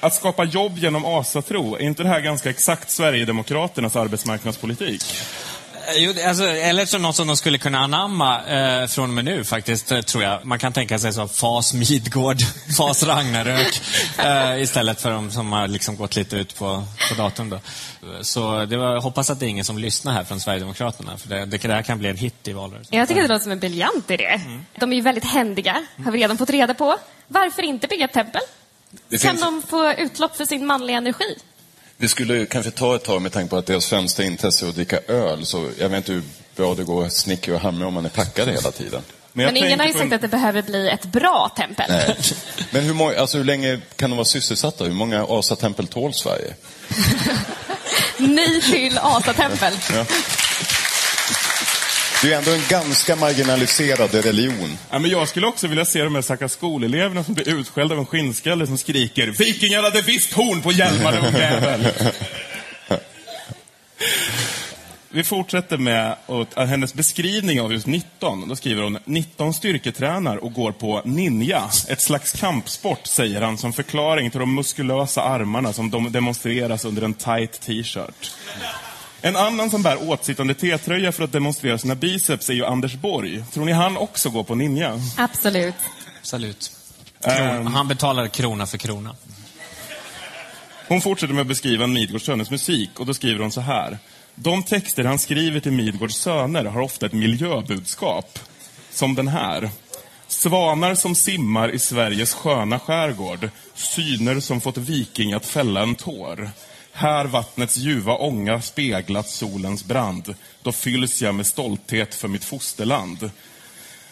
Att 0.00 0.14
skapa 0.14 0.44
jobb 0.44 0.78
genom 0.78 1.04
asatro, 1.04 1.74
är 1.74 1.82
inte 1.82 2.02
det 2.02 2.08
här 2.08 2.20
ganska 2.20 2.50
exakt 2.50 2.90
Sverigedemokraternas 2.90 3.96
arbetsmarknadspolitik? 3.96 5.02
Jo, 5.96 6.12
det- 6.12 6.24
alltså, 6.24 6.44
eller 6.44 6.86
så 6.86 6.98
något 6.98 7.16
som 7.16 7.26
de 7.26 7.36
skulle 7.36 7.58
kunna 7.58 7.78
anamma 7.78 8.46
eh, 8.46 8.86
från 8.86 9.04
och 9.10 9.14
med 9.14 9.24
nu 9.24 9.44
faktiskt, 9.44 9.92
eh, 9.92 10.00
tror 10.00 10.22
jag. 10.24 10.44
Man 10.46 10.58
kan 10.58 10.72
tänka 10.72 10.98
sig 10.98 11.12
så 11.12 11.28
Fas 11.28 11.74
Midgård, 11.74 12.36
Fas 12.76 13.02
Ragnarök, 13.02 13.80
eh, 14.18 14.62
istället 14.62 15.00
för 15.00 15.10
de 15.10 15.30
som 15.30 15.52
har 15.52 15.68
liksom 15.68 15.96
gått 15.96 16.16
lite 16.16 16.36
ut 16.36 16.54
på, 16.56 16.84
på 17.08 17.14
datorn. 17.22 17.50
Då. 17.50 17.60
Så 18.22 18.64
det 18.64 18.76
var, 18.76 18.92
jag 18.92 19.00
hoppas 19.00 19.30
att 19.30 19.40
det 19.40 19.46
är 19.46 19.48
ingen 19.50 19.64
som 19.64 19.78
lyssnar 19.78 20.12
här 20.12 20.24
från 20.24 20.40
Sverigedemokraterna, 20.40 21.18
för 21.18 21.28
det, 21.28 21.44
det, 21.46 21.58
det 21.58 21.74
här 21.74 21.82
kan 21.82 21.98
bli 21.98 22.08
en 22.08 22.16
hit 22.16 22.48
i 22.48 22.52
valrörelsen. 22.52 22.98
Jag 22.98 23.08
tycker 23.08 23.22
det 23.22 23.28
låter 23.28 23.42
som 23.42 23.52
en 23.52 23.58
briljant 23.60 24.10
idé. 24.10 24.40
De 24.78 24.92
är 24.92 24.96
ju 24.96 25.02
väldigt 25.02 25.24
händiga, 25.24 25.86
har 26.04 26.12
vi 26.12 26.18
redan 26.18 26.38
fått 26.38 26.50
reda 26.50 26.74
på. 26.74 26.96
Varför 27.28 27.62
inte 27.62 27.86
bygga 27.86 28.04
ett 28.04 28.12
tempel? 28.12 28.40
Det, 29.08 29.18
Kan 29.22 29.30
finns, 29.30 29.42
de 29.42 29.62
få 29.62 29.92
utlopp 29.92 30.36
för 30.36 30.44
sin 30.44 30.66
manliga 30.66 30.96
energi? 30.96 31.38
Det 31.98 32.08
skulle 32.08 32.46
kanske 32.46 32.70
ta 32.70 32.96
ett 32.96 33.04
tag 33.04 33.22
med 33.22 33.32
tanke 33.32 33.50
på 33.50 33.56
att 33.56 33.66
deras 33.66 33.86
främsta 33.86 34.24
intresse 34.24 34.64
är 34.66 34.68
att 34.68 34.74
dricka 34.74 34.98
öl. 35.08 35.46
Så 35.46 35.70
jag 35.78 35.88
vet 35.88 35.96
inte 35.96 36.12
hur 36.12 36.22
bra 36.56 36.74
det 36.74 36.84
går 36.84 37.04
att 37.06 37.12
snickra 37.12 37.54
och 37.54 37.60
hamra 37.60 37.86
om 37.86 37.94
man 37.94 38.04
är 38.04 38.08
packad 38.08 38.48
hela 38.48 38.70
tiden. 38.70 39.02
Men, 39.32 39.46
Men 39.46 39.56
ingen 39.56 39.80
har 39.80 39.86
ju 39.86 39.92
sagt 39.92 40.04
en- 40.04 40.12
att 40.12 40.20
det 40.20 40.28
behöver 40.28 40.62
bli 40.62 40.88
ett 40.88 41.04
bra 41.04 41.52
tempel. 41.56 41.86
Nej. 41.88 42.16
Men 42.70 42.82
hur, 42.84 42.94
många, 42.94 43.18
alltså 43.20 43.38
hur 43.38 43.44
länge 43.44 43.80
kan 43.96 44.10
de 44.10 44.16
vara 44.16 44.24
sysselsatta? 44.24 44.84
Hur 44.84 44.92
många 44.92 45.26
asatempel 45.28 45.86
tål 45.86 46.14
Sverige? 46.14 46.54
Nej 48.18 48.60
till 48.62 48.98
asatempel. 48.98 49.74
Det 52.22 52.32
är 52.32 52.38
ändå 52.38 52.50
en 52.50 52.62
ganska 52.68 53.16
marginaliserad 53.16 54.14
religion. 54.14 54.78
Ja, 54.90 54.98
men 54.98 55.10
jag 55.10 55.28
skulle 55.28 55.46
också 55.46 55.66
vilja 55.66 55.84
se 55.84 56.02
de 56.02 56.14
här 56.14 56.22
stackars 56.22 56.52
skoleleverna 56.52 57.24
som 57.24 57.34
blir 57.34 57.48
utskällda 57.48 57.94
av 57.94 57.98
en 57.98 58.06
skinnskalle 58.06 58.66
som 58.66 58.78
skriker 58.78 59.26
Vikingar 59.26 59.82
hade 59.82 60.02
visst 60.02 60.32
horn 60.32 60.62
på 60.62 60.72
hjälmarna, 60.72 61.28
ungjävel! 61.28 61.88
Vi 65.10 65.24
fortsätter 65.24 65.76
med 65.76 66.16
hennes 66.56 66.94
beskrivning 66.94 67.60
av 67.60 67.72
just 67.72 67.86
19. 67.86 68.48
Då 68.48 68.56
skriver 68.56 68.82
hon 68.82 68.98
19 69.04 69.54
styrketränar 69.54 70.36
och 70.36 70.52
går 70.52 70.72
på 70.72 71.02
ninja. 71.04 71.62
Ett 71.88 72.00
slags 72.00 72.32
kampsport, 72.32 73.06
säger 73.06 73.42
han 73.42 73.58
som 73.58 73.72
förklaring 73.72 74.30
till 74.30 74.40
de 74.40 74.54
muskulösa 74.54 75.22
armarna 75.22 75.72
som 75.72 75.90
de 75.90 76.12
demonstreras 76.12 76.84
under 76.84 77.02
en 77.02 77.14
tight 77.14 77.60
t-shirt. 77.60 78.30
En 79.20 79.36
annan 79.36 79.70
som 79.70 79.82
bär 79.82 80.10
åtsittande 80.10 80.54
T-tröja 80.54 81.12
för 81.12 81.24
att 81.24 81.32
demonstrera 81.32 81.78
sina 81.78 81.94
biceps 81.94 82.50
är 82.50 82.54
ju 82.54 82.64
Anders 82.64 82.94
Borg. 82.94 83.44
Tror 83.52 83.64
ni 83.64 83.72
han 83.72 83.96
också 83.96 84.30
går 84.30 84.44
på 84.44 84.54
ninja? 84.54 85.00
Absolut. 85.16 85.74
Absolut. 86.20 86.72
Kron, 87.20 87.66
han 87.66 87.88
betalar 87.88 88.28
krona 88.28 88.66
för 88.66 88.78
krona. 88.78 89.16
Hon 90.88 91.00
fortsätter 91.00 91.34
med 91.34 91.40
att 91.40 91.46
beskriva 91.48 91.86
Midgårds 91.86 92.24
söners 92.24 92.50
musik 92.50 93.00
och 93.00 93.06
då 93.06 93.14
skriver 93.14 93.40
hon 93.40 93.52
så 93.52 93.60
här. 93.60 93.98
De 94.34 94.62
texter 94.62 95.04
han 95.04 95.18
skriver 95.18 95.60
till 95.60 95.72
Midgårds 95.72 96.16
söner 96.16 96.64
har 96.64 96.80
ofta 96.80 97.06
ett 97.06 97.12
miljöbudskap. 97.12 98.38
Som 98.90 99.14
den 99.14 99.28
här. 99.28 99.70
Svanar 100.28 100.94
som 100.94 101.14
simmar 101.14 101.70
i 101.70 101.78
Sveriges 101.78 102.34
sköna 102.34 102.78
skärgård. 102.78 103.50
Syner 103.74 104.40
som 104.40 104.60
fått 104.60 104.76
viking 104.76 105.32
att 105.32 105.46
fälla 105.46 105.82
en 105.82 105.94
tår. 105.94 106.50
Här 106.98 107.24
vattnets 107.24 107.76
ljuva 107.76 108.14
ånga 108.16 108.60
speglat 108.62 109.28
solens 109.28 109.84
brand. 109.84 110.34
Då 110.62 110.72
fylls 110.72 111.22
jag 111.22 111.34
med 111.34 111.46
stolthet 111.46 112.14
för 112.14 112.28
mitt 112.28 112.44
fosterland. 112.44 113.30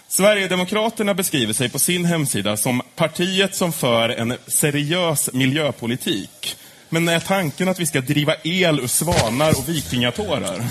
Sverigedemokraterna 0.08 1.14
beskriver 1.14 1.52
sig 1.52 1.68
på 1.68 1.78
sin 1.78 2.04
hemsida 2.04 2.56
som 2.56 2.82
partiet 2.96 3.54
som 3.54 3.72
för 3.72 4.08
en 4.08 4.36
seriös 4.46 5.32
miljöpolitik. 5.32 6.56
Men 6.88 7.08
är 7.08 7.20
tanken 7.20 7.68
att 7.68 7.80
vi 7.80 7.86
ska 7.86 8.00
driva 8.00 8.34
el 8.44 8.80
ur 8.80 8.86
svanar 8.86 9.58
och 9.58 9.68
vikingatårar? 9.68 10.64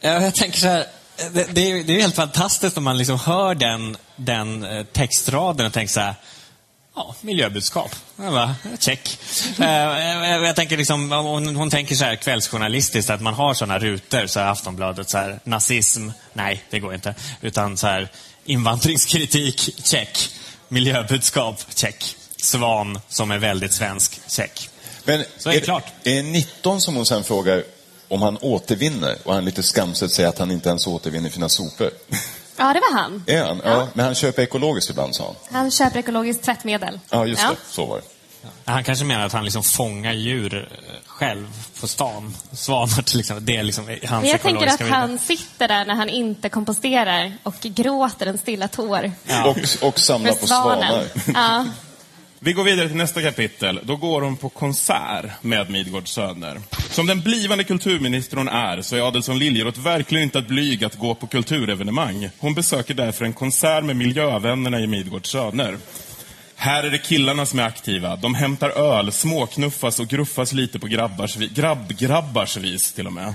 Ja, 0.00 0.22
jag 0.22 0.34
tänker 0.34 0.58
så 0.58 0.66
här, 0.66 0.86
det, 1.32 1.46
det, 1.54 1.60
är, 1.60 1.76
ju- 1.76 1.82
det 1.82 1.96
är 1.96 2.00
helt 2.00 2.14
fantastiskt 2.16 2.78
om 2.78 2.84
man 2.84 2.98
liksom 2.98 3.18
hör 3.18 3.54
den, 3.54 3.96
den 4.16 4.64
eh, 4.64 4.84
textraden 4.84 5.66
och 5.66 5.72
tänker 5.72 5.92
så 5.92 6.00
här, 6.00 6.14
ja, 6.94 7.14
miljöbudskap. 7.20 7.90
Check. 8.78 9.18
Eh, 9.58 9.66
jag, 9.66 10.44
jag 10.44 10.56
tänker 10.56 10.76
liksom, 10.76 11.12
hon, 11.12 11.56
hon 11.56 11.70
tänker 11.70 11.94
så 11.94 12.04
här 12.04 12.16
kvällsjournalistiskt, 12.16 13.10
att 13.10 13.20
man 13.20 13.34
har 13.34 13.54
såna 13.54 13.78
rutor, 13.78 14.26
så 14.26 14.40
här 14.40 14.46
Aftonbladet, 14.46 15.10
så 15.10 15.18
här, 15.18 15.40
nazism, 15.44 16.08
nej, 16.32 16.64
det 16.70 16.80
går 16.80 16.94
inte. 16.94 17.14
Utan 17.40 17.76
så 17.76 17.86
här, 17.86 18.08
invandringskritik, 18.44 19.84
check. 19.84 20.30
Miljöbudskap, 20.68 21.60
check. 21.74 22.16
Svan, 22.36 23.00
som 23.08 23.30
är 23.30 23.38
väldigt 23.38 23.72
svensk, 23.72 24.20
check. 24.28 24.70
Men 25.04 25.24
Så 25.38 25.50
är 25.50 25.54
det 25.54 25.60
klart. 25.60 25.92
Är 26.04 26.22
19 26.22 26.80
som 26.80 26.96
hon 26.96 27.06
sen 27.06 27.24
frågar 27.24 27.62
om 28.08 28.22
han 28.22 28.36
återvinner 28.36 29.16
och 29.24 29.34
han 29.34 29.44
lite 29.44 29.62
skamset 29.62 30.10
säger 30.10 30.28
att 30.28 30.38
han 30.38 30.50
inte 30.50 30.68
ens 30.68 30.86
återvinner 30.86 31.30
sina 31.30 31.48
sopor. 31.48 31.90
Ja, 32.64 32.72
det 32.72 32.80
var 32.80 33.00
han. 33.00 33.24
Är 33.26 33.44
han? 33.44 33.60
Ja. 33.64 33.88
Men 33.94 34.04
han 34.04 34.14
köper 34.14 34.42
ekologiskt 34.42 34.90
ibland, 34.90 35.14
sa 35.14 35.24
han. 35.24 35.34
Han 35.52 35.70
köper 35.70 35.98
ekologiskt 35.98 36.44
tvättmedel. 36.44 37.00
Ja, 37.10 37.26
just 37.26 37.42
det. 37.42 37.56
Så 37.70 37.86
var 37.86 37.96
det. 37.96 38.02
Han 38.64 38.84
kanske 38.84 39.04
menar 39.04 39.26
att 39.26 39.32
han 39.32 39.44
liksom 39.44 39.62
fångar 39.62 40.12
djur 40.12 40.68
eh, 40.72 40.94
själv 41.06 41.46
på 41.80 41.88
stan. 41.88 42.34
Svanar 42.52 43.02
till 43.02 43.20
exempel. 43.20 43.46
Det 43.46 43.56
är 43.56 43.62
liksom 43.62 43.86
hans 43.86 44.22
Men 44.22 44.30
jag 44.30 44.42
tänker 44.42 44.66
att 44.66 44.80
han 44.80 45.18
sitter 45.18 45.68
där 45.68 45.84
när 45.84 45.94
han 45.94 46.08
inte 46.08 46.48
komposterar 46.48 47.32
och 47.42 47.54
gråter 47.60 48.26
en 48.26 48.38
stilla 48.38 48.68
tår. 48.68 49.12
Och, 49.46 49.88
och 49.88 50.00
samlar 50.00 50.32
på 50.32 50.46
svanar. 50.46 50.86
svanen. 50.86 51.08
Ja. 51.34 51.66
Vi 52.44 52.52
går 52.52 52.64
vidare 52.64 52.88
till 52.88 52.96
nästa 52.96 53.22
kapitel. 53.22 53.80
Då 53.82 53.96
går 53.96 54.22
hon 54.22 54.36
på 54.36 54.48
konsert 54.48 55.42
med 55.42 55.70
Midgårds 55.70 56.12
söner. 56.12 56.60
Som 56.90 57.06
den 57.06 57.20
blivande 57.20 57.64
kulturminister 57.64 58.36
hon 58.36 58.48
är 58.48 58.82
så 58.82 58.96
är 58.96 59.08
Adelsohn 59.08 59.38
Liljeroth 59.38 59.80
verkligen 59.80 60.24
inte 60.24 60.38
att 60.38 60.48
blyg 60.48 60.84
att 60.84 60.98
gå 60.98 61.14
på 61.14 61.26
kulturevenemang. 61.26 62.30
Hon 62.38 62.54
besöker 62.54 62.94
därför 62.94 63.24
en 63.24 63.32
konsert 63.32 63.84
med 63.84 63.96
miljövännerna 63.96 64.80
i 64.80 64.86
Midgårds 64.86 65.30
söner. 65.30 65.78
Här 66.56 66.84
är 66.84 66.90
det 66.90 66.98
killarna 66.98 67.46
som 67.46 67.58
är 67.58 67.64
aktiva. 67.64 68.16
De 68.16 68.34
hämtar 68.34 68.70
öl, 68.70 69.12
småknuffas 69.12 70.00
och 70.00 70.08
gruffas 70.08 70.52
lite 70.52 70.78
på 70.78 70.86
grabbars, 70.86 71.36
grabb, 71.36 71.92
grabbars 71.98 72.56
vis 72.56 72.92
till 72.92 73.06
och 73.06 73.12
med. 73.12 73.34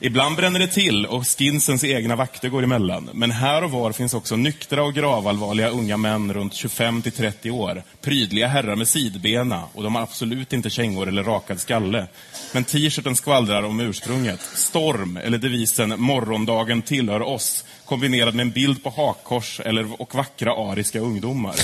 Ibland 0.00 0.36
bränner 0.36 0.58
det 0.58 0.66
till 0.66 1.06
och 1.06 1.28
skinsens 1.28 1.84
egna 1.84 2.16
vakter 2.16 2.48
går 2.48 2.62
emellan. 2.62 3.10
Men 3.12 3.30
här 3.30 3.64
och 3.64 3.70
var 3.70 3.92
finns 3.92 4.14
också 4.14 4.36
nyktra 4.36 4.82
och 4.82 4.94
gravallvarliga 4.94 5.68
unga 5.68 5.96
män 5.96 6.34
runt 6.34 6.54
25 6.54 7.02
till 7.02 7.12
30 7.12 7.50
år. 7.50 7.82
Prydliga 8.00 8.46
herrar 8.46 8.76
med 8.76 8.88
sidbena 8.88 9.64
och 9.72 9.82
de 9.82 9.94
har 9.94 10.02
absolut 10.02 10.52
inte 10.52 10.70
kängor 10.70 11.08
eller 11.08 11.24
rakad 11.24 11.60
skalle. 11.60 12.06
Men 12.52 12.64
t-shirten 12.64 13.16
skvallrar 13.16 13.62
om 13.62 13.80
ursprunget. 13.80 14.40
Storm, 14.40 15.16
eller 15.16 15.38
devisen 15.38 16.00
“Morgondagen 16.00 16.82
tillhör 16.82 17.22
oss” 17.22 17.64
kombinerad 17.84 18.34
med 18.34 18.46
en 18.46 18.52
bild 18.52 18.82
på 18.82 18.90
hakkors 18.90 19.60
eller, 19.60 20.00
och 20.00 20.14
vackra 20.14 20.52
ariska 20.52 21.00
ungdomar. 21.00 21.54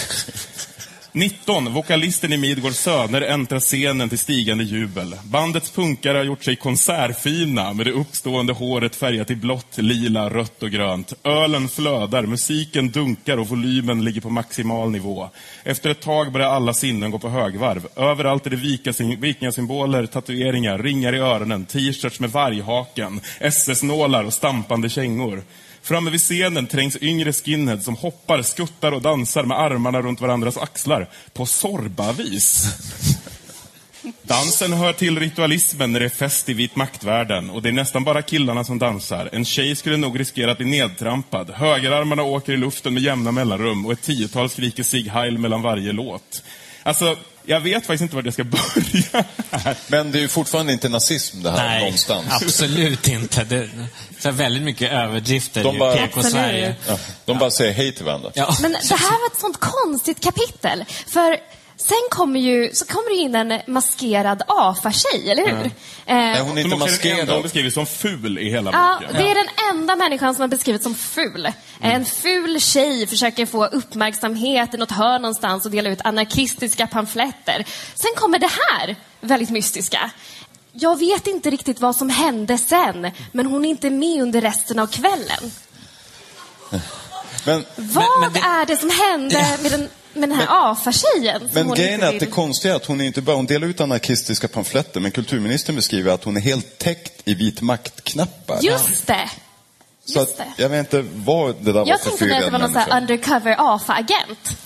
19. 1.14 1.72
Vokalisten 1.72 2.32
i 2.32 2.36
Midgårds 2.36 2.78
söner 2.78 3.20
äntrar 3.20 3.60
scenen 3.60 4.08
till 4.08 4.18
stigande 4.18 4.64
jubel. 4.64 5.16
Bandets 5.24 5.70
punkare 5.70 6.18
har 6.18 6.24
gjort 6.24 6.44
sig 6.44 6.56
konsertfina 6.56 7.72
med 7.72 7.86
det 7.86 7.92
uppstående 7.92 8.52
håret 8.52 8.96
färgat 8.96 9.30
i 9.30 9.36
blått, 9.36 9.78
lila, 9.78 10.30
rött 10.30 10.62
och 10.62 10.70
grönt. 10.70 11.12
Ölen 11.24 11.68
flödar, 11.68 12.26
musiken 12.26 12.90
dunkar 12.90 13.36
och 13.36 13.48
volymen 13.48 14.04
ligger 14.04 14.20
på 14.20 14.30
maximal 14.30 14.90
nivå. 14.90 15.28
Efter 15.64 15.90
ett 15.90 16.00
tag 16.00 16.32
börjar 16.32 16.48
alla 16.48 16.74
sinnen 16.74 17.10
gå 17.10 17.18
på 17.18 17.28
högvarv. 17.28 17.86
Överallt 17.96 18.46
är 18.46 18.50
det 18.50 19.16
vikingasymboler, 19.16 20.06
tatueringar, 20.06 20.78
ringar 20.78 21.14
i 21.14 21.18
öronen, 21.18 21.64
t-shirts 21.64 22.20
med 22.20 22.30
varghaken, 22.30 23.20
SS-nålar 23.40 24.24
och 24.24 24.32
stampande 24.32 24.88
kängor. 24.88 25.42
Framme 25.82 26.10
vid 26.10 26.20
scenen 26.20 26.66
trängs 26.66 26.96
yngre 27.00 27.32
skinheads 27.32 27.84
som 27.84 27.96
hoppar, 27.96 28.42
skuttar 28.42 28.92
och 28.92 29.02
dansar 29.02 29.44
med 29.44 29.58
armarna 29.58 30.02
runt 30.02 30.20
varandras 30.20 30.56
axlar. 30.56 31.08
På 31.32 31.46
sorbavis. 31.46 32.64
Dansen 34.22 34.72
hör 34.72 34.92
till 34.92 35.20
ritualismen 35.20 35.92
när 35.92 36.00
det 36.00 36.06
är 36.06 36.10
fest 36.10 36.48
i 36.48 36.52
vit 36.52 36.76
maktvärlden 36.76 37.50
och 37.50 37.62
det 37.62 37.68
är 37.68 37.72
nästan 37.72 38.04
bara 38.04 38.22
killarna 38.22 38.64
som 38.64 38.78
dansar. 38.78 39.28
En 39.32 39.44
tjej 39.44 39.76
skulle 39.76 39.96
nog 39.96 40.20
riskera 40.20 40.52
att 40.52 40.58
bli 40.58 40.66
nedtrampad. 40.66 41.50
Högerarmarna 41.50 42.22
åker 42.22 42.52
i 42.52 42.56
luften 42.56 42.94
med 42.94 43.02
jämna 43.02 43.32
mellanrum 43.32 43.86
och 43.86 43.92
ett 43.92 44.02
tiotal 44.02 44.50
skriker 44.50 44.82
Sig 44.82 45.08
Heil 45.08 45.38
mellan 45.38 45.62
varje 45.62 45.92
låt. 45.92 46.42
Alltså, 46.82 47.16
jag 47.44 47.60
vet 47.60 47.86
faktiskt 47.86 48.02
inte 48.02 48.16
vart 48.16 48.24
jag 48.24 48.34
ska 48.34 48.44
börja. 48.44 49.24
Men 49.86 50.12
det 50.12 50.18
är 50.18 50.20
ju 50.20 50.28
fortfarande 50.28 50.72
inte 50.72 50.88
nazism 50.88 51.42
det 51.42 51.50
här 51.50 51.68
Nej, 51.68 51.78
någonstans. 51.80 52.26
absolut 52.30 53.08
inte. 53.08 53.44
Det, 53.44 53.68
här 54.24 54.32
väldigt 54.32 54.62
mycket 54.62 54.92
överdrifter 54.92 55.64
De 55.64 55.76
i 55.76 55.78
PK-Sverige. 55.96 56.74
Ja, 56.88 56.98
de 57.24 57.38
bara 57.38 57.50
säger 57.50 57.72
hej 57.72 57.92
till 57.92 58.04
varandra. 58.04 58.30
Ja. 58.34 58.56
Men 58.60 58.72
det 58.72 58.94
här 58.94 59.20
var 59.20 59.26
ett 59.34 59.40
sånt 59.40 59.60
konstigt 59.60 60.20
kapitel. 60.20 60.84
För 61.06 61.36
sen 61.76 61.96
kommer 62.10 62.40
ju, 62.40 62.70
så 62.74 62.84
kommer 62.86 63.10
det 63.16 63.16
in 63.22 63.34
en 63.34 63.60
maskerad 63.74 64.42
AFA-tjej, 64.48 65.30
eller 65.30 65.46
hur? 65.46 65.52
Nej, 65.52 65.72
Eh, 66.06 66.16
hon 66.16 66.58
är 66.58 66.60
inte 66.60 66.60
enda 66.60 66.76
hon 66.76 66.78
maskerad. 66.80 67.42
beskrivs 67.42 67.74
som 67.74 67.86
ful 67.86 68.38
i 68.38 68.50
hela 68.50 68.70
Ja, 68.72 68.98
boken. 69.00 69.16
det 69.24 69.30
är 69.30 69.34
den 69.34 69.48
enda 69.74 69.96
människan 69.96 70.34
som 70.34 70.40
har 70.40 70.48
beskrivits 70.48 70.84
som 70.84 70.94
ful. 70.94 71.52
En 71.80 72.04
ful 72.04 72.60
tjej 72.60 73.06
försöker 73.06 73.46
få 73.46 73.66
uppmärksamhet 73.66 74.74
i 74.74 74.76
något 74.76 74.90
hörn 74.90 75.22
någonstans 75.22 75.64
och 75.64 75.70
dela 75.70 75.90
ut 75.90 76.00
anarkistiska 76.04 76.86
pamfletter. 76.86 77.64
Sen 77.94 78.10
kommer 78.16 78.38
det 78.38 78.50
här 78.70 78.96
väldigt 79.20 79.50
mystiska. 79.50 80.10
Jag 80.72 80.98
vet 80.98 81.26
inte 81.26 81.50
riktigt 81.50 81.80
vad 81.80 81.96
som 81.96 82.10
hände 82.10 82.58
sen, 82.58 83.10
men 83.32 83.46
hon 83.46 83.64
är 83.64 83.68
inte 83.68 83.90
med 83.90 84.22
under 84.22 84.40
resten 84.40 84.78
av 84.78 84.86
kvällen. 84.86 85.52
Men, 87.44 87.64
Vad 87.76 88.04
men 88.20 88.32
det- 88.32 88.38
är 88.40 88.66
det 88.66 88.76
som 88.76 88.90
hände 88.90 89.58
med 89.62 89.72
den, 89.72 89.88
med 90.14 90.28
den 90.28 90.38
här 90.38 90.46
AFA-tjejen? 90.50 91.50
men 91.52 91.68
grejen 91.68 92.02
är 92.02 92.08
att 92.14 92.20
det 92.20 92.26
konstiga 92.26 92.72
är 92.72 92.76
att 92.76 92.86
hon 92.86 93.00
är 93.00 93.04
inte 93.04 93.22
bara, 93.22 93.36
hon 93.36 93.46
delar 93.46 93.68
ut 93.68 93.80
anarkistiska 93.80 94.48
pamfletter, 94.48 95.00
men 95.00 95.10
kulturministern 95.10 95.76
beskriver 95.76 96.12
att 96.12 96.24
hon 96.24 96.36
är 96.36 96.40
helt 96.40 96.78
täckt 96.78 97.22
i 97.24 97.34
vit 97.34 97.60
makt-knappar. 97.60 98.58
Just 98.62 99.06
det! 99.06 99.30
Så 100.04 100.18
Just 100.18 100.30
att, 100.30 100.36
det. 100.56 100.62
jag 100.62 100.68
vet 100.68 100.78
inte 100.78 101.10
vad 101.14 101.54
det 101.60 101.72
där 101.72 101.72
var 101.72 101.86
Jag 101.86 102.00
för 102.00 102.08
tänkte 102.08 102.26
mig 102.26 102.38
att 102.38 102.44
det 102.44 102.50
var 102.50 102.58
någon 102.58 103.02
undercover 103.02 103.56
AFA-agent. 103.58 104.56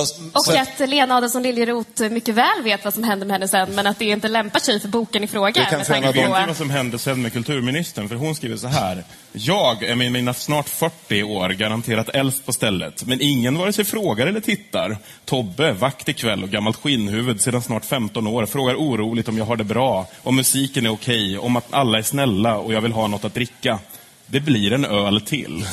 Fast, 0.00 0.20
Och 0.32 0.44
sen- 0.44 0.62
att 0.80 0.88
Lena 0.88 1.14
Adelsohn 1.16 1.42
Liljeroth 1.42 2.02
mycket 2.10 2.34
väl 2.34 2.62
vet 2.64 2.84
vad 2.84 2.94
som 2.94 3.04
hände 3.04 3.26
med 3.26 3.34
henne 3.34 3.48
sen, 3.48 3.74
men 3.74 3.86
att 3.86 3.98
det 3.98 4.04
inte 4.04 4.28
lämpar 4.28 4.60
sig 4.60 4.80
för 4.80 4.88
boken 4.88 5.24
i 5.24 5.26
fråga. 5.26 5.50
Det 5.52 5.60
kanske 5.70 5.76
med 5.76 5.86
tanke 5.86 6.08
av 6.08 6.14
Vet 6.14 6.26
på- 6.26 6.46
vad 6.46 6.56
som 6.56 6.70
hände 6.70 6.98
sen 6.98 7.22
med 7.22 7.32
kulturministern? 7.32 8.08
För 8.08 8.16
hon 8.16 8.34
skriver 8.34 8.56
så 8.56 8.66
här. 8.66 9.04
Jag 9.32 9.82
är 9.82 9.94
med 9.94 10.12
mina 10.12 10.34
snart 10.34 10.68
40 10.68 11.22
år 11.22 11.48
garanterat 11.48 12.08
äldst 12.08 12.46
på 12.46 12.52
stället. 12.52 13.04
Men 13.06 13.20
ingen 13.20 13.58
vare 13.58 13.72
sig 13.72 13.84
frågar 13.84 14.26
eller 14.26 14.40
tittar. 14.40 14.96
Tobbe, 15.24 15.72
vakt 15.72 16.08
ikväll 16.08 16.42
och 16.42 16.50
gammalt 16.50 16.76
skinnhuvud 16.76 17.40
sedan 17.40 17.62
snart 17.62 17.84
15 17.84 18.26
år, 18.26 18.46
frågar 18.46 18.74
oroligt 18.74 19.28
om 19.28 19.38
jag 19.38 19.44
har 19.44 19.56
det 19.56 19.64
bra, 19.64 20.06
om 20.22 20.36
musiken 20.36 20.86
är 20.86 20.90
okej, 20.92 21.38
om 21.38 21.56
att 21.56 21.66
alla 21.70 21.98
är 21.98 22.02
snälla 22.02 22.56
och 22.56 22.72
jag 22.72 22.80
vill 22.80 22.92
ha 22.92 23.06
något 23.06 23.24
att 23.24 23.34
dricka. 23.34 23.78
Det 24.26 24.40
blir 24.40 24.72
en 24.72 24.84
öl 24.84 25.20
till. 25.20 25.66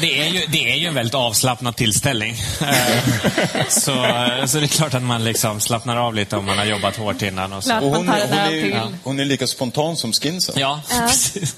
Det 0.00 0.20
är, 0.20 0.28
ju, 0.28 0.46
det 0.46 0.72
är 0.72 0.76
ju 0.76 0.86
en 0.86 0.94
väldigt 0.94 1.14
avslappnad 1.14 1.76
tillställning. 1.76 2.36
Eh, 2.60 3.66
så, 3.68 3.92
så 4.46 4.58
det 4.58 4.64
är 4.64 4.66
klart 4.66 4.94
att 4.94 5.02
man 5.02 5.24
liksom 5.24 5.60
slappnar 5.60 5.96
av 5.96 6.14
lite 6.14 6.36
om 6.36 6.44
man 6.44 6.58
har 6.58 6.64
jobbat 6.64 6.96
hårt 6.96 7.22
innan. 7.22 7.52
Och 7.52 7.64
så. 7.64 7.74
Och 7.76 7.80
hon, 7.82 8.08
hon, 8.08 8.08
är, 8.08 8.92
hon 9.04 9.20
är 9.20 9.24
lika 9.24 9.46
spontan 9.46 9.96
som 9.96 10.12
skinsen. 10.12 10.54
Ja, 10.58 10.80
precis. 10.88 11.56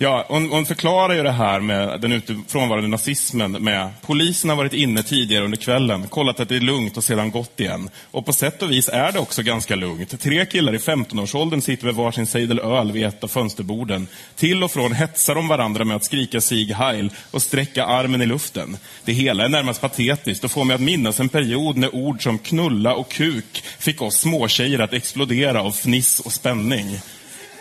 Ja, 0.00 0.24
hon, 0.28 0.50
hon 0.50 0.66
förklarar 0.66 1.14
ju 1.14 1.22
det 1.22 1.30
här 1.30 1.60
med 1.60 2.00
den 2.00 2.12
ute- 2.12 2.42
frånvarande 2.48 2.88
nazismen 2.88 3.52
med 3.52 3.88
polisen 4.06 4.50
har 4.50 4.56
varit 4.56 4.72
inne 4.72 5.02
tidigare 5.02 5.44
under 5.44 5.56
kvällen, 5.58 6.08
kollat 6.08 6.40
att 6.40 6.48
det 6.48 6.56
är 6.56 6.60
lugnt 6.60 6.96
och 6.96 7.04
sedan 7.04 7.30
gått 7.30 7.60
igen. 7.60 7.90
Och 8.10 8.26
på 8.26 8.32
sätt 8.32 8.62
och 8.62 8.70
vis 8.70 8.88
är 8.88 9.12
det 9.12 9.18
också 9.18 9.42
ganska 9.42 9.76
lugnt. 9.76 10.20
Tre 10.20 10.46
killar 10.46 10.74
i 10.74 10.78
15-årsåldern 10.78 11.60
sitter 11.62 11.86
vid 11.86 11.94
varsin 11.94 12.26
sejdel 12.26 12.58
öl 12.58 12.92
vid 12.92 13.04
ett 13.06 13.24
av 13.24 13.28
fönsterborden. 13.28 14.06
Till 14.36 14.64
och 14.64 14.70
från 14.70 14.92
hetsar 14.92 15.34
de 15.34 15.48
varandra 15.48 15.84
med 15.84 15.96
att 15.96 16.04
skrika 16.04 16.40
Sieg 16.40 16.72
Heil 16.72 17.10
och 17.30 17.42
sträcka 17.42 17.84
armen 17.84 18.22
i 18.22 18.26
luften. 18.26 18.76
Det 19.04 19.12
hela 19.12 19.44
är 19.44 19.48
närmast 19.48 19.80
patetiskt 19.80 20.44
och 20.44 20.50
får 20.50 20.64
mig 20.64 20.74
att 20.74 20.80
minnas 20.80 21.20
en 21.20 21.28
period 21.28 21.76
när 21.76 21.94
ord 21.94 22.22
som 22.22 22.38
knulla 22.38 22.94
och 22.94 23.10
kuk 23.10 23.64
fick 23.78 24.02
oss 24.02 24.16
småtjejer 24.20 24.78
att 24.78 24.92
explodera 24.92 25.62
av 25.62 25.72
fniss 25.72 26.20
och 26.20 26.32
spänning. 26.32 27.00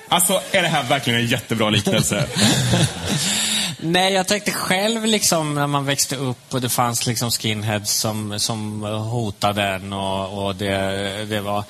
Alltså, 0.10 0.41
är 0.52 0.62
det 0.62 0.67
här 0.67 0.84
verkligen 0.84 1.20
en 1.20 1.28
jättebra 1.28 1.70
liknelse? 1.70 2.26
Nej, 3.80 4.13
jag 4.13 4.28
tänkte 4.28 4.52
själv 4.52 5.06
liksom 5.06 5.56
när 5.56 5.67
man 5.67 5.86
växte 5.86 6.15
upp 6.15 6.54
och 6.54 6.62
det 6.62 6.70
fanns 6.70 7.08
liksom 7.08 7.32
skinheads 7.32 7.93
som, 7.93 8.39
som 8.39 8.82
hotade 8.84 9.63
en 9.63 9.93
och, 9.93 10.46
och 10.46 10.56
det, 10.56 11.26
det 11.26 11.41
var... 11.41 11.63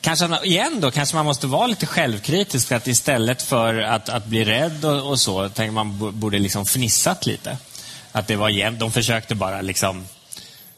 Kanske, 0.00 0.38
igen 0.44 0.80
då, 0.80 0.90
kanske 0.90 1.16
man 1.16 1.24
måste 1.24 1.46
vara 1.46 1.66
lite 1.66 1.86
självkritisk. 1.86 2.72
Att 2.72 2.86
istället 2.86 3.42
för 3.42 3.74
att, 3.74 4.08
att 4.08 4.26
bli 4.26 4.44
rädd 4.44 4.84
och, 4.84 5.10
och 5.10 5.20
så, 5.20 5.48
tänker 5.48 5.72
man 5.72 6.18
borde 6.20 6.38
liksom 6.38 6.66
fnissat 6.66 7.26
lite. 7.26 7.56
Att 8.12 8.26
det 8.26 8.36
var 8.36 8.48
jämnt. 8.48 8.80
De 8.80 8.92
försökte 8.92 9.34
bara 9.34 9.60
liksom... 9.60 10.06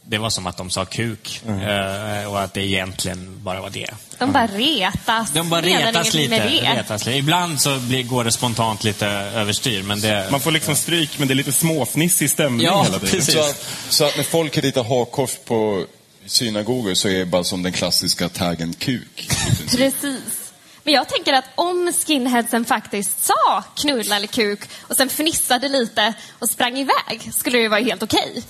Det 0.04 0.18
var 0.18 0.30
som 0.30 0.46
att 0.46 0.56
de 0.56 0.70
sa 0.70 0.84
kuk. 0.84 1.42
eh, 1.46 2.30
och 2.32 2.40
att 2.40 2.54
det 2.54 2.60
egentligen 2.66 3.40
bara 3.42 3.60
var 3.60 3.70
det. 3.70 3.90
De 4.18 4.32
bara 4.32 4.46
retas. 4.46 5.30
De 5.32 5.48
bara 5.48 5.60
retas 5.62 6.14
lite, 6.14 6.48
retas 6.74 7.06
lite. 7.06 7.18
Ibland 7.18 7.60
så 7.60 7.78
blir, 7.78 8.02
går 8.02 8.24
det 8.24 8.32
spontant 8.32 8.84
lite 8.84 9.06
överstyr, 9.06 9.82
men 9.82 10.00
det... 10.00 10.28
Man 10.30 10.40
får 10.40 10.50
liksom 10.50 10.76
stryk, 10.76 11.18
men 11.18 11.28
det 11.28 11.34
är 11.34 11.36
lite 11.36 11.52
småfnissig 11.52 12.30
stämning 12.30 12.66
Ja, 12.66 12.82
hela 12.82 12.98
tiden. 12.98 13.10
precis. 13.10 13.34
Så 13.34 13.40
att, 13.40 13.66
så 13.88 14.04
att 14.04 14.16
när 14.16 14.24
folk 14.24 14.58
ritar 14.58 14.84
hakkors 14.84 15.36
på 15.44 15.86
synagogor 16.26 16.94
så 16.94 17.08
är 17.08 17.18
det 17.18 17.26
bara 17.26 17.44
som 17.44 17.62
den 17.62 17.72
klassiska 17.72 18.28
taggen 18.28 18.72
kuk. 18.78 19.30
Precis. 19.70 20.52
Men 20.84 20.94
jag 20.94 21.08
tänker 21.08 21.32
att 21.32 21.44
om 21.54 21.92
skinheadsen 22.06 22.64
faktiskt 22.64 23.24
sa 23.24 23.64
knulla 23.76 24.16
eller 24.16 24.26
kuk 24.26 24.60
och 24.80 24.96
sen 24.96 25.08
fnissade 25.08 25.68
lite 25.68 26.14
och 26.38 26.50
sprang 26.50 26.78
iväg 26.78 27.30
skulle 27.34 27.58
det 27.58 27.62
ju 27.62 27.68
vara 27.68 27.80
helt 27.80 28.02
okej. 28.02 28.42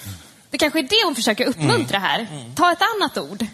Det 0.50 0.58
kanske 0.58 0.78
är 0.78 0.82
det 0.82 1.04
hon 1.04 1.14
försöker 1.14 1.44
uppmuntra 1.44 1.98
här. 1.98 2.26
Ta 2.54 2.72
ett 2.72 2.82
annat 2.96 3.18
ord. 3.18 3.46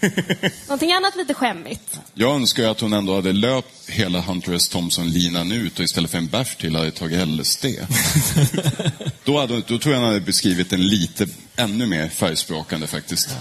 Någonting 0.66 0.92
annat 0.92 1.16
lite 1.16 1.34
skämmigt. 1.34 2.00
Jag 2.14 2.34
önskar 2.34 2.68
att 2.68 2.80
hon 2.80 2.92
ändå 2.92 3.14
hade 3.14 3.32
löpt 3.32 3.88
hela 3.88 4.20
Hunter 4.20 4.52
S. 4.52 4.68
Thompson-linan 4.68 5.52
ut 5.52 5.78
och 5.78 5.84
istället 5.84 6.10
för 6.10 6.18
en 6.18 6.26
bärs 6.26 6.56
till 6.56 6.76
hade 6.76 6.90
tagit 6.90 7.28
LSD. 7.28 7.66
då, 9.24 9.40
hade, 9.40 9.54
då 9.60 9.78
tror 9.78 9.94
jag 9.94 10.00
han 10.00 10.08
hade 10.08 10.20
beskrivit 10.20 10.70
den 10.70 10.86
lite 10.86 11.26
ännu 11.56 11.86
mer 11.86 12.08
färgsprakande 12.08 12.86
faktiskt. 12.86 13.36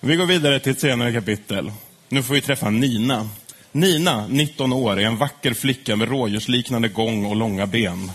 Vi 0.00 0.16
går 0.16 0.26
vidare 0.26 0.60
till 0.60 0.72
ett 0.72 0.80
senare 0.80 1.12
kapitel. 1.12 1.72
Nu 2.08 2.22
får 2.22 2.34
vi 2.34 2.40
träffa 2.40 2.70
Nina. 2.70 3.28
Nina, 3.72 4.26
19 4.26 4.72
år, 4.72 5.00
är 5.00 5.06
en 5.06 5.16
vacker 5.16 5.54
flicka 5.54 5.96
med 5.96 6.08
rådjursliknande 6.08 6.88
gång 6.88 7.24
och 7.26 7.36
långa 7.36 7.66
ben. 7.66 8.10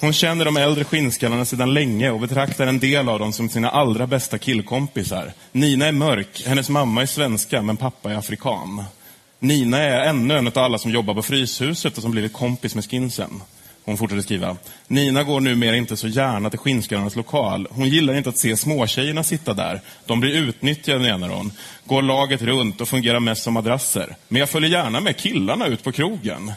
Hon 0.00 0.12
känner 0.12 0.44
de 0.44 0.56
äldre 0.56 0.84
skinnskallarna 0.84 1.44
sedan 1.44 1.74
länge 1.74 2.10
och 2.10 2.20
betraktar 2.20 2.66
en 2.66 2.78
del 2.78 3.08
av 3.08 3.18
dem 3.18 3.32
som 3.32 3.48
sina 3.48 3.70
allra 3.70 4.06
bästa 4.06 4.38
killkompisar. 4.38 5.32
Nina 5.52 5.86
är 5.86 5.92
mörk, 5.92 6.42
hennes 6.46 6.68
mamma 6.68 7.02
är 7.02 7.06
svenska 7.06 7.62
men 7.62 7.76
pappa 7.76 8.12
är 8.12 8.16
afrikan. 8.16 8.84
Nina 9.38 9.78
är 9.78 10.08
ännu 10.08 10.36
en 10.36 10.46
av 10.46 10.58
alla 10.58 10.78
som 10.78 10.90
jobbar 10.90 11.14
på 11.14 11.22
Fryshuset 11.22 11.96
och 11.96 12.02
som 12.02 12.10
blivit 12.10 12.32
kompis 12.32 12.74
med 12.74 12.90
skinsen. 12.90 13.30
Hon 13.84 13.96
fortsätter 13.96 14.22
skriva. 14.22 14.56
Nina 14.86 15.22
går 15.22 15.40
numera 15.40 15.76
inte 15.76 15.96
så 15.96 16.08
gärna 16.08 16.50
till 16.50 16.58
skinnskallarnas 16.58 17.16
lokal. 17.16 17.68
Hon 17.70 17.88
gillar 17.88 18.14
inte 18.14 18.28
att 18.28 18.38
se 18.38 18.56
småtjejerna 18.56 19.22
sitta 19.24 19.54
där. 19.54 19.80
De 20.06 20.20
blir 20.20 20.34
utnyttjade, 20.34 20.98
menar 20.98 21.28
hon. 21.28 21.52
Går 21.84 22.02
laget 22.02 22.42
runt 22.42 22.80
och 22.80 22.88
fungerar 22.88 23.20
mest 23.20 23.42
som 23.42 23.54
madrasser. 23.54 24.16
Men 24.28 24.40
jag 24.40 24.48
följer 24.48 24.70
gärna 24.70 25.00
med 25.00 25.16
killarna 25.16 25.66
ut 25.66 25.84
på 25.84 25.92
krogen. 25.92 26.52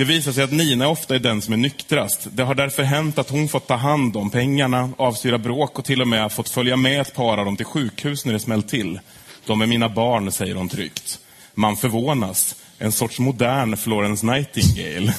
Det 0.00 0.04
visar 0.04 0.32
sig 0.32 0.44
att 0.44 0.52
Nina 0.52 0.88
ofta 0.88 1.14
är 1.14 1.18
den 1.18 1.42
som 1.42 1.52
är 1.54 1.58
nyktrast. 1.58 2.28
Det 2.32 2.42
har 2.42 2.54
därför 2.54 2.82
hänt 2.82 3.18
att 3.18 3.30
hon 3.30 3.48
fått 3.48 3.66
ta 3.66 3.74
hand 3.74 4.16
om 4.16 4.30
pengarna, 4.30 4.90
avstyra 4.96 5.38
bråk 5.38 5.78
och 5.78 5.84
till 5.84 6.00
och 6.00 6.08
med 6.08 6.32
fått 6.32 6.48
följa 6.48 6.76
med 6.76 7.00
ett 7.00 7.14
par 7.14 7.38
av 7.38 7.44
dem 7.44 7.56
till 7.56 7.66
sjukhus 7.66 8.24
när 8.24 8.32
det 8.32 8.38
smällt 8.38 8.68
till. 8.68 9.00
De 9.46 9.60
är 9.60 9.66
mina 9.66 9.88
barn, 9.88 10.32
säger 10.32 10.54
hon 10.54 10.68
tryggt. 10.68 11.18
Man 11.54 11.76
förvånas. 11.76 12.56
En 12.78 12.92
sorts 12.92 13.18
modern 13.18 13.76
Florence 13.76 14.26
Nightingale. 14.26 15.14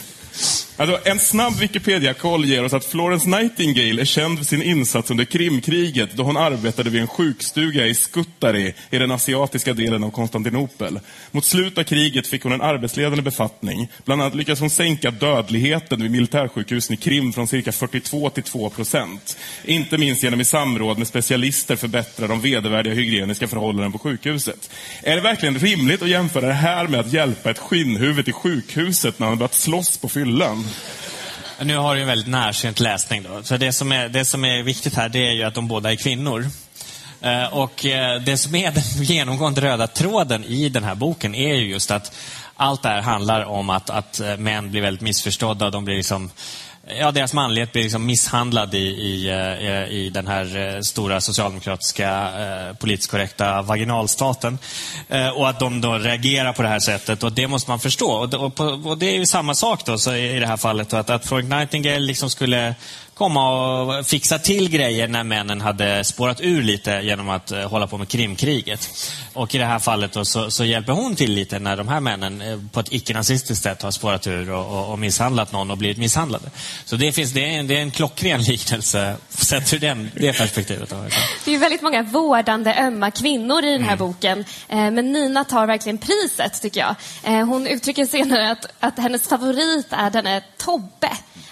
Alltså, 0.81 1.09
en 1.09 1.19
snabb 1.19 1.53
Wikipedia-koll 1.59 2.45
ger 2.45 2.63
oss 2.63 2.73
att 2.73 2.85
Florence 2.85 3.29
Nightingale 3.29 4.01
är 4.01 4.05
känd 4.05 4.37
för 4.37 4.45
sin 4.45 4.61
insats 4.61 5.11
under 5.11 5.25
Krimkriget 5.25 6.13
då 6.13 6.23
hon 6.23 6.37
arbetade 6.37 6.89
vid 6.89 7.01
en 7.01 7.07
sjukstuga 7.07 7.87
i 7.87 7.93
Skuttari 7.93 8.73
i 8.89 8.97
den 8.97 9.11
asiatiska 9.11 9.73
delen 9.73 10.03
av 10.03 10.11
Konstantinopel. 10.11 10.99
Mot 11.31 11.45
slutet 11.45 11.77
av 11.77 11.83
kriget 11.83 12.27
fick 12.27 12.43
hon 12.43 12.51
en 12.51 12.61
arbetsledande 12.61 13.21
befattning. 13.21 13.87
Bland 14.05 14.21
annat 14.21 14.35
lyckades 14.35 14.59
hon 14.59 14.69
sänka 14.69 15.11
dödligheten 15.11 16.01
vid 16.01 16.11
militärsjukhusen 16.11 16.93
i 16.93 16.97
Krim 16.97 17.33
från 17.33 17.47
cirka 17.47 17.71
42 17.71 18.29
till 18.29 18.43
2 18.43 18.69
procent. 18.69 19.37
Inte 19.65 19.97
minst 19.97 20.23
genom 20.23 20.41
i 20.41 20.45
samråd 20.45 20.97
med 20.97 21.07
specialister 21.07 21.75
förbättra 21.75 22.27
de 22.27 22.41
vedervärdiga 22.41 22.93
hygieniska 22.93 23.47
förhållandena 23.47 23.91
på 23.91 23.99
sjukhuset. 23.99 24.69
Är 25.03 25.15
det 25.15 25.21
verkligen 25.21 25.59
rimligt 25.59 26.01
att 26.01 26.09
jämföra 26.09 26.47
det 26.47 26.53
här 26.53 26.87
med 26.87 26.99
att 26.99 27.13
hjälpa 27.13 27.51
ett 27.51 27.59
skinnhuvud 27.59 28.25
till 28.25 28.33
sjukhuset 28.33 29.19
när 29.19 29.27
han 29.27 29.37
börjat 29.37 29.53
slåss 29.53 29.97
på 29.97 30.09
fyllan? 30.09 30.70
Nu 31.63 31.77
har 31.77 31.95
du 31.95 32.01
en 32.01 32.07
väldigt 32.07 32.27
närsynt 32.27 32.79
läsning. 32.79 33.23
Då. 33.23 33.43
Så 33.43 33.57
det, 33.57 33.71
som 33.71 33.91
är, 33.91 34.09
det 34.09 34.25
som 34.25 34.45
är 34.45 34.63
viktigt 34.63 34.93
här 34.93 35.09
det 35.09 35.27
är 35.27 35.31
ju 35.31 35.43
att 35.43 35.53
de 35.53 35.67
båda 35.67 35.91
är 35.91 35.95
kvinnor. 35.95 36.49
Eh, 37.21 37.53
och 37.53 37.85
eh, 37.85 38.21
det 38.21 38.37
som 38.37 38.55
är 38.55 38.71
den 38.71 38.83
genomgående 39.03 39.61
röda 39.61 39.87
tråden 39.87 40.43
i 40.43 40.69
den 40.69 40.83
här 40.83 40.95
boken 40.95 41.35
är 41.35 41.55
ju 41.55 41.69
just 41.69 41.91
att 41.91 42.15
allt 42.55 42.83
det 42.83 42.89
här 42.89 43.01
handlar 43.01 43.45
om 43.45 43.69
att, 43.69 43.89
att 43.89 44.19
eh, 44.19 44.37
män 44.37 44.71
blir 44.71 44.81
väldigt 44.81 45.01
missförstådda. 45.01 45.69
De 45.69 45.85
blir 45.85 45.95
liksom, 45.95 46.31
ja, 46.99 47.11
deras 47.11 47.33
manlighet 47.33 47.71
blir 47.71 47.83
liksom 47.83 48.05
misshandlad 48.05 48.73
i, 48.75 48.77
i, 48.77 49.29
eh, 49.29 49.93
i 49.93 50.09
den 50.09 50.27
här 50.27 50.75
eh, 50.75 50.81
stora 50.81 51.21
socialdemokratiska 51.21 52.09
eh, 52.39 52.75
politiskt 52.75 53.11
korrekta 53.11 53.61
vaginalstaten. 53.61 54.57
Eh, 55.09 55.29
Och 55.29 55.49
att 55.49 55.59
de 55.59 55.81
då 55.81 55.93
reagerar 55.97 56.53
på 56.53 56.61
det 56.61 56.67
här 56.67 56.79
sättet 56.79 57.23
och 57.23 57.31
det 57.31 57.47
måste 57.47 57.69
man 57.69 57.79
förstå. 57.79 58.11
Och 58.11 58.29
det, 58.29 58.37
och 58.37 58.59
och 58.59 58.97
det 58.97 59.05
är 59.05 59.17
ju 59.17 59.25
samma 59.25 59.55
sak 59.55 59.85
då 59.85 59.97
så 59.97 60.13
i 60.15 60.39
det 60.39 60.47
här 60.47 60.57
fallet. 60.57 60.93
Att, 60.93 61.09
att 61.09 61.25
Florence 61.27 61.55
Nightingale 61.55 61.99
liksom 61.99 62.29
skulle 62.29 62.75
komma 63.21 63.49
och 63.81 64.05
fixa 64.05 64.39
till 64.39 64.69
grejer 64.69 65.07
när 65.07 65.23
männen 65.23 65.61
hade 65.61 66.03
spårat 66.03 66.41
ur 66.41 66.63
lite 66.63 66.91
genom 66.91 67.29
att 67.29 67.51
eh, 67.51 67.69
hålla 67.69 67.87
på 67.87 67.97
med 67.97 68.07
Krimkriget. 68.07 68.89
Och 69.33 69.55
i 69.55 69.57
det 69.57 69.65
här 69.65 69.79
fallet 69.79 70.11
då, 70.13 70.25
så, 70.25 70.51
så 70.51 70.65
hjälper 70.65 70.93
hon 70.93 71.15
till 71.15 71.31
lite 71.31 71.59
när 71.59 71.77
de 71.77 71.87
här 71.87 71.99
männen 71.99 72.41
eh, 72.41 72.59
på 72.71 72.79
ett 72.79 72.93
icke-nazistiskt 72.93 73.63
sätt 73.63 73.81
har 73.81 73.91
spårat 73.91 74.27
ur 74.27 74.51
och, 74.51 74.79
och, 74.79 74.91
och 74.91 74.99
misshandlat 74.99 75.51
någon 75.51 75.71
och 75.71 75.77
blivit 75.77 75.97
misshandlade. 75.97 76.49
Så 76.85 76.95
det, 76.95 77.11
finns, 77.11 77.31
det, 77.31 77.55
är, 77.55 77.59
en, 77.59 77.67
det 77.67 77.77
är 77.77 77.81
en 77.81 77.91
klockren 77.91 78.41
liknelse 78.41 79.15
sett 79.29 79.73
ur 79.73 79.79
den, 79.79 80.11
det 80.15 80.33
perspektivet. 80.37 80.89
Då. 80.89 80.95
Det 81.45 81.55
är 81.55 81.59
väldigt 81.59 81.81
många 81.81 82.03
vårdande, 82.03 82.75
ömma 82.79 83.11
kvinnor 83.11 83.65
i 83.65 83.71
den 83.71 83.83
här 83.83 83.91
Mm. 83.91 83.99
boken. 83.99 84.39
Eh, 84.69 84.91
Men 84.91 85.11
Nina 85.11 85.43
tar 85.43 85.67
verkligen 85.67 85.97
priset, 85.97 86.61
tycker 86.61 86.79
jag. 86.79 86.95
Hon 87.45 87.67
uttrycker 87.67 88.05
senare 88.05 88.51
att, 88.51 88.65
att 88.79 88.99
hennes 88.99 89.27
favorit 89.27 89.87
är 89.89 90.09
denne 90.09 90.41
Tobbe. 90.57 91.11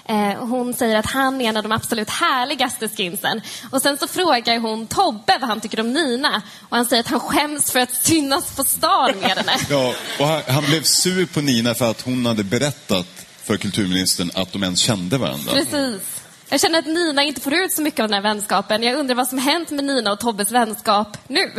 Eh, 0.09 0.15
Hon 0.45 0.73
säger 0.73 0.95
att 0.95 1.05
han 1.05 1.41
är 1.41 1.49
en 1.49 1.57
av 1.57 1.63
de 1.63 1.71
absolut 1.71 2.09
härligaste 2.09 2.89
skinsen. 2.89 3.41
Och 3.71 3.81
sen 3.81 3.97
så 3.97 4.07
frågar 4.07 4.59
hon 4.59 4.87
Tobbe 4.87 5.37
vad 5.41 5.49
han 5.49 5.61
tycker 5.61 5.79
om 5.79 5.93
Nina. 5.93 6.41
Och 6.69 6.77
han 6.77 6.85
säger 6.85 7.03
att 7.03 7.09
han 7.09 7.19
skäms 7.19 7.71
för 7.71 7.79
att 7.79 7.93
synas 7.95 8.55
på 8.55 8.63
stan 8.63 9.11
med 9.21 9.29
henne. 9.29 9.51
Ja, 9.69 9.93
och 10.19 10.27
han, 10.27 10.41
han 10.47 10.65
blev 10.65 10.83
sur 10.83 11.25
på 11.25 11.41
Nina 11.41 11.75
för 11.75 11.91
att 11.91 12.01
hon 12.01 12.25
hade 12.25 12.43
berättat 12.43 13.07
för 13.43 13.57
kulturministern 13.57 14.31
att 14.33 14.53
de 14.53 14.63
ens 14.63 14.79
kände 14.79 15.17
varandra. 15.17 15.51
Precis. 15.53 16.01
Jag 16.49 16.61
känner 16.61 16.79
att 16.79 16.85
Nina 16.85 17.23
inte 17.23 17.41
får 17.41 17.53
ut 17.53 17.73
så 17.73 17.81
mycket 17.81 17.99
av 17.99 18.07
den 18.07 18.13
här 18.13 18.21
vänskapen. 18.33 18.83
Jag 18.83 18.99
undrar 18.99 19.15
vad 19.15 19.27
som 19.27 19.37
hänt 19.37 19.69
med 19.71 19.83
Nina 19.85 20.11
och 20.11 20.19
Tobbes 20.19 20.51
vänskap 20.51 21.17
nu. 21.27 21.51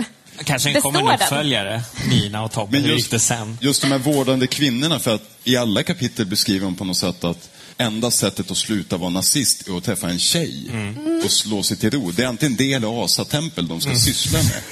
Kanske 0.44 0.70
en 0.70 0.80
kommande 0.82 1.10
den? 1.10 1.20
uppföljare, 1.20 1.82
Nina 2.10 2.42
och 2.44 2.52
Tobbe. 2.52 2.72
Men 2.72 2.80
Hur 2.82 2.88
gick 2.90 2.98
just, 2.98 3.10
det 3.10 3.18
sen? 3.18 3.58
just 3.60 3.82
de 3.82 3.92
här 3.92 3.98
vårdande 3.98 4.46
kvinnorna, 4.46 4.98
för 4.98 5.14
att 5.14 5.22
i 5.44 5.56
alla 5.56 5.82
kapitel 5.82 6.26
beskriver 6.26 6.64
de 6.64 6.74
på 6.74 6.84
något 6.84 6.96
sätt 6.96 7.24
att 7.24 7.50
enda 7.80 8.10
sättet 8.10 8.50
att 8.50 8.56
sluta 8.56 8.96
vara 8.96 9.10
nazist 9.10 9.68
är 9.68 9.76
att 9.78 9.84
träffa 9.84 10.08
en 10.10 10.18
tjej 10.18 10.66
Mm. 10.72 11.20
och 11.24 11.30
slå 11.30 11.62
sig 11.62 11.76
till 11.76 11.90
ro. 11.90 12.10
Det 12.10 12.22
är 12.22 12.26
antingen 12.26 12.56
det 12.56 12.72
eller 12.72 13.04
asatempel 13.04 13.68
de 13.68 13.80
ska 13.80 13.94
syssla 13.94 14.38
med. 14.42 14.62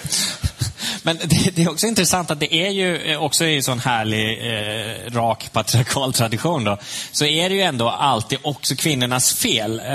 Men 1.02 1.16
det, 1.16 1.50
det 1.56 1.62
är 1.62 1.70
också 1.70 1.86
intressant 1.86 2.30
att 2.30 2.40
det 2.40 2.54
är 2.54 2.70
ju 2.70 2.96
eh, 2.96 3.22
också 3.22 3.44
i 3.44 3.56
en 3.56 3.62
sån 3.62 3.80
härlig, 3.80 4.38
eh, 4.54 5.10
rak 5.10 5.52
patriarkal 5.52 6.12
tradition 6.12 6.64
då, 6.64 6.78
så 7.12 7.24
är 7.24 7.48
det 7.48 7.54
ju 7.54 7.62
ändå 7.62 7.88
alltid 7.88 8.38
också 8.42 8.74
kvinnornas 8.76 9.34
fel 9.34 9.80
eh, 9.80 9.86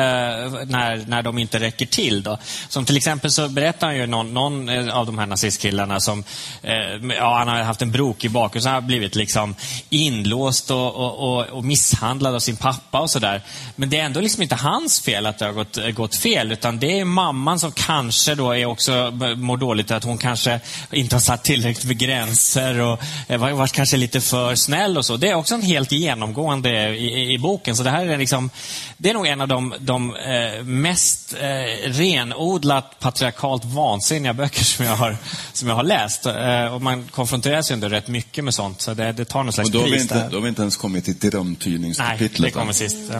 när, 0.65 1.07
när 1.07 1.21
de 1.21 1.37
inte 1.37 1.59
räcker 1.59 1.85
till. 1.85 2.23
Då. 2.23 2.37
Som 2.69 2.85
till 2.85 2.97
exempel 2.97 3.31
så 3.31 3.49
berättar 3.49 3.87
han 3.87 3.95
ju 3.95 4.07
någon, 4.07 4.33
någon 4.33 4.69
eh, 4.69 4.97
av 4.97 5.05
de 5.05 5.17
här 5.17 5.25
nazistkillarna 5.25 5.99
som, 5.99 6.23
eh, 6.61 7.15
ja, 7.17 7.37
han 7.37 7.47
har 7.47 7.63
haft 7.63 7.81
en 7.81 7.91
brokig 7.91 8.31
bakgrund, 8.31 8.63
så 8.63 8.69
han 8.69 8.75
har 8.75 8.87
blivit 8.87 9.15
liksom 9.15 9.55
inlåst 9.89 10.71
och, 10.71 10.95
och, 10.95 11.19
och, 11.19 11.45
och 11.45 11.63
misshandlad 11.63 12.35
av 12.35 12.39
sin 12.39 12.55
pappa 12.55 12.99
och 12.99 13.09
sådär. 13.09 13.41
Men 13.75 13.89
det 13.89 13.99
är 13.99 14.03
ändå 14.03 14.21
liksom 14.21 14.43
inte 14.43 14.55
hans 14.55 15.01
fel 15.01 15.25
att 15.25 15.39
det 15.39 15.45
har 15.45 15.53
gått, 15.53 15.77
gått 15.93 16.15
fel, 16.15 16.51
utan 16.51 16.79
det 16.79 16.99
är 16.99 17.05
mamman 17.05 17.59
som 17.59 17.71
kanske 17.71 18.35
då 18.35 18.51
är 18.51 18.65
också 18.65 18.91
eh, 18.91 19.35
mår 19.35 19.57
dåligt, 19.57 19.91
att 19.91 20.03
hon 20.03 20.17
kanske 20.17 20.59
inte 20.91 21.15
har 21.15 21.21
satt 21.21 21.43
tillräckligt 21.43 21.85
med 21.85 21.97
gränser 21.97 22.79
och 22.79 22.99
eh, 23.27 23.37
var- 23.37 23.51
varit 23.51 23.71
kanske 23.71 23.97
lite 23.97 24.21
för 24.21 24.55
snäll 24.55 24.97
och 24.97 25.05
så. 25.05 25.17
Det 25.17 25.29
är 25.29 25.35
också 25.35 25.55
en 25.55 25.61
helt 25.61 25.91
genomgående 25.91 26.89
i, 26.89 27.05
i, 27.13 27.33
i 27.33 27.37
boken. 27.37 27.75
Så 27.75 27.83
det 27.83 27.89
här 27.89 28.05
är 28.07 28.17
liksom, 28.17 28.49
det 28.97 29.09
är 29.09 29.13
nog 29.13 29.27
en 29.27 29.41
av 29.41 29.47
de, 29.47 29.73
de 29.79 30.15
eh, 30.15 30.63
mest 30.63 31.33
eh, 31.39 31.89
renodlat 31.91 32.99
patriarkalt 32.99 33.65
vansinniga 33.65 34.33
böcker 34.33 34.63
som 34.63 34.85
jag 34.85 34.95
har, 34.95 35.17
som 35.53 35.67
jag 35.69 35.75
har 35.75 35.83
läst. 35.83 36.25
Eh, 36.25 36.73
och 36.73 36.81
man 36.81 37.07
konfronteras 37.11 37.71
ju 37.71 37.73
ändå 37.73 37.89
rätt 37.89 38.07
mycket 38.07 38.43
med 38.43 38.53
sånt, 38.53 38.81
så 38.81 38.93
det, 38.93 39.11
det 39.11 39.25
tar 39.25 39.43
någon 39.43 39.53
slags 39.53 39.67
Och 39.69 39.73
då 39.73 39.79
har, 39.79 39.85
vi 39.85 39.91
pris 39.91 40.01
inte, 40.01 40.27
då 40.29 40.37
har 40.37 40.41
vi 40.41 40.49
inte 40.49 40.61
ens 40.61 40.77
kommit 40.77 41.05
till 41.05 41.15
Nej, 41.21 41.31
drömtydningskapitlet. 41.31 42.53
det 42.53 42.59
kommer 42.59 42.73
sist. 42.73 42.97
Ja. 43.11 43.19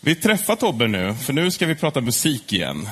Vi 0.00 0.14
träffar 0.14 0.56
Tobbe 0.56 0.88
nu, 0.88 1.14
för 1.22 1.32
nu 1.32 1.50
ska 1.50 1.66
vi 1.66 1.74
prata 1.74 2.00
musik 2.00 2.52
igen. 2.52 2.88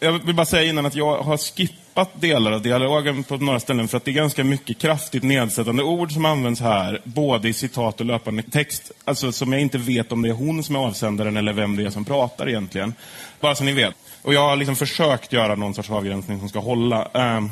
Jag 0.00 0.12
vill 0.26 0.34
bara 0.34 0.46
säga 0.46 0.64
innan 0.70 0.86
att 0.86 0.94
jag 0.94 1.22
har 1.22 1.36
skippat 1.36 1.78
delar 2.20 2.52
av 2.52 2.62
dialogen 2.62 3.24
på 3.24 3.36
några 3.36 3.60
ställen 3.60 3.88
för 3.88 3.96
att 3.96 4.04
det 4.04 4.10
är 4.10 4.12
ganska 4.12 4.44
mycket 4.44 4.78
kraftigt 4.78 5.22
nedsättande 5.22 5.82
ord 5.82 6.12
som 6.12 6.24
används 6.24 6.60
här, 6.60 7.00
både 7.04 7.48
i 7.48 7.52
citat 7.52 8.00
och 8.00 8.06
löpande 8.06 8.42
text. 8.42 8.92
Alltså 9.04 9.32
som 9.32 9.52
jag 9.52 9.62
inte 9.62 9.78
vet 9.78 10.12
om 10.12 10.22
det 10.22 10.28
är 10.28 10.32
hon 10.32 10.62
som 10.62 10.76
är 10.76 10.78
avsändaren 10.78 11.36
eller 11.36 11.52
vem 11.52 11.76
det 11.76 11.82
är 11.82 11.90
som 11.90 12.04
pratar 12.04 12.48
egentligen. 12.48 12.94
Bara 13.40 13.54
så 13.54 13.64
ni 13.64 13.72
vet. 13.72 13.94
Och 14.22 14.34
jag 14.34 14.48
har 14.48 14.56
liksom 14.56 14.76
försökt 14.76 15.32
göra 15.32 15.54
någon 15.54 15.74
sorts 15.74 15.90
avgränsning 15.90 16.38
som 16.38 16.48
ska 16.48 16.58
hålla. 16.58 17.04
Ehm, 17.14 17.50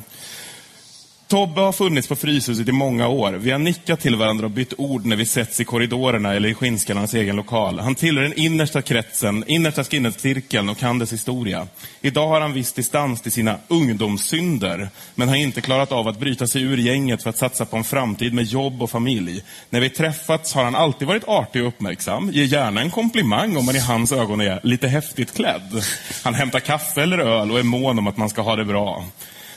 Tobbe 1.29 1.61
har 1.61 1.73
funnits 1.73 2.09
på 2.09 2.17
Fryshuset 2.17 2.69
i 2.69 2.73
många 2.73 3.09
år. 3.09 3.33
Vi 3.33 3.51
har 3.51 3.59
nickat 3.59 4.01
till 4.01 4.17
varandra 4.17 4.45
och 4.45 4.51
bytt 4.51 4.73
ord 4.79 5.07
när 5.07 5.17
vi 5.17 5.27
setts 5.27 5.61
i 5.61 5.65
korridorerna 5.65 6.35
eller 6.35 6.49
i 6.49 6.55
Skinnskallarnas 6.55 7.15
egen 7.15 7.37
lokal. 7.37 7.79
Han 7.79 7.95
tillhör 7.95 8.23
den 8.23 8.39
innersta 8.39 8.83
kretsen, 8.83 9.45
innersta 9.47 9.85
skinnescirkeln 9.85 10.69
och 10.69 10.79
kan 10.79 10.99
dess 10.99 11.13
historia. 11.13 11.67
Idag 12.01 12.29
har 12.29 12.41
han 12.41 12.53
viss 12.53 12.73
distans 12.73 13.21
till 13.21 13.33
sina 13.33 13.59
ungdomssynder, 13.69 14.89
men 15.15 15.29
har 15.29 15.37
inte 15.37 15.61
klarat 15.61 15.93
av 15.93 16.09
att 16.09 16.21
bryta 16.21 16.47
sig 16.47 16.63
ur 16.63 16.77
gänget 16.77 17.23
för 17.23 17.31
att 17.31 17.39
satsa 17.39 17.65
på 17.65 17.77
en 17.77 17.85
framtid 17.85 18.35
med 18.35 18.45
jobb 18.45 18.83
och 18.83 18.91
familj. 18.91 19.43
När 19.71 19.81
vi 19.81 19.91
träffats 19.91 20.55
har 20.55 20.65
han 20.65 20.75
alltid 20.75 21.09
varit 21.09 21.29
artig 21.29 21.63
och 21.63 21.69
uppmärksam. 21.69 22.31
Ger 22.31 22.45
gärna 22.45 22.81
en 22.81 22.91
komplimang 22.91 23.57
om 23.57 23.67
man 23.67 23.77
i 23.77 23.81
hans 23.81 24.13
ögon 24.13 24.41
är 24.41 24.61
lite 24.63 24.89
häftigt 24.89 25.35
klädd. 25.35 25.85
Han 26.25 26.35
hämtar 26.35 26.61
kaffe 26.61 27.03
eller 27.03 27.19
öl 27.19 27.51
och 27.51 27.59
är 27.59 27.63
mån 27.63 27.99
om 27.99 28.07
att 28.07 28.17
man 28.17 28.31
ska 28.31 28.43
ha 28.43 28.57
det 28.57 28.65
bra. 28.65 29.05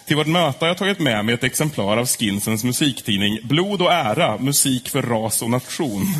Till 0.09 0.17
vårt 0.17 0.27
möte 0.27 0.57
har 0.59 0.67
jag 0.67 0.77
tagit 0.77 0.99
med 0.99 1.25
mig 1.25 1.33
ett 1.33 1.43
exemplar 1.43 1.97
av 1.97 2.07
Skinsens 2.07 2.63
musiktidning 2.63 3.39
Blod 3.43 3.81
och 3.81 3.93
ära, 3.93 4.37
musik 4.37 4.89
för 4.89 5.01
ras 5.01 5.41
och 5.41 5.49
nation. 5.49 6.07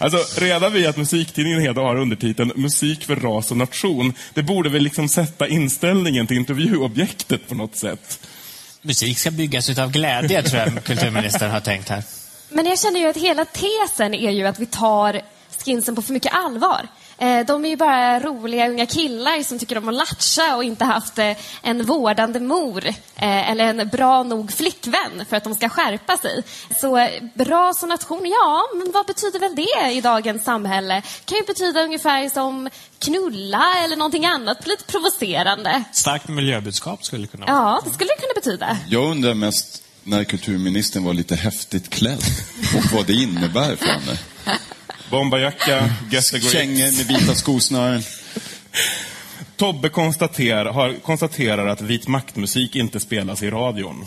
Alltså, 0.00 0.40
redan 0.40 0.72
vid 0.72 0.86
att 0.86 0.96
musiktidningen 0.96 1.60
heter 1.60 1.80
har 1.80 1.96
undertiteln 1.96 2.52
Musik 2.56 3.04
för 3.04 3.16
ras 3.16 3.50
och 3.50 3.56
nation, 3.56 4.12
det 4.34 4.42
borde 4.42 4.68
väl 4.68 4.82
liksom 4.82 5.08
sätta 5.08 5.48
inställningen 5.48 6.26
till 6.26 6.36
intervjuobjektet 6.36 7.48
på 7.48 7.54
något 7.54 7.76
sätt. 7.76 8.26
Musik 8.82 9.18
ska 9.18 9.30
byggas 9.30 9.70
utav 9.70 9.90
glädje, 9.90 10.42
tror 10.42 10.62
jag 10.62 10.84
kulturministern 10.84 11.50
har 11.50 11.60
tänkt 11.60 11.88
här. 11.88 12.02
Men 12.48 12.66
jag 12.66 12.78
känner 12.78 13.00
ju 13.00 13.08
att 13.08 13.16
hela 13.16 13.44
tesen 13.44 14.14
är 14.14 14.30
ju 14.30 14.46
att 14.46 14.58
vi 14.58 14.66
tar 14.66 15.20
skinsen 15.64 15.94
på 15.94 16.02
för 16.02 16.12
mycket 16.12 16.34
allvar. 16.34 16.88
Eh, 17.18 17.46
De 17.46 17.64
är 17.64 17.68
ju 17.68 17.76
bara 17.76 18.20
roliga 18.20 18.68
unga 18.68 18.86
killar 18.86 19.42
som 19.42 19.58
tycker 19.58 19.78
om 19.78 19.88
att 19.88 19.94
latcha 19.94 20.56
och 20.56 20.64
inte 20.64 20.84
haft 20.84 21.18
eh, 21.18 21.32
en 21.62 21.84
vårdande 21.86 22.40
mor 22.40 22.86
eh, 22.86 23.50
eller 23.50 23.64
en 23.64 23.88
bra 23.88 24.22
nog 24.22 24.52
flickvän 24.52 25.24
för 25.28 25.36
att 25.36 25.44
de 25.44 25.54
ska 25.54 25.68
skärpa 25.68 26.16
sig. 26.16 26.42
Så 26.80 27.08
bra 27.34 27.72
som 27.74 27.88
nation, 27.88 28.22
ja, 28.24 28.62
men 28.74 28.92
vad 28.92 29.06
betyder 29.06 29.38
väl 29.38 29.54
det 29.56 29.92
i 29.92 30.00
dagens 30.00 30.44
samhälle? 30.44 31.02
kan 31.24 31.38
ju 31.38 31.44
betyda 31.44 31.82
ungefär 31.82 32.28
som 32.28 32.68
knulla 32.98 33.62
eller 33.84 33.96
någonting 33.96 34.26
annat 34.26 34.66
lite 34.66 34.84
provocerande. 34.84 35.84
Starkt 35.92 36.28
miljöbudskap 36.28 37.04
skulle 37.04 37.22
det 37.22 37.28
kunna 37.28 37.46
vara. 37.46 37.56
Ja, 37.56 37.80
det 37.84 37.90
skulle 37.90 38.10
det 38.10 38.20
kunna 38.20 38.34
betyda. 38.34 38.78
Jag 38.88 39.10
undrar 39.10 39.34
mest 39.34 39.82
när 40.02 40.24
kulturministern 40.24 41.04
var 41.04 41.14
lite 41.14 41.34
häftigt 41.34 41.90
klädd 41.90 42.22
och 42.76 42.92
vad 42.92 43.06
det 43.06 43.12
innebär 43.12 43.76
för 43.76 43.86
henne. 43.86 44.18
The 46.30 46.38
grip. 46.38 46.52
Kängor 46.52 46.96
med 46.96 47.06
vita 47.06 47.34
skosnören. 47.34 48.02
Tobbe 49.56 49.88
konstaterar, 49.88 50.64
har, 50.72 50.92
konstaterar 51.02 51.66
att 51.66 51.80
vit 51.80 52.08
maktmusik 52.08 52.76
inte 52.76 53.00
spelas 53.00 53.42
i 53.42 53.50
radion. 53.50 54.04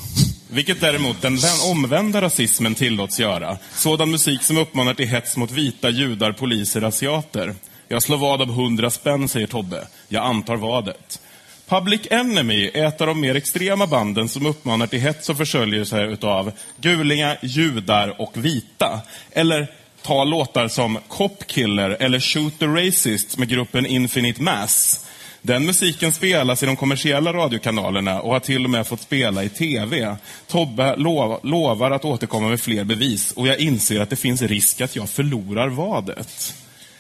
Vilket 0.50 0.82
däremot 0.82 1.22
den 1.22 1.38
vän- 1.38 1.72
omvända 1.72 2.22
rasismen 2.22 2.76
tillåts 2.76 3.20
göra. 3.20 3.58
Sådan 3.76 4.12
musik 4.12 4.44
som 4.44 4.58
uppmanar 4.58 4.94
till 4.94 5.08
hets 5.08 5.38
mot 5.38 5.52
vita, 5.52 5.90
judar, 5.90 6.32
poliser, 6.32 6.82
asiater. 6.82 7.56
Jag 7.88 8.04
slår 8.04 8.18
vad 8.18 8.42
av 8.42 8.52
hundra 8.52 8.90
spänn, 8.90 9.28
säger 9.28 9.48
Tobbe. 9.48 9.88
Jag 10.08 10.26
antar 10.26 10.56
vadet. 10.56 11.22
Public 11.68 12.02
Enemy 12.12 12.72
är 12.74 12.86
ett 12.86 13.02
av 13.02 13.08
de 13.08 13.22
mer 13.22 13.36
extrema 13.36 13.88
banden 13.88 14.30
som 14.30 14.46
uppmanar 14.46 14.88
till 14.88 15.00
hets 15.00 15.30
och 15.30 15.38
försörjelse 15.38 16.02
utav 16.04 16.52
gulingar, 16.82 17.40
judar 17.42 18.22
och 18.22 18.32
vita. 18.34 19.02
Eller 19.32 19.72
ta 20.02 20.24
låtar 20.24 20.68
som 20.68 21.00
Cop 21.08 21.48
Killer 21.48 21.90
eller 22.00 22.20
Shoot 22.20 22.60
the 22.60 22.66
Racist 22.66 23.38
med 23.38 23.50
gruppen 23.50 23.86
Infinite 23.86 24.42
Mass. 24.42 25.06
Den 25.42 25.66
musiken 25.66 26.12
spelas 26.12 26.64
i 26.64 26.66
de 26.66 26.76
kommersiella 26.76 27.34
radiokanalerna 27.34 28.22
och 28.22 28.34
har 28.34 28.40
till 28.40 28.64
och 28.64 28.70
med 28.70 28.88
fått 28.88 29.02
spela 29.02 29.44
i 29.44 29.50
TV. 29.50 30.16
Tobbe 30.48 30.96
lov, 30.96 31.40
lovar 31.44 31.92
att 31.92 32.06
återkomma 32.06 32.50
med 32.50 32.62
fler 32.62 32.84
bevis 32.84 33.32
och 33.32 33.48
jag 33.48 33.60
inser 33.60 34.02
att 34.02 34.10
det 34.10 34.16
finns 34.16 34.42
risk 34.42 34.82
att 34.82 34.96
jag 34.96 35.10
förlorar 35.10 35.68
vadet. 35.68 36.56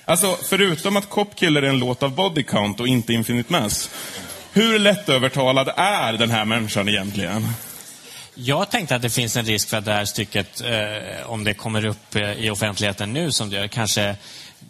Alltså, 0.05 0.37
förutom 0.49 0.97
att 0.97 1.09
Cop 1.09 1.35
Killer 1.35 1.61
är 1.61 1.69
en 1.69 1.79
låt 1.79 2.03
av 2.03 2.15
Body 2.15 2.43
Count 2.43 2.79
och 2.79 2.87
inte 2.87 3.13
Infinite 3.13 3.53
Mass. 3.53 3.89
Hur 4.53 4.79
lättövertalad 4.79 5.69
är 5.77 6.13
den 6.13 6.31
här 6.31 6.45
människan 6.45 6.89
egentligen? 6.89 7.47
Jag 8.41 8.71
tänkte 8.71 8.95
att 8.95 9.01
det 9.01 9.09
finns 9.09 9.37
en 9.37 9.45
risk 9.45 9.69
för 9.69 9.77
att 9.77 9.85
det 9.85 9.93
här 9.93 10.05
stycket, 10.05 10.61
eh, 10.61 11.31
om 11.31 11.43
det 11.43 11.53
kommer 11.53 11.85
upp 11.85 12.15
eh, 12.15 12.31
i 12.31 12.49
offentligheten 12.49 13.13
nu 13.13 13.31
som 13.31 13.49
det 13.49 13.55
gör, 13.55 13.67
kanske 13.67 14.15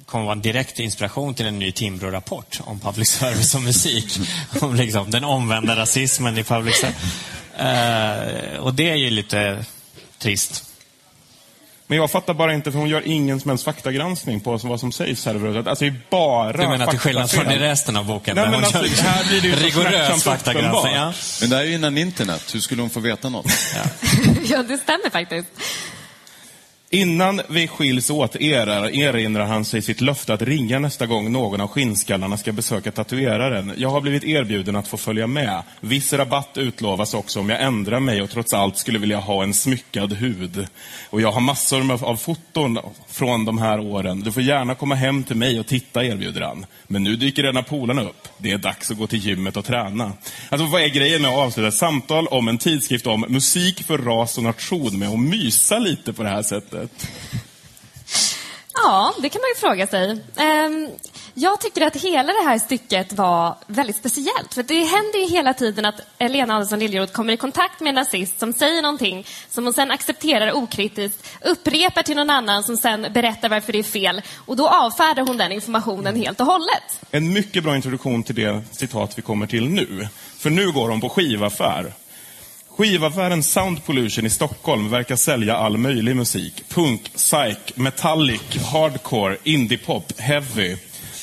kommer 0.05 0.25
vara 0.25 0.35
en 0.35 0.41
direkt 0.41 0.79
inspiration 0.79 1.33
till 1.33 1.45
en 1.45 1.59
ny 1.59 1.71
Timbro-rapport 1.71 2.61
om 2.63 2.79
public 2.79 3.09
service 3.09 3.55
och 3.55 3.61
musik. 3.61 4.19
om 4.61 4.75
liksom 4.75 5.11
den 5.11 5.23
omvända 5.23 5.75
rasismen 5.75 6.37
i 6.37 6.43
public 6.43 6.75
service. 6.75 6.95
Eh, 7.57 8.59
och 8.59 8.73
det 8.73 8.89
är 8.89 8.95
ju 8.95 9.09
lite 9.09 9.65
trist. 10.17 10.68
Men 11.89 11.97
jag 11.97 12.11
fattar 12.11 12.33
bara 12.33 12.53
inte, 12.53 12.71
för 12.71 12.79
hon 12.79 12.89
gör 12.89 13.01
ingen 13.05 13.39
som 13.39 13.49
helst 13.49 13.63
faktagranskning 13.63 14.39
på 14.39 14.57
vad 14.63 14.79
som 14.79 14.91
sägs 14.91 15.25
här 15.25 15.35
överhuvudtaget. 15.35 15.67
Alltså 15.67 15.85
det 15.85 15.91
är 15.91 16.01
bara 16.09 16.51
Du 16.51 16.67
menar 16.67 16.87
till 16.87 16.99
skillnad 16.99 17.31
från 17.31 17.51
i 17.51 17.57
resten 17.57 17.97
av 17.97 18.05
boken? 18.05 18.35
Nej, 18.35 18.45
men 18.45 18.53
hon 18.53 18.63
alltså, 18.63 18.85
gör 18.85 19.03
här 19.03 19.27
blir 19.27 19.41
det 19.41 19.47
ju 19.47 19.55
rigorös 19.55 20.23
faktagranskning. 20.23 20.93
Ja. 20.93 21.13
Men 21.41 21.49
det 21.49 21.55
här 21.55 21.63
är 21.63 21.67
ju 21.67 21.73
innan 21.73 21.97
internet. 21.97 22.53
Hur 22.53 22.59
skulle 22.59 22.81
hon 22.81 22.89
få 22.89 22.99
veta 22.99 23.29
något? 23.29 23.45
ja, 24.49 24.63
det 24.67 24.77
stämmer 24.77 25.09
faktiskt. 25.09 25.47
Innan 26.91 27.41
vi 27.49 27.67
skiljs 27.67 28.09
åt 28.09 28.35
erinrar 28.35 29.45
han 29.45 29.65
sig 29.65 29.81
sitt 29.81 30.01
löfte 30.01 30.33
att 30.33 30.41
ringa 30.41 30.79
nästa 30.79 31.05
gång 31.05 31.31
någon 31.31 31.61
av 31.61 31.67
skinnskallarna 31.67 32.37
ska 32.37 32.51
besöka 32.51 32.91
tatueraren. 32.91 33.73
Jag 33.77 33.89
har 33.89 34.01
blivit 34.01 34.23
erbjuden 34.23 34.75
att 34.75 34.87
få 34.87 34.97
följa 34.97 35.27
med. 35.27 35.63
Viss 35.79 36.13
rabatt 36.13 36.57
utlovas 36.57 37.13
också 37.13 37.39
om 37.39 37.49
jag 37.49 37.61
ändrar 37.61 37.99
mig 37.99 38.21
och 38.21 38.29
trots 38.29 38.53
allt 38.53 38.77
skulle 38.77 38.99
vilja 38.99 39.19
ha 39.19 39.43
en 39.43 39.53
smyckad 39.53 40.13
hud. 40.13 40.67
Och 41.09 41.21
jag 41.21 41.31
har 41.31 41.41
massor 41.41 42.03
av 42.05 42.15
foton 42.15 42.79
från 43.07 43.45
de 43.45 43.57
här 43.57 43.79
åren. 43.79 44.19
Du 44.19 44.31
får 44.31 44.43
gärna 44.43 44.75
komma 44.75 44.95
hem 44.95 45.23
till 45.23 45.35
mig 45.35 45.59
och 45.59 45.67
titta, 45.67 46.05
erbjuder 46.05 46.41
han. 46.41 46.65
Men 46.87 47.03
nu 47.03 47.15
dyker 47.15 47.43
redan 47.43 47.63
polarna 47.63 48.01
upp. 48.01 48.27
Det 48.37 48.51
är 48.51 48.57
dags 48.57 48.91
att 48.91 48.97
gå 48.97 49.07
till 49.07 49.19
gymmet 49.19 49.57
och 49.57 49.65
träna. 49.65 50.11
Alltså, 50.49 50.67
vad 50.67 50.81
är 50.81 50.87
grejen 50.87 51.21
med 51.21 51.31
att 51.31 51.37
avsluta 51.37 51.67
ett 51.67 51.73
samtal 51.73 52.27
om 52.27 52.47
en 52.47 52.57
tidskrift 52.57 53.07
om 53.07 53.25
musik 53.29 53.83
för 53.83 53.97
ras 53.97 54.37
och 54.37 54.43
nation 54.43 54.99
med 54.99 55.09
att 55.09 55.19
mysa 55.19 55.79
lite 55.79 56.13
på 56.13 56.23
det 56.23 56.29
här 56.29 56.43
sättet? 56.43 56.78
Ja, 58.73 59.13
det 59.21 59.29
kan 59.29 59.41
man 59.41 59.49
ju 59.49 59.55
fråga 59.55 59.87
sig. 59.87 60.23
Ehm, 60.37 60.89
jag 61.33 61.61
tycker 61.61 61.87
att 61.87 61.95
hela 61.95 62.33
det 62.33 62.43
här 62.43 62.59
stycket 62.59 63.13
var 63.13 63.55
väldigt 63.67 63.95
speciellt. 63.95 64.53
För 64.53 64.63
det 64.63 64.83
händer 64.83 65.19
ju 65.19 65.25
hela 65.25 65.53
tiden 65.53 65.85
att 65.85 66.01
Lena 66.19 66.53
Andersson 66.53 66.79
Liljeroth 66.79 67.13
kommer 67.13 67.33
i 67.33 67.37
kontakt 67.37 67.79
med 67.79 67.89
en 67.89 67.95
nazist 67.95 68.39
som 68.39 68.53
säger 68.53 68.81
någonting 68.81 69.25
som 69.49 69.63
hon 69.63 69.73
sen 69.73 69.91
accepterar 69.91 70.53
okritiskt, 70.53 71.27
upprepar 71.41 72.03
till 72.03 72.15
någon 72.15 72.29
annan 72.29 72.63
som 72.63 72.77
sen 72.77 73.07
berättar 73.13 73.49
varför 73.49 73.73
det 73.73 73.79
är 73.79 73.83
fel. 73.83 74.21
Och 74.45 74.55
då 74.55 74.67
avfärdar 74.67 75.27
hon 75.27 75.37
den 75.37 75.51
informationen 75.51 76.15
helt 76.15 76.39
och 76.39 76.45
hållet. 76.45 77.01
En 77.11 77.33
mycket 77.33 77.63
bra 77.63 77.75
introduktion 77.75 78.23
till 78.23 78.35
det 78.35 78.63
citat 78.71 79.17
vi 79.17 79.21
kommer 79.21 79.47
till 79.47 79.69
nu. 79.69 80.07
För 80.37 80.49
nu 80.49 80.71
går 80.71 80.89
de 80.89 81.01
på 81.01 81.09
skivaffär. 81.09 81.93
Skivaffären 82.79 83.43
Sound 83.43 83.85
Pollution 83.85 84.25
i 84.25 84.29
Stockholm 84.29 84.89
verkar 84.89 85.15
sälja 85.15 85.57
all 85.57 85.77
möjlig 85.77 86.15
musik. 86.15 86.63
Punk, 86.69 87.13
psych, 87.13 87.57
metallic, 87.75 88.57
hardcore, 88.71 89.37
indiepop, 89.43 90.19
heavy. 90.19 90.75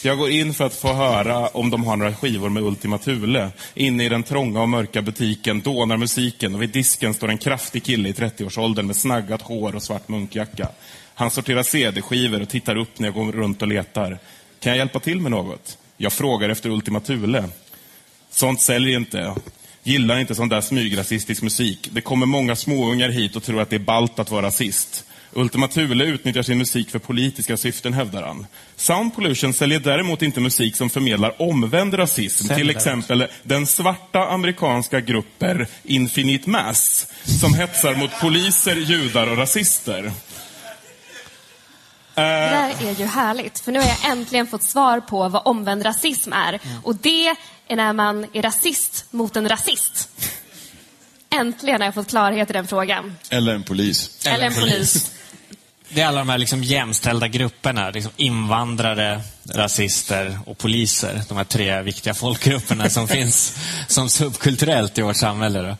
Jag 0.04 0.18
går 0.18 0.30
in 0.30 0.54
för 0.54 0.64
att 0.64 0.74
få 0.74 0.92
höra 0.92 1.48
om 1.48 1.70
de 1.70 1.84
har 1.84 1.96
några 1.96 2.14
skivor 2.14 2.48
med 2.48 2.62
Ultima 2.62 2.98
Thule. 2.98 3.50
Inne 3.74 4.04
i 4.04 4.08
den 4.08 4.22
trånga 4.22 4.62
och 4.62 4.68
mörka 4.68 5.02
butiken 5.02 5.60
dånar 5.60 5.96
musiken 5.96 6.54
och 6.54 6.62
vid 6.62 6.70
disken 6.70 7.14
står 7.14 7.28
en 7.28 7.38
kraftig 7.38 7.84
kille 7.84 8.08
i 8.08 8.12
30-årsåldern 8.12 8.86
med 8.86 8.96
snaggat 8.96 9.42
hår 9.42 9.74
och 9.74 9.82
svart 9.82 10.08
munkjacka. 10.08 10.68
Han 11.14 11.30
sorterar 11.30 11.62
CD-skivor 11.62 12.42
och 12.42 12.48
tittar 12.48 12.76
upp 12.76 12.98
när 12.98 13.08
jag 13.08 13.14
går 13.14 13.32
runt 13.32 13.62
och 13.62 13.68
letar. 13.68 14.18
Kan 14.60 14.70
jag 14.70 14.78
hjälpa 14.78 15.00
till 15.00 15.20
med 15.20 15.30
något? 15.30 15.78
Jag 15.96 16.12
frågar 16.12 16.48
efter 16.48 16.70
Ultima 16.70 17.00
Thule. 17.00 17.48
Sånt 18.30 18.60
säljer 18.60 18.96
inte. 18.96 19.34
Gillar 19.86 20.18
inte 20.18 20.34
sån 20.34 20.48
där 20.48 20.60
smygrasistisk 20.60 21.42
musik. 21.42 21.88
Det 21.92 22.00
kommer 22.00 22.26
många 22.26 22.56
småungar 22.56 23.08
hit 23.08 23.36
och 23.36 23.42
tror 23.42 23.60
att 23.60 23.70
det 23.70 23.76
är 23.76 23.80
balt 23.80 24.18
att 24.18 24.30
vara 24.30 24.46
rasist. 24.46 25.04
Ultima 25.32 25.68
Thule 25.68 26.04
utnyttjar 26.04 26.42
sin 26.42 26.58
musik 26.58 26.90
för 26.90 26.98
politiska 26.98 27.56
syften, 27.56 27.92
hävdar 27.92 28.22
han. 28.22 28.46
Sound 28.76 29.14
Pollution 29.14 29.52
säljer 29.52 29.80
däremot 29.80 30.22
inte 30.22 30.40
musik 30.40 30.76
som 30.76 30.90
förmedlar 30.90 31.42
omvänd 31.42 31.98
rasism. 31.98 32.54
Till 32.54 32.70
exempel 32.70 33.26
den 33.42 33.66
svarta 33.66 34.28
amerikanska 34.28 35.00
gruppen 35.00 35.66
Infinite 35.82 36.50
Mass, 36.50 37.06
som 37.40 37.54
hetsar 37.54 37.94
mot 37.94 38.20
poliser, 38.20 38.76
judar 38.76 39.26
och 39.26 39.36
rasister. 39.36 40.12
Det 42.14 42.22
där 42.22 42.88
är 42.88 42.98
ju 42.98 43.04
härligt, 43.04 43.60
för 43.60 43.72
nu 43.72 43.78
har 43.78 43.86
jag 43.86 44.10
äntligen 44.10 44.46
fått 44.46 44.62
svar 44.62 45.00
på 45.00 45.28
vad 45.28 45.42
omvänd 45.44 45.86
rasism 45.86 46.32
är. 46.32 46.60
Och 46.82 46.96
det 46.96 47.36
är 47.68 47.76
när 47.76 47.92
man 47.92 48.26
är 48.32 48.42
rasist 48.42 49.04
mot 49.10 49.36
en 49.36 49.48
rasist. 49.48 50.08
Äntligen 51.30 51.80
har 51.80 51.86
jag 51.86 51.94
fått 51.94 52.08
klarhet 52.08 52.50
i 52.50 52.52
den 52.52 52.66
frågan. 52.66 53.16
Eller 53.30 53.54
en 53.54 53.62
polis. 53.62 54.26
Eller 54.26 54.46
en 54.46 54.54
polis. 54.54 55.10
Det 55.88 56.00
är 56.00 56.06
alla 56.06 56.18
de 56.18 56.28
här 56.28 56.38
liksom 56.38 56.62
jämställda 56.62 57.28
grupperna. 57.28 57.90
Liksom 57.90 58.12
invandrare, 58.16 59.20
rasister 59.54 60.38
och 60.46 60.58
poliser. 60.58 61.20
De 61.28 61.36
här 61.36 61.44
tre 61.44 61.82
viktiga 61.82 62.14
folkgrupperna 62.14 62.90
som 62.90 63.08
finns 63.08 63.56
som 63.88 64.08
subkulturellt 64.08 64.98
i 64.98 65.02
vårt 65.02 65.16
samhälle. 65.16 65.62
Då. 65.62 65.76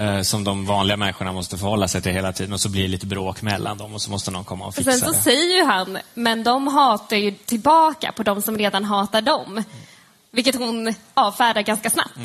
Eh, 0.00 0.22
Som 0.22 0.44
de 0.44 0.66
vanliga 0.66 0.96
människorna 0.96 1.32
måste 1.32 1.58
förhålla 1.58 1.88
sig 1.88 2.02
till 2.02 2.12
hela 2.12 2.32
tiden. 2.32 2.52
Och 2.52 2.60
så 2.60 2.68
blir 2.68 2.82
det 2.82 2.88
lite 2.88 3.06
bråk 3.06 3.42
mellan 3.42 3.78
dem 3.78 3.94
och 3.94 4.02
så 4.02 4.10
måste 4.10 4.30
någon 4.30 4.44
komma 4.44 4.66
och 4.66 4.74
fixa 4.74 4.90
sen 4.92 5.00
så 5.00 5.12
det. 5.12 5.18
säger 5.18 5.56
ju 5.58 5.64
han, 5.64 5.98
men 6.14 6.44
de 6.44 6.66
hatar 6.68 7.16
ju 7.16 7.30
tillbaka 7.30 8.12
på 8.12 8.22
de 8.22 8.42
som 8.42 8.58
redan 8.58 8.84
hatar 8.84 9.20
dem. 9.22 9.64
Vilket 10.30 10.54
hon 10.54 10.94
avfärdar 11.14 11.62
ganska 11.62 11.90
snabbt. 11.90 12.18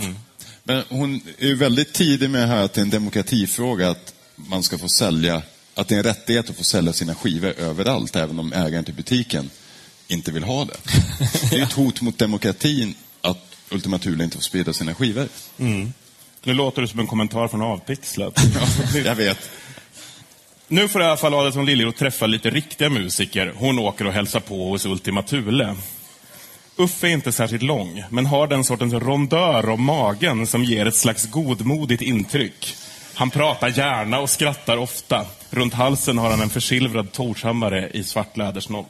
Men 0.64 0.84
hon 0.89 1.22
är 1.38 1.47
ju 1.47 1.56
väldigt 1.56 1.93
tidig 1.93 2.30
med 2.30 2.47
här 2.47 2.64
att 2.64 2.74
det 2.74 2.82
är 2.82 2.84
en 2.84 2.89
demokratifråga 2.89 3.89
att 3.89 4.14
man 4.36 4.64
ska 4.64 4.78
få 4.78 4.89
sälja, 4.89 5.41
att 5.76 5.88
det 5.88 5.95
är 5.95 5.97
en 5.97 6.03
rättighet 6.03 6.49
att 6.49 6.58
få 6.58 6.64
sälja 6.64 6.93
sina 6.93 7.16
skivor 7.16 7.53
överallt, 7.60 8.16
även 8.16 8.39
om 8.39 8.53
ägaren 8.53 8.86
till 8.86 8.93
butiken 8.93 9.49
inte 10.08 10.32
vill 10.32 10.43
ha 10.43 10.66
det. 10.66 10.78
Det 11.49 11.56
är 11.56 11.58
ju 11.58 11.64
ett 11.64 11.74
hot 11.74 12.01
mot 12.01 12.18
demokratin 12.18 12.95
att 13.22 13.56
Ultima 13.70 13.99
Thule 13.99 14.24
inte 14.24 14.38
får 14.38 14.43
sprida 14.43 14.74
sina 14.74 14.95
skivor. 14.95 15.28
Nu 16.43 16.53
låter 16.53 16.82
det 16.82 16.88
som 16.88 16.99
en 16.99 17.08
kommentar 17.08 17.47
från 17.47 17.62
Avpixlat. 17.62 18.39
Jag 19.06 19.16
vet. 19.16 19.49
Nu 20.68 20.88
får 20.88 21.01
i 21.01 21.06
alla 21.06 21.18
fall 21.18 21.34
Adelsson 21.34 21.66
Liljeroth 21.66 21.97
träffa 21.97 22.28
lite 22.28 22.49
riktiga 22.49 22.89
musiker. 22.89 23.53
Hon 23.56 23.80
åker 23.80 24.08
och 24.08 24.14
hälsar 24.14 24.39
på 24.39 24.70
hos 24.70 24.86
Ultima 24.86 25.24
Thule. 25.24 25.76
Uffe 26.78 27.07
är 27.07 27.11
inte 27.11 27.32
särskilt 27.32 27.63
lång, 27.63 28.03
men 28.09 28.26
har 28.26 28.47
den 28.47 28.63
sortens 28.63 28.93
rondör 28.93 29.69
om 29.69 29.84
magen 29.84 30.47
som 30.47 30.63
ger 30.63 30.86
ett 30.86 30.95
slags 30.95 31.26
godmodigt 31.32 32.01
intryck. 32.01 32.76
Han 33.13 33.30
pratar 33.30 33.69
gärna 33.69 34.19
och 34.19 34.30
skrattar 34.30 34.78
ofta. 34.78 35.26
Runt 35.49 35.73
halsen 35.73 36.17
har 36.17 36.30
han 36.30 36.41
en 36.41 36.49
försilvrad 36.49 37.11
Torshammare 37.11 37.89
i 37.93 38.03
svart 38.03 38.38
lädersnodd. 38.38 38.86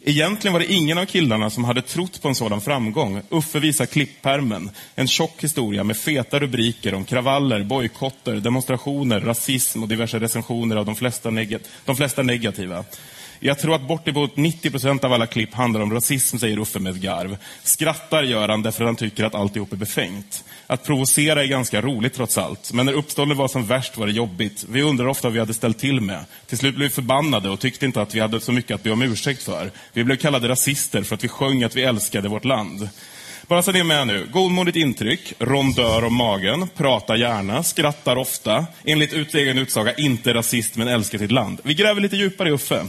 Egentligen 0.00 0.52
var 0.52 0.60
det 0.60 0.72
ingen 0.72 0.98
av 0.98 1.06
killarna 1.06 1.50
som 1.50 1.64
hade 1.64 1.82
trott 1.82 2.22
på 2.22 2.28
en 2.28 2.34
sådan 2.34 2.60
framgång. 2.60 3.22
Uffe 3.30 3.58
visar 3.58 3.86
klippärmen. 3.86 4.70
En 4.94 5.08
tjock 5.08 5.44
historia 5.44 5.84
med 5.84 5.96
feta 5.96 6.38
rubriker 6.38 6.94
om 6.94 7.04
kravaller, 7.04 7.62
bojkotter, 7.64 8.34
demonstrationer, 8.34 9.20
rasism 9.20 9.82
och 9.82 9.88
diverse 9.88 10.18
recensioner 10.18 10.76
av 10.76 10.86
de 10.86 10.96
flesta, 10.96 11.30
neg- 11.30 11.58
de 11.84 11.96
flesta 11.96 12.22
negativa. 12.22 12.84
Jag 13.40 13.58
tror 13.58 13.74
att 13.74 13.88
bortemot 13.88 14.36
90 14.36 14.70
procent 14.70 15.04
av 15.04 15.12
alla 15.12 15.26
klipp 15.26 15.54
handlar 15.54 15.80
om 15.80 15.92
rasism, 15.92 16.38
säger 16.38 16.58
Uffe 16.58 16.78
med 16.78 16.92
ett 16.92 17.00
garv. 17.00 17.36
Skrattar 17.62 18.22
gör 18.22 18.48
han 18.48 18.62
därför 18.62 18.84
att 18.84 18.88
han 18.88 18.96
tycker 18.96 19.24
att 19.24 19.34
alltihop 19.34 19.72
är 19.72 19.76
befängt. 19.76 20.44
Att 20.66 20.84
provocera 20.84 21.42
är 21.42 21.46
ganska 21.46 21.80
roligt 21.80 22.14
trots 22.14 22.38
allt. 22.38 22.72
Men 22.72 22.86
när 22.86 22.92
uppståndet 22.92 23.38
var 23.38 23.48
som 23.48 23.66
värst 23.66 23.96
var 23.96 24.06
det 24.06 24.12
jobbigt. 24.12 24.64
Vi 24.70 24.82
undrar 24.82 25.06
ofta 25.06 25.28
vad 25.28 25.32
vi 25.32 25.38
hade 25.38 25.54
ställt 25.54 25.78
till 25.78 26.00
med. 26.00 26.24
Till 26.46 26.58
slut 26.58 26.74
blev 26.76 26.88
vi 26.88 26.94
förbannade 26.94 27.50
och 27.50 27.60
tyckte 27.60 27.86
inte 27.86 28.02
att 28.02 28.14
vi 28.14 28.20
hade 28.20 28.40
så 28.40 28.52
mycket 28.52 28.74
att 28.74 28.82
be 28.82 28.90
om 28.90 29.02
ursäkt 29.02 29.42
för. 29.42 29.70
Vi 29.92 30.04
blev 30.04 30.16
kallade 30.16 30.48
rasister 30.48 31.02
för 31.02 31.14
att 31.14 31.24
vi 31.24 31.28
sjöng 31.28 31.62
att 31.62 31.76
vi 31.76 31.82
älskade 31.82 32.28
vårt 32.28 32.44
land. 32.44 32.88
Bara 33.48 33.62
så 33.62 33.72
ni 33.72 33.78
är 33.78 33.84
med 33.84 34.06
nu. 34.06 34.26
Godmodigt 34.32 34.76
intryck, 34.76 35.32
rondör 35.38 36.04
om 36.04 36.14
magen, 36.14 36.68
pratar 36.76 37.16
gärna, 37.16 37.62
skrattar 37.62 38.16
ofta. 38.16 38.66
Enligt 38.84 39.34
egen 39.34 39.58
utsaga 39.58 39.94
inte 39.94 40.34
rasist 40.34 40.76
men 40.76 40.88
älskar 40.88 41.18
sitt 41.18 41.30
land. 41.30 41.60
Vi 41.62 41.74
gräver 41.74 42.00
lite 42.00 42.16
djupare 42.16 42.48
i 42.48 42.52
Uffe. 42.52 42.86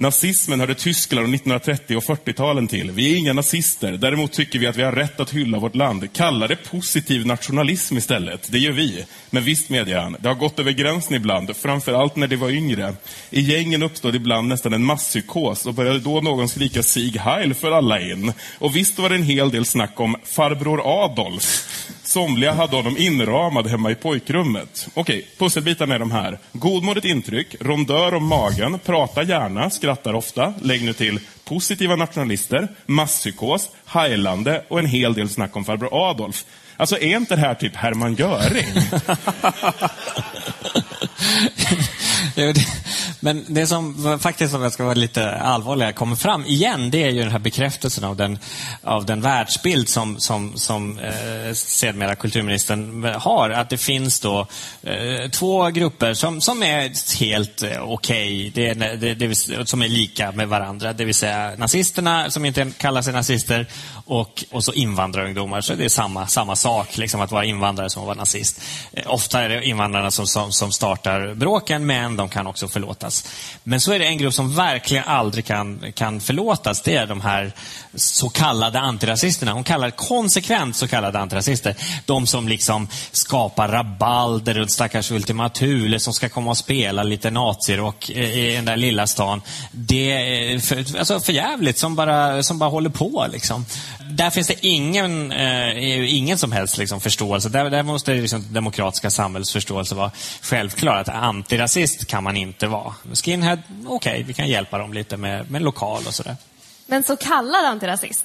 Nazismen 0.00 0.60
hörde 0.60 0.74
Tyskland 0.74 1.24
och 1.24 1.34
1930 1.34 1.96
och 1.96 2.02
40-talen 2.02 2.68
till. 2.68 2.90
Vi 2.90 3.12
är 3.12 3.16
inga 3.16 3.32
nazister. 3.32 3.92
Däremot 3.92 4.32
tycker 4.32 4.58
vi 4.58 4.66
att 4.66 4.76
vi 4.76 4.82
har 4.82 4.92
rätt 4.92 5.20
att 5.20 5.34
hylla 5.34 5.58
vårt 5.58 5.74
land. 5.74 6.12
Kalla 6.12 6.46
det 6.46 6.56
positiv 6.56 7.26
nationalism 7.26 7.96
istället. 7.96 8.52
Det 8.52 8.58
gör 8.58 8.72
vi. 8.72 9.04
Men 9.30 9.44
visst 9.44 9.68
medger 9.68 9.98
han, 9.98 10.16
det 10.20 10.28
har 10.28 10.34
gått 10.34 10.58
över 10.58 10.72
gränsen 10.72 11.14
ibland. 11.14 11.56
Framförallt 11.56 12.16
när 12.16 12.26
de 12.26 12.36
var 12.36 12.50
yngre. 12.50 12.94
I 13.30 13.40
gängen 13.40 13.82
uppstod 13.82 14.14
ibland 14.14 14.48
nästan 14.48 14.72
en 14.72 14.84
masspsykos 14.84 15.66
och 15.66 15.74
började 15.74 15.98
då 15.98 16.20
någon 16.20 16.48
skrika 16.48 16.82
Sieg 16.82 17.16
Heil 17.16 17.54
för 17.54 17.70
alla 17.70 18.00
in. 18.00 18.32
Och 18.58 18.76
visst 18.76 18.98
var 18.98 19.08
det 19.08 19.14
en 19.14 19.22
hel 19.22 19.50
del 19.50 19.64
snack 19.64 20.00
om 20.00 20.16
farbror 20.24 21.04
Adolf. 21.04 21.66
Somliga 22.10 22.52
hade 22.52 22.76
honom 22.76 22.96
inramad 22.98 23.66
hemma 23.66 23.90
i 23.90 23.94
pojkrummet. 23.94 24.88
Okej, 24.94 25.26
pusselbitarna 25.38 25.94
är 25.94 25.98
de 25.98 26.10
här. 26.10 26.38
Godmodigt 26.52 27.06
intryck, 27.06 27.56
rondör 27.60 28.14
om 28.14 28.26
magen, 28.26 28.78
prata 28.78 29.22
gärna, 29.22 29.70
skrattar 29.70 30.14
ofta, 30.14 30.54
lägg 30.62 30.84
nu 30.84 30.92
till 30.92 31.20
positiva 31.44 31.96
nationalister, 31.96 32.68
masspsykos, 32.86 33.68
heilande 33.86 34.64
och 34.68 34.78
en 34.78 34.86
hel 34.86 35.14
del 35.14 35.28
snack 35.28 35.56
om 35.56 35.64
farbror 35.64 36.10
Adolf. 36.10 36.44
Alltså 36.76 36.96
är 36.98 37.16
inte 37.16 37.34
det 37.34 37.40
här 37.40 37.54
typ 37.54 37.76
Hermann 37.76 38.14
Göring? 38.14 38.66
Men 43.20 43.44
det 43.48 43.66
som 43.66 44.18
faktiskt, 44.22 44.54
om 44.54 44.62
jag 44.62 44.72
ska 44.72 44.84
vara 44.84 44.94
lite 44.94 45.30
allvarligare, 45.30 45.92
kommer 45.92 46.16
fram 46.16 46.44
igen, 46.44 46.90
det 46.90 47.02
är 47.02 47.10
ju 47.10 47.22
den 47.22 47.30
här 47.30 47.38
bekräftelsen 47.38 48.04
av 48.04 48.16
den, 48.16 48.38
av 48.82 49.06
den 49.06 49.20
världsbild 49.20 49.88
som, 49.88 50.20
som, 50.20 50.56
som 50.56 50.98
eh, 50.98 51.54
sedermera 51.54 52.14
kulturministern 52.14 53.04
har. 53.04 53.50
Att 53.50 53.70
det 53.70 53.78
finns 53.78 54.20
då 54.20 54.46
eh, 54.82 55.30
två 55.30 55.70
grupper 55.70 56.14
som, 56.14 56.40
som 56.40 56.62
är 56.62 57.18
helt 57.18 57.62
eh, 57.62 57.82
okej, 57.82 58.52
det, 58.54 58.74
det, 58.74 59.14
det, 59.14 59.34
som 59.68 59.82
är 59.82 59.88
lika 59.88 60.32
med 60.32 60.48
varandra. 60.48 60.92
Det 60.92 61.04
vill 61.04 61.14
säga 61.14 61.52
nazisterna, 61.56 62.30
som 62.30 62.44
inte 62.44 62.70
kallar 62.78 63.02
sig 63.02 63.12
nazister, 63.12 63.66
och, 64.10 64.44
och 64.50 64.64
så 64.64 64.72
invandrarungdomar. 64.72 65.60
Så 65.60 65.74
det 65.74 65.84
är 65.84 65.88
samma, 65.88 66.26
samma 66.26 66.56
sak, 66.56 66.96
liksom, 66.96 67.20
att 67.20 67.32
vara 67.32 67.44
invandrare 67.44 67.90
som 67.90 68.02
att 68.02 68.06
vara 68.06 68.16
nazist. 68.16 68.60
Eh, 68.92 69.04
ofta 69.06 69.40
är 69.40 69.48
det 69.48 69.64
invandrarna 69.64 70.10
som, 70.10 70.26
som, 70.26 70.52
som 70.52 70.72
startar 70.72 71.34
bråken, 71.34 71.86
men 71.86 72.16
de 72.16 72.28
kan 72.28 72.46
också 72.46 72.68
förlåtas. 73.10 73.24
Men 73.64 73.80
så 73.80 73.92
är 73.92 73.98
det 73.98 74.04
en 74.04 74.18
grupp 74.18 74.34
som 74.34 74.54
verkligen 74.54 75.04
aldrig 75.04 75.44
kan, 75.44 75.92
kan 75.94 76.20
förlåtas. 76.20 76.82
Det 76.82 76.96
är 76.96 77.06
de 77.06 77.20
här 77.20 77.52
så 77.94 78.28
kallade 78.28 78.78
antirasisterna. 78.78 79.52
Hon 79.52 79.64
kallar 79.64 79.90
konsekvent 79.90 80.76
så 80.76 80.88
kallade 80.88 81.18
antirasister. 81.18 81.74
De 82.06 82.26
som 82.26 82.48
liksom 82.48 82.88
skapar 83.12 83.68
rabalder 83.68 84.54
runt 84.54 84.70
stackars 84.70 85.10
Ultima 85.10 85.48
Thule 85.48 86.00
som 86.00 86.12
ska 86.12 86.28
komma 86.28 86.50
och 86.50 86.56
spela 86.56 87.02
lite 87.02 87.30
nazirock 87.30 88.10
i 88.10 88.54
den 88.54 88.64
där 88.64 88.76
lilla 88.76 89.06
stan. 89.06 89.42
Det 89.72 90.12
är 90.12 90.58
för, 90.58 90.98
alltså 90.98 91.20
förjävligt 91.20 91.78
som 91.78 91.96
bara, 91.96 92.42
som 92.42 92.58
bara 92.58 92.70
håller 92.70 92.90
på. 92.90 93.26
Liksom. 93.32 93.66
Där 94.10 94.30
finns 94.30 94.46
det 94.46 94.66
ingen, 94.66 95.32
eh, 95.32 96.14
ingen 96.14 96.38
som 96.38 96.52
helst 96.52 96.78
liksom, 96.78 97.00
förståelse. 97.00 97.48
Där, 97.48 97.70
där 97.70 97.82
måste 97.82 98.12
det 98.12 98.20
liksom, 98.20 98.44
demokratiska 98.52 99.10
samhällsförståelse 99.10 99.94
vara 99.94 100.10
självklar. 100.42 100.96
Att 100.96 101.08
antirasist 101.08 102.06
kan 102.06 102.24
man 102.24 102.36
inte 102.36 102.66
vara. 102.66 102.94
Skinhead, 103.12 103.58
okej, 103.86 104.22
vi 104.22 104.34
kan 104.34 104.48
hjälpa 104.48 104.78
dem 104.78 104.92
lite 104.92 105.16
med, 105.16 105.50
med 105.50 105.62
lokal 105.62 106.06
och 106.06 106.14
sådär. 106.14 106.36
Men 106.86 107.02
så 107.02 107.16
kallad 107.16 107.64
antirasist, 107.64 108.24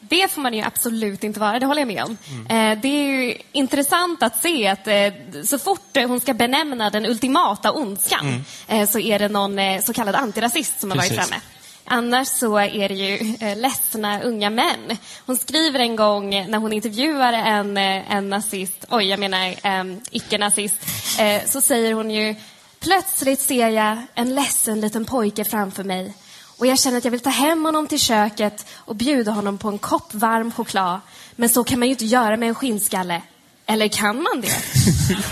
det 0.00 0.30
får 0.30 0.40
man 0.40 0.54
ju 0.54 0.62
absolut 0.62 1.24
inte 1.24 1.40
vara, 1.40 1.58
det 1.58 1.66
håller 1.66 1.80
jag 1.80 1.88
med 1.88 2.04
om. 2.04 2.16
Eh, 2.48 2.78
det 2.82 2.88
är 2.88 3.22
ju 3.22 3.36
intressant 3.52 4.22
att 4.22 4.42
se 4.42 4.68
att 4.68 4.86
eh, 4.86 5.12
så 5.44 5.58
fort 5.58 5.96
hon 5.96 6.20
ska 6.20 6.34
benämna 6.34 6.90
den 6.90 7.06
ultimata 7.06 7.72
ondskan 7.72 8.44
eh, 8.68 8.88
så 8.88 8.98
är 8.98 9.18
det 9.18 9.28
någon 9.28 9.82
så 9.82 9.92
kallad 9.92 10.14
antirasist 10.14 10.80
som 10.80 10.90
har 10.90 10.96
varit 10.96 11.08
Precis. 11.08 11.28
framme. 11.28 11.42
Annars 11.84 12.28
så 12.28 12.58
är 12.58 12.88
det 12.88 12.94
ju 12.94 13.36
eh, 13.40 13.56
ledsna 13.56 14.22
unga 14.22 14.50
män. 14.50 14.98
Hon 15.26 15.36
skriver 15.36 15.78
en 15.78 15.96
gång 15.96 16.30
när 16.30 16.58
hon 16.58 16.72
intervjuar 16.72 17.32
en, 17.32 17.76
en 17.76 18.30
nazist, 18.30 18.84
oj 18.90 19.04
jag 19.04 19.20
menar 19.20 19.46
eh, 19.46 19.96
icke-nazist, 20.10 20.76
eh, 21.18 21.42
så 21.46 21.60
säger 21.60 21.92
hon 21.92 22.10
ju 22.10 22.34
Plötsligt 22.82 23.40
ser 23.40 23.68
jag 23.68 23.98
en 24.14 24.34
ledsen 24.34 24.80
liten 24.80 25.04
pojke 25.04 25.44
framför 25.44 25.84
mig 25.84 26.14
och 26.62 26.66
jag 26.66 26.78
känner 26.78 26.98
att 26.98 27.04
jag 27.04 27.10
vill 27.10 27.20
ta 27.20 27.30
hem 27.30 27.64
honom 27.64 27.86
till 27.86 28.00
köket 28.00 28.66
och 28.70 28.96
bjuda 28.96 29.32
honom 29.32 29.58
på 29.58 29.68
en 29.68 29.78
kopp 29.78 30.14
varm 30.14 30.52
choklad. 30.52 31.00
Men 31.36 31.48
så 31.48 31.64
kan 31.64 31.78
man 31.78 31.88
ju 31.88 31.92
inte 31.92 32.04
göra 32.04 32.36
med 32.36 32.48
en 32.48 32.54
skinnskalle. 32.54 33.22
Eller 33.66 33.88
kan 33.88 34.22
man 34.22 34.40
det? 34.40 34.48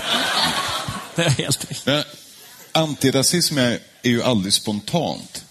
Det 1.17 1.23
är 1.23 1.31
helt. 1.31 1.87
Men 1.87 2.05
antirasism 2.73 3.59
är, 3.59 3.79
är 4.03 4.11
ju 4.11 4.23
aldrig 4.23 4.53
spontant. 4.53 5.45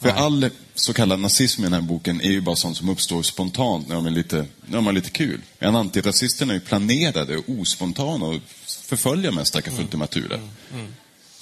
För 0.00 0.08
all 0.08 0.50
så 0.74 0.92
kallad 0.92 1.20
nazism 1.20 1.60
i 1.60 1.64
den 1.64 1.72
här 1.72 1.80
boken 1.80 2.20
är 2.20 2.30
ju 2.30 2.40
bara 2.40 2.56
sånt 2.56 2.76
som 2.76 2.88
uppstår 2.88 3.22
spontant 3.22 3.88
när 3.88 3.94
de 3.94 4.06
är 4.06 4.10
lite, 4.10 4.46
när 4.66 4.76
de 4.76 4.86
har 4.86 4.92
lite 4.92 5.10
kul. 5.10 5.40
Men 5.58 5.76
antirasisterna 5.76 6.52
är 6.52 6.54
ju 6.54 6.60
planerade 6.60 7.36
och 7.36 7.44
ospontana 7.48 8.26
och 8.26 8.40
förföljer 8.66 9.32
med 9.32 9.46
stackars 9.46 9.78
Ultima 9.78 10.06
Thule. 10.06 10.40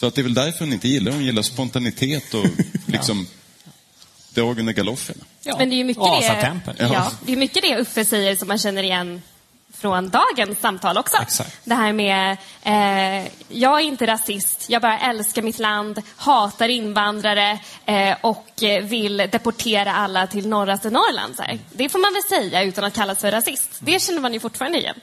Så 0.03 0.07
att 0.07 0.15
det 0.15 0.21
är 0.21 0.23
väl 0.23 0.35
därför 0.35 0.65
hon 0.65 0.73
inte 0.73 0.89
gillar 0.89 1.13
Hon 1.13 1.25
gillar 1.25 1.43
spontanitet 1.43 2.35
och 2.35 2.45
liksom 2.87 3.27
drag 4.35 4.59
under 4.59 4.73
galoscherna. 4.73 5.25
Ja. 5.43 5.57
Men 5.59 5.69
det 5.69 5.75
är 5.75 5.77
ju 5.77 5.85
mycket 5.85 6.03
det, 6.05 6.61
ja, 6.79 7.13
det 7.27 7.33
är 7.33 7.37
mycket 7.37 7.63
det 7.63 7.81
Uffe 7.81 8.05
säger 8.05 8.37
som 8.37 8.49
man 8.49 8.59
känner 8.59 8.83
igen 8.83 9.23
från 9.75 10.11
dagens 10.11 10.61
samtal 10.61 10.99
också. 10.99 11.17
Exakt. 11.23 11.59
Det 11.65 11.75
här 11.75 11.93
med, 11.93 12.37
eh, 12.63 13.31
jag 13.49 13.81
är 13.81 13.85
inte 13.85 14.07
rasist, 14.07 14.67
jag 14.69 14.83
bara 14.83 14.99
älskar 14.99 15.43
mitt 15.43 15.59
land, 15.59 16.03
hatar 16.17 16.69
invandrare 16.69 17.59
eh, 17.87 18.17
och 18.21 18.63
eh, 18.63 18.85
vill 18.85 19.17
deportera 19.17 19.93
alla 19.93 20.27
till 20.27 20.49
norraste 20.49 20.91
Norrland. 20.91 21.37
Så 21.37 21.43
här. 21.43 21.59
Det 21.73 21.89
får 21.89 21.99
man 21.99 22.13
väl 22.13 22.23
säga 22.23 22.63
utan 22.63 22.85
att 22.85 22.95
kallas 22.95 23.19
för 23.19 23.31
rasist. 23.31 23.71
Det 23.79 24.03
känner 24.03 24.21
man 24.21 24.33
ju 24.33 24.41
fortfarande 24.41 24.79
igen. 24.79 24.97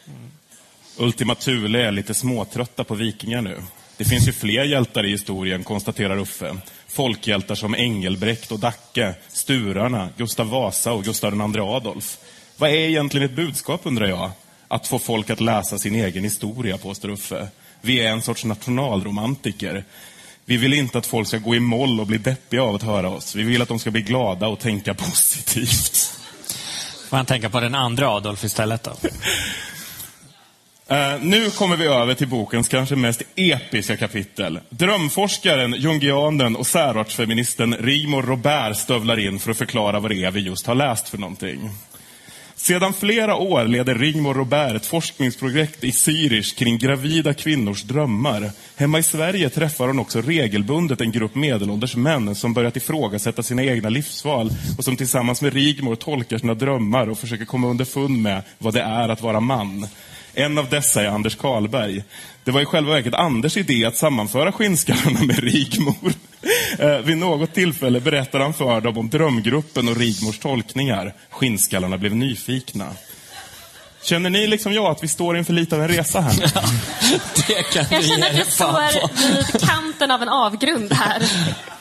Ultima 0.97 1.35
Thule 1.35 1.87
är 1.87 1.91
lite 1.91 2.13
småtrötta 2.13 2.83
på 2.83 2.95
vikingar 2.95 3.41
nu. 3.41 3.61
Det 3.99 4.05
finns 4.05 4.27
ju 4.27 4.31
fler 4.31 4.63
hjältar 4.63 5.05
i 5.05 5.09
historien, 5.09 5.63
konstaterar 5.63 6.17
Uffe. 6.17 6.57
Folkhjältar 6.87 7.55
som 7.55 7.75
Engelbrekt 7.75 8.51
och 8.51 8.59
Dacke, 8.59 9.13
Sturarna, 9.27 10.09
Gustav 10.17 10.49
Vasa 10.49 10.91
och 10.91 11.03
Gustav 11.03 11.33
II 11.33 11.59
Adolf. 11.59 12.17
Vad 12.57 12.69
är 12.69 12.73
egentligen 12.73 13.25
ett 13.25 13.35
budskap, 13.35 13.81
undrar 13.83 14.07
jag? 14.07 14.31
Att 14.67 14.87
få 14.87 14.99
folk 14.99 15.29
att 15.29 15.41
läsa 15.41 15.77
sin 15.79 15.95
egen 15.95 16.23
historia, 16.23 16.77
påstår 16.77 17.09
Uffe. 17.09 17.47
Vi 17.81 17.99
är 17.99 18.11
en 18.11 18.21
sorts 18.21 18.45
nationalromantiker. 18.45 19.83
Vi 20.45 20.57
vill 20.57 20.73
inte 20.73 20.97
att 20.97 21.05
folk 21.05 21.27
ska 21.27 21.37
gå 21.37 21.55
i 21.55 21.59
moll 21.59 21.99
och 21.99 22.07
bli 22.07 22.17
deppiga 22.17 22.63
av 22.63 22.75
att 22.75 22.83
höra 22.83 23.09
oss. 23.09 23.35
Vi 23.35 23.43
vill 23.43 23.61
att 23.61 23.67
de 23.67 23.79
ska 23.79 23.91
bli 23.91 24.01
glada 24.01 24.47
och 24.47 24.59
tänka 24.59 24.93
positivt. 25.05 26.19
Får 27.09 27.17
man 27.17 27.25
tänka 27.25 27.49
på 27.49 27.59
den 27.59 27.75
andra 27.75 28.09
Adolf 28.09 28.43
istället 28.43 28.83
då? 28.83 28.91
Eh, 30.89 31.21
nu 31.21 31.49
kommer 31.49 31.77
vi 31.77 31.85
över 31.85 32.13
till 32.13 32.27
bokens 32.27 32.67
kanske 32.67 32.95
mest 32.95 33.21
episka 33.35 33.97
kapitel. 33.97 34.59
Drömforskaren, 34.69 35.73
jungianen 35.77 36.55
och 36.55 36.67
särartsfeministen 36.67 37.73
Rigmor 37.73 38.21
Robert 38.23 38.77
stövlar 38.77 39.19
in 39.19 39.39
för 39.39 39.51
att 39.51 39.57
förklara 39.57 39.99
vad 39.99 40.11
det 40.11 40.23
är 40.23 40.31
vi 40.31 40.39
just 40.39 40.67
har 40.67 40.75
läst 40.75 41.09
för 41.09 41.17
någonting. 41.17 41.69
Sedan 42.55 42.93
flera 42.93 43.35
år 43.35 43.65
leder 43.65 43.95
Rigmor 43.95 44.33
Robert 44.33 44.75
ett 44.75 44.85
forskningsprojekt 44.85 45.83
i 45.83 45.91
Zürich 45.91 46.57
kring 46.57 46.77
gravida 46.77 47.33
kvinnors 47.33 47.83
drömmar. 47.83 48.51
Hemma 48.75 48.99
i 48.99 49.03
Sverige 49.03 49.49
träffar 49.49 49.87
hon 49.87 49.99
också 49.99 50.21
regelbundet 50.21 51.01
en 51.01 51.11
grupp 51.11 51.35
medelålders 51.35 51.95
män 51.95 52.35
som 52.35 52.53
börjat 52.53 52.77
ifrågasätta 52.77 53.43
sina 53.43 53.63
egna 53.63 53.89
livsval 53.89 54.49
och 54.77 54.83
som 54.83 54.97
tillsammans 54.97 55.41
med 55.41 55.53
Rigmor 55.53 55.95
tolkar 55.95 56.37
sina 56.37 56.53
drömmar 56.53 57.09
och 57.09 57.19
försöker 57.19 57.45
komma 57.45 57.67
underfund 57.67 58.21
med 58.21 58.43
vad 58.57 58.73
det 58.73 58.81
är 58.81 59.09
att 59.09 59.21
vara 59.21 59.39
man. 59.39 59.87
En 60.39 60.57
av 60.57 60.69
dessa 60.69 61.01
är 61.01 61.07
Anders 61.07 61.35
Karlberg. 61.35 62.03
Det 62.43 62.51
var 62.51 62.61
i 62.61 62.65
själva 62.65 62.93
verket 62.93 63.13
Anders 63.13 63.57
idé 63.57 63.85
att 63.85 63.97
sammanföra 63.97 64.51
skinnskallarna 64.51 65.23
med 65.23 65.39
Rigmor. 65.39 66.13
Eh, 66.79 66.97
vid 66.97 67.17
något 67.17 67.53
tillfälle 67.53 67.99
berättar 67.99 68.39
han 68.39 68.53
för 68.53 68.81
dem 68.81 68.97
om 68.97 69.09
drömgruppen 69.09 69.87
och 69.87 69.97
Rigmors 69.97 70.39
tolkningar. 70.39 71.13
Skinnskallarna 71.29 71.97
blev 71.97 72.15
nyfikna. 72.15 72.87
Känner 74.03 74.29
ni 74.29 74.47
liksom 74.47 74.73
jag 74.73 74.85
att 74.85 75.03
vi 75.03 75.07
står 75.07 75.37
inför 75.37 75.53
lite 75.53 75.75
av 75.75 75.81
en 75.81 75.87
resa 75.87 76.21
här? 76.21 76.33
Det 77.47 77.63
kan 77.63 77.85
Jag 77.91 78.05
känner 78.05 78.29
att 78.29 78.35
vi 78.35 78.51
står 78.51 79.51
vid 79.51 79.61
kanten 79.61 80.11
av 80.11 80.21
en 80.21 80.29
avgrund 80.29 80.93
här. 80.93 81.23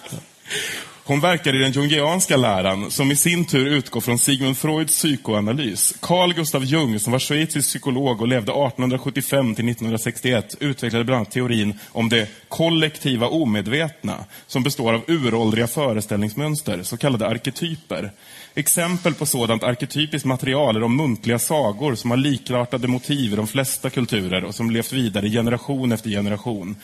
Hon 1.09 1.21
verkar 1.21 1.55
i 1.55 1.59
den 1.59 1.73
jungianska 1.73 2.37
läran, 2.37 2.91
som 2.91 3.11
i 3.11 3.17
sin 3.17 3.45
tur 3.45 3.67
utgår 3.67 4.01
från 4.01 4.19
Sigmund 4.19 4.59
Freuds 4.59 4.93
psykoanalys. 4.93 5.95
Carl 6.01 6.35
Gustav 6.35 6.65
Jung, 6.65 6.99
som 6.99 7.13
var 7.13 7.19
schweizisk 7.19 7.69
psykolog 7.69 8.21
och 8.21 8.29
levde 8.29 8.53
1875 8.53 9.55
till 9.55 9.69
1961, 9.69 10.55
utvecklade 10.61 11.05
bland 11.05 11.17
annat 11.17 11.31
teorin 11.31 11.79
om 11.93 12.09
det 12.09 12.29
kollektiva 12.49 13.29
omedvetna, 13.29 14.25
som 14.47 14.63
består 14.63 14.93
av 14.93 15.05
uråldriga 15.07 15.67
föreställningsmönster, 15.67 16.83
så 16.83 16.97
kallade 16.97 17.27
arketyper. 17.27 18.11
Exempel 18.55 19.15
på 19.15 19.27
sådant 19.27 19.63
arketypiskt 19.63 20.27
material 20.27 20.77
är 20.77 20.81
de 20.81 20.97
muntliga 20.97 21.39
sagor 21.39 21.95
som 21.95 22.11
har 22.11 22.19
likartade 22.19 22.89
motiv 22.89 23.33
i 23.33 23.37
de 23.37 23.47
flesta 23.47 23.91
kulturer 23.91 24.45
och 24.45 24.55
som 24.55 24.71
levt 24.71 24.93
vidare 24.93 25.31
generation 25.31 25.93
efter 25.93 26.11
generation. 26.11 26.77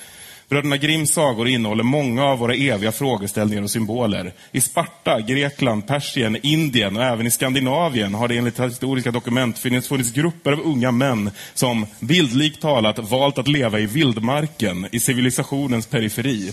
Bröderna 0.49 0.76
Grimms 0.76 1.12
sagor 1.12 1.49
innehåller 1.49 1.84
många 1.84 2.24
av 2.24 2.38
våra 2.38 2.55
eviga 2.55 2.92
frågeställningar 2.92 3.62
och 3.62 3.70
symboler. 3.70 4.32
I 4.53 4.61
Sparta, 4.61 5.20
Grekland, 5.20 5.86
Persien, 5.86 6.38
Indien 6.42 6.97
och 6.97 7.05
även 7.05 7.26
i 7.26 7.30
Skandinavien 7.30 8.14
har 8.14 8.28
det 8.28 8.36
enligt 8.36 8.61
historiska 8.61 9.11
dokument 9.11 9.59
funnits, 9.59 9.88
funnits 9.88 10.12
grupper 10.12 10.53
av 10.53 10.61
unga 10.61 10.90
män 10.90 11.30
som, 11.55 11.86
bildligt 12.01 12.61
talat, 12.61 12.99
valt 12.99 13.38
att 13.38 13.49
leva 13.49 13.80
i 13.80 13.86
vildmarken, 13.86 14.88
i 14.92 15.01
civilisationens 15.01 15.86
periferi. 15.86 16.53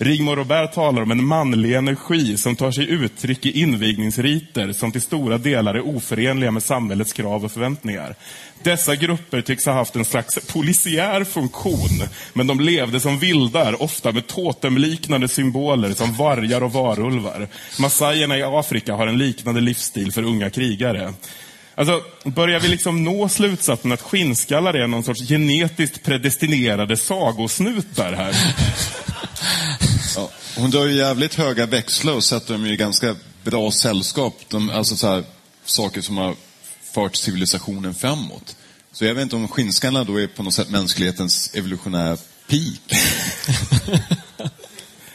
Rigmor 0.00 0.36
Robert 0.36 0.72
talar 0.74 1.02
om 1.02 1.10
en 1.10 1.24
manlig 1.24 1.74
energi 1.74 2.36
som 2.36 2.56
tar 2.56 2.70
sig 2.70 2.90
uttryck 2.90 3.46
i 3.46 3.60
invigningsriter 3.60 4.72
som 4.72 4.92
till 4.92 5.02
stora 5.02 5.38
delar 5.38 5.74
är 5.74 5.96
oförenliga 5.96 6.50
med 6.50 6.62
samhällets 6.62 7.12
krav 7.12 7.44
och 7.44 7.52
förväntningar. 7.52 8.14
Dessa 8.62 8.96
grupper 8.96 9.42
tycks 9.42 9.66
ha 9.66 9.72
haft 9.72 9.96
en 9.96 10.04
slags 10.04 10.38
polisiär 10.52 11.24
funktion, 11.24 12.02
men 12.32 12.46
de 12.46 12.60
levde 12.60 13.00
som 13.00 13.18
vildar, 13.18 13.82
ofta 13.82 14.12
med 14.12 14.26
totemliknande 14.26 15.28
symboler 15.28 15.92
som 15.94 16.14
vargar 16.14 16.62
och 16.62 16.72
varulvar. 16.72 17.48
Massajerna 17.78 18.38
i 18.38 18.42
Afrika 18.42 18.94
har 18.94 19.06
en 19.06 19.18
liknande 19.18 19.60
livsstil 19.60 20.12
för 20.12 20.22
unga 20.22 20.50
krigare. 20.50 21.14
Alltså, 21.74 22.02
börjar 22.24 22.60
vi 22.60 22.68
liksom 22.68 23.04
nå 23.04 23.28
slutsatsen 23.28 23.92
att 23.92 24.02
skinnskallar 24.02 24.74
är 24.74 24.86
någon 24.86 25.04
sorts 25.04 25.28
genetiskt 25.28 26.02
predestinerade 26.02 26.96
sagosnutar 26.96 28.12
här? 28.12 28.34
Ja, 30.16 30.30
hon 30.56 30.70
drar 30.70 30.86
ju 30.86 30.94
jävligt 30.94 31.34
höga 31.34 31.66
växlar 31.66 32.12
och 32.12 32.24
sätter 32.24 32.52
dem 32.52 32.66
i 32.66 32.76
ganska 32.76 33.16
bra 33.44 33.70
sällskap. 33.72 34.34
De, 34.48 34.70
alltså 34.70 34.96
så 34.96 35.06
här, 35.08 35.24
saker 35.64 36.00
som 36.00 36.16
har 36.16 36.34
fört 36.94 37.16
civilisationen 37.16 37.94
framåt. 37.94 38.56
Så 38.92 39.04
jag 39.04 39.14
vet 39.14 39.22
inte 39.22 39.36
om 39.36 39.48
skinnskallarna 39.48 40.04
då 40.04 40.20
är 40.20 40.26
på 40.26 40.42
något 40.42 40.54
sätt 40.54 40.70
mänsklighetens 40.70 41.50
evolutionära 41.54 42.16
peak. 42.48 43.00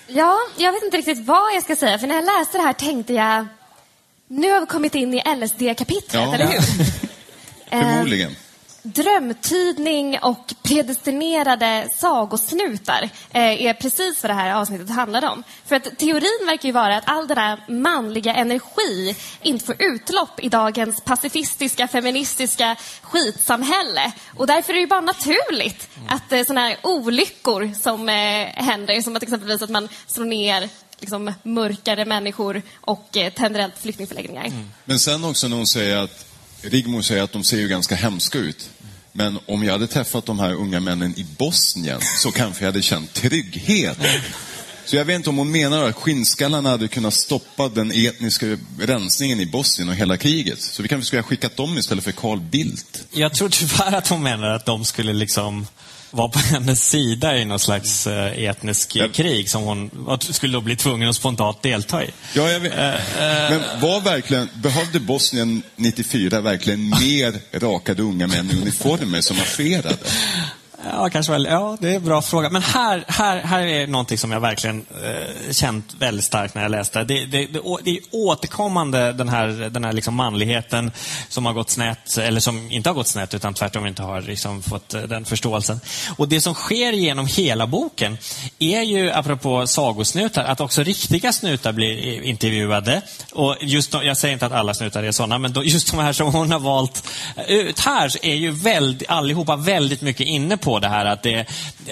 Ja, 0.08 0.38
jag 0.58 0.72
vet 0.74 0.84
inte 0.84 0.98
riktigt 0.98 1.26
vad 1.26 1.56
jag 1.56 1.64
ska 1.64 1.76
säga, 1.76 2.00
för 2.00 2.08
när 2.08 2.16
jag 2.16 2.26
läste 2.26 2.58
det 2.58 2.64
här 2.64 2.74
tänkte 2.74 3.14
jag, 3.14 3.48
nu 4.28 4.52
har 4.52 4.60
vi 4.62 4.66
kommit 4.66 4.96
in 4.96 5.14
i 5.14 5.22
LSD-kapitlet, 5.36 6.14
Ja. 6.14 6.36
eller 6.36 6.46
hur? 6.48 6.62
Förmodligen. 7.70 8.36
Drömtydning 8.86 10.20
och 10.22 10.54
predestinerade 10.64 11.90
sagosnutar 11.96 13.10
eh, 13.32 13.66
är 13.66 13.74
precis 13.74 14.24
vad 14.24 14.30
det 14.30 14.34
här 14.34 14.54
avsnittet 14.54 14.90
handlar 14.90 15.30
om. 15.30 15.44
För 15.66 15.76
att 15.76 15.98
teorin 15.98 16.46
verkar 16.48 16.70
ju 16.70 16.72
vara 16.72 16.98
att 16.98 17.04
all 17.10 17.28
den 17.28 17.38
där 17.38 17.74
manliga 17.74 18.34
energi 18.34 19.16
inte 19.42 19.66
får 19.66 19.76
utlopp 19.80 20.40
i 20.40 20.50
dagens 20.50 21.02
pacifistiska, 21.02 21.88
feministiska 21.88 22.76
skitsamhälle. 23.02 24.12
Och 24.38 24.48
därför 24.48 24.74
är 24.74 24.76
det 24.76 24.82
ju 24.82 24.88
bara 24.88 25.02
naturligt 25.02 25.90
att 26.10 26.32
eh, 26.32 26.44
sådana 26.44 26.62
här 26.62 26.78
olyckor 26.84 27.72
som 27.82 28.10
eh, 28.10 28.16
händer, 28.66 29.02
som 29.02 29.16
att 29.16 29.24
exempelvis 29.24 29.62
att 29.62 29.70
man 29.70 29.90
slår 30.08 30.26
ner 30.26 30.70
liksom, 31.00 31.34
mörkare 31.44 32.06
människor 32.06 32.62
och 32.82 33.18
tänder 33.36 33.60
eld 33.60 33.74
på 33.74 33.80
flyktingförläggningar. 33.80 34.52
Men 34.86 35.00
sen 35.00 35.24
också 35.24 35.48
när 35.48 35.58
hon 35.58 35.68
säger 35.68 35.98
att, 35.98 36.26
Rigmor 36.62 37.02
säger 37.02 37.24
att 37.24 37.32
de 37.32 37.44
ser 37.44 37.58
ju 37.58 37.68
ganska 37.68 37.96
hemska 37.96 38.38
ut. 38.38 38.70
Men 39.16 39.40
om 39.48 39.64
jag 39.64 39.72
hade 39.72 39.88
träffat 39.88 40.26
de 40.26 40.40
här 40.40 40.54
unga 40.54 40.80
männen 40.80 41.14
i 41.18 41.26
Bosnien 41.38 42.02
så 42.02 42.32
kanske 42.32 42.64
jag 42.64 42.72
hade 42.72 42.82
känt 42.82 43.14
trygghet. 43.14 43.98
Så 44.86 44.96
jag 44.96 45.06
vet 45.06 45.16
inte 45.16 45.30
om 45.30 45.38
hon 45.38 45.52
menar 45.52 45.84
att 45.84 45.96
skinnskallarna 45.96 46.70
hade 46.70 46.88
kunnat 46.88 47.14
stoppa 47.14 47.70
den 47.70 47.92
etniska 47.92 48.58
rensningen 48.80 49.40
i 49.40 49.46
Bosnien 49.46 49.90
och 49.90 49.96
hela 49.96 50.18
kriget. 50.18 50.62
Så 50.62 50.84
vi 50.84 50.90
kanske 50.90 51.08
skulle 51.08 51.22
ha 51.22 51.28
skickat 51.28 51.58
dem 51.58 51.78
istället 51.78 52.04
för 52.04 52.12
Carl 52.12 52.40
Bildt. 52.40 53.08
Jag 53.12 53.34
tror 53.34 53.50
tyvärr 53.50 53.94
att 53.94 54.08
hon 54.08 54.24
menar 54.24 54.50
att 54.50 54.66
de 54.66 54.86
skulle 54.86 55.14
liksom 55.14 55.68
vara 56.14 56.28
på 56.30 56.40
hennes 56.52 56.90
sida 56.90 57.38
i 57.38 57.46
någon 57.46 57.60
slags 57.60 58.08
eh, 58.08 58.44
etnisk 58.44 58.96
Ja. 58.96 59.08
krig 59.14 59.50
som 59.50 59.64
hon 59.64 59.90
skulle 60.20 60.54
då 60.54 60.62
bli 60.62 60.76
tvungen 60.76 61.10
att 61.10 61.16
spontant 61.16 61.62
delta 61.62 62.04
i. 62.04 62.10
Ja, 62.36 62.52
jag 62.52 62.60
vet. 62.60 62.74
Men 63.50 63.62
var 63.82 64.02
verkligen, 64.02 64.50
behövde 64.56 65.00
Bosnien 65.00 65.64
94 65.76 66.42
verkligen 66.42 66.90
mer 66.90 67.60
rakade 67.60 68.02
unga 68.04 68.28
män 68.28 68.52
i 68.52 68.62
uniformer 68.62 69.22
som 69.22 69.38
marscherade? 69.38 69.98
Ja, 70.92 71.10
kanske 71.10 71.32
väl. 71.32 71.48
Ja, 71.50 71.78
det 71.80 71.90
är 71.90 71.96
en 71.96 72.04
bra 72.04 72.22
fråga. 72.22 72.50
Men 72.50 72.62
här, 72.62 73.04
här, 73.08 73.42
här 73.42 73.62
är 73.62 73.88
någonting 73.88 74.18
som 74.18 74.32
jag 74.32 74.40
verkligen 74.40 74.86
eh, 75.04 75.52
känt 75.52 75.96
väldigt 76.00 76.26
starkt 76.26 76.56
när 76.56 76.62
jag 76.62 76.72
läste. 76.72 77.04
Det, 77.04 77.26
det, 77.26 77.46
det, 77.46 77.60
det 77.84 77.92
är 77.92 78.00
återkommande 78.12 79.14
den 79.14 79.30
här, 79.30 79.48
den 79.48 79.84
här 79.84 79.94
liksom 79.94 80.16
manligheten 80.16 80.92
som 81.30 81.46
har 81.46 81.54
gått 81.54 81.70
snett, 81.70 82.18
eller 82.18 82.40
som 82.40 82.72
inte 82.72 82.90
har 82.90 82.94
gått 82.94 83.08
snett 83.08 83.34
utan 83.34 83.54
tvärtom 83.54 83.88
inte 83.88 84.04
har 84.04 84.22
liksom 84.22 84.62
fått 84.62 84.94
eh, 84.94 85.02
den 85.02 85.26
förståelsen. 85.26 85.80
Och 86.18 86.28
det 86.28 86.42
som 86.42 86.54
sker 86.54 86.94
genom 86.94 87.28
hela 87.28 87.68
boken 87.68 88.18
är 88.60 88.82
ju, 88.82 89.12
apropå 89.12 89.68
sagosnutar, 89.68 90.44
att 90.44 90.62
också 90.62 90.84
riktiga 90.84 91.34
snutar 91.34 91.72
blir 91.72 92.22
intervjuade. 92.22 93.02
Och 93.34 93.56
just 93.62 93.92
de, 93.92 94.06
jag 94.06 94.18
säger 94.18 94.34
inte 94.34 94.46
att 94.46 94.52
alla 94.52 94.74
snutar 94.74 95.04
är 95.04 95.12
sådana, 95.12 95.38
men 95.38 95.54
just 95.64 95.92
de 95.92 96.00
här 96.00 96.14
som 96.14 96.34
hon 96.34 96.52
har 96.52 96.60
valt 96.60 97.04
ut 97.48 97.80
här 97.80 98.26
är 98.26 98.36
ju 98.36 98.52
väldigt, 98.52 99.10
allihopa 99.10 99.56
väldigt 99.56 100.02
mycket 100.02 100.28
inne 100.28 100.58
på 100.58 100.73
på 100.74 100.80
det 100.80 100.88
här 100.88 101.06
att 101.06 101.24
det, 101.24 101.46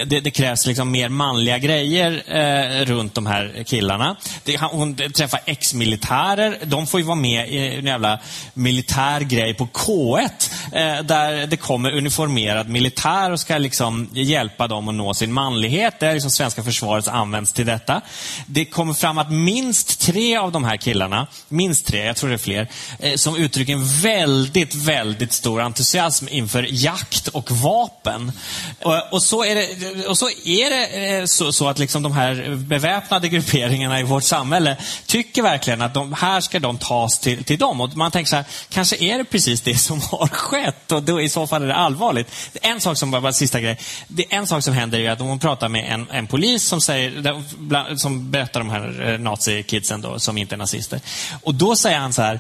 det, 0.05 0.19
det 0.19 0.31
krävs 0.31 0.65
liksom 0.65 0.91
mer 0.91 1.09
manliga 1.09 1.57
grejer 1.57 2.23
eh, 2.27 2.85
runt 2.85 3.13
de 3.13 3.25
här 3.25 3.63
killarna. 3.67 4.15
Det, 4.43 4.57
hon 4.61 4.95
träffar 4.95 5.39
ex-militärer. 5.45 6.57
De 6.63 6.87
får 6.87 6.99
ju 6.99 7.05
vara 7.05 7.15
med 7.15 7.49
i 7.49 7.57
en 7.57 7.85
jävla 7.85 8.19
militär 8.53 9.21
grej 9.21 9.53
på 9.53 9.65
K1 9.65 10.51
eh, 10.73 11.03
där 11.03 11.47
det 11.47 11.57
kommer 11.57 11.91
uniformerad 11.91 12.69
militär 12.69 13.31
och 13.31 13.39
ska 13.39 13.57
liksom 13.57 14.09
hjälpa 14.13 14.67
dem 14.67 14.87
att 14.87 14.95
nå 14.95 15.13
sin 15.13 15.33
manlighet. 15.33 15.99
Det 15.99 16.07
är 16.07 16.13
liksom 16.13 16.31
svenska 16.31 16.63
försvaret 16.63 17.07
används 17.07 17.53
till 17.53 17.65
detta. 17.65 18.01
Det 18.45 18.65
kommer 18.65 18.93
fram 18.93 19.17
att 19.17 19.31
minst 19.31 20.01
tre 20.01 20.37
av 20.37 20.51
de 20.51 20.63
här 20.63 20.77
killarna, 20.77 21.27
minst 21.47 21.85
tre, 21.85 22.05
jag 22.05 22.15
tror 22.15 22.29
det 22.29 22.35
är 22.35 22.37
fler, 22.37 22.67
eh, 22.99 23.15
som 23.15 23.35
uttrycker 23.35 23.73
en 23.73 24.01
väldigt, 24.01 24.75
väldigt 24.75 25.33
stor 25.33 25.61
entusiasm 25.61 26.27
inför 26.29 26.67
jakt 26.69 27.27
och 27.27 27.51
vapen. 27.51 28.31
Och, 28.79 29.13
och 29.13 29.23
så 29.23 29.43
är 29.43 29.55
det, 29.55 30.05
och 30.07 30.17
så, 30.17 30.29
är 30.45 30.69
det 30.69 31.17
eh, 31.17 31.25
så, 31.25 31.53
så, 31.53 31.67
att 31.67 31.79
liksom 31.79 32.03
de 32.03 32.11
här 32.11 32.55
beväpnade 32.55 33.29
grupperingarna 33.29 33.99
i 33.99 34.03
vårt 34.03 34.23
samhälle 34.23 34.77
tycker 35.05 35.41
verkligen 35.41 35.81
att 35.81 35.93
de, 35.93 36.13
här 36.13 36.41
ska 36.41 36.59
de 36.59 36.77
tas 36.77 37.19
till, 37.19 37.43
till 37.43 37.59
dem. 37.59 37.81
Och 37.81 37.97
man 37.97 38.11
tänker 38.11 38.29
så 38.29 38.35
här, 38.35 38.45
kanske 38.69 38.95
är 38.95 39.17
det 39.17 39.23
precis 39.23 39.61
det 39.61 39.75
som 39.75 40.01
har 40.11 40.27
skett 40.27 40.91
och 40.91 41.03
då 41.03 41.21
i 41.21 41.29
så 41.29 41.47
fall 41.47 41.63
är 41.63 41.67
det 41.67 41.75
allvarligt. 41.75 42.27
En 42.61 42.81
sak 42.81 42.97
som, 42.97 43.11
bara 43.11 43.33
sista 43.33 43.59
grej, 43.59 43.77
det, 44.07 44.33
en 44.33 44.47
sak 44.47 44.63
som 44.63 44.73
händer 44.73 44.99
är 44.99 45.11
att 45.11 45.21
om 45.21 45.27
hon 45.27 45.39
pratar 45.39 45.69
med 45.69 45.93
en, 45.93 46.07
en 46.11 46.27
polis 46.27 46.63
som, 46.63 46.81
säger, 46.81 47.97
som 47.97 48.31
berättar 48.31 48.59
de 48.59 48.69
här 48.69 49.09
eh, 49.09 49.19
nazikidsen 49.19 50.01
då, 50.01 50.19
som 50.19 50.37
inte 50.37 50.55
är 50.55 50.57
nazister. 50.57 51.01
Och 51.43 51.55
då 51.55 51.75
säger 51.75 51.97
han 51.97 52.13
så 52.13 52.21
här, 52.21 52.39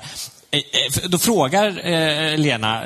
eh, 0.51 0.61
då 1.07 1.17
frågar 1.17 2.37
Lena 2.37 2.81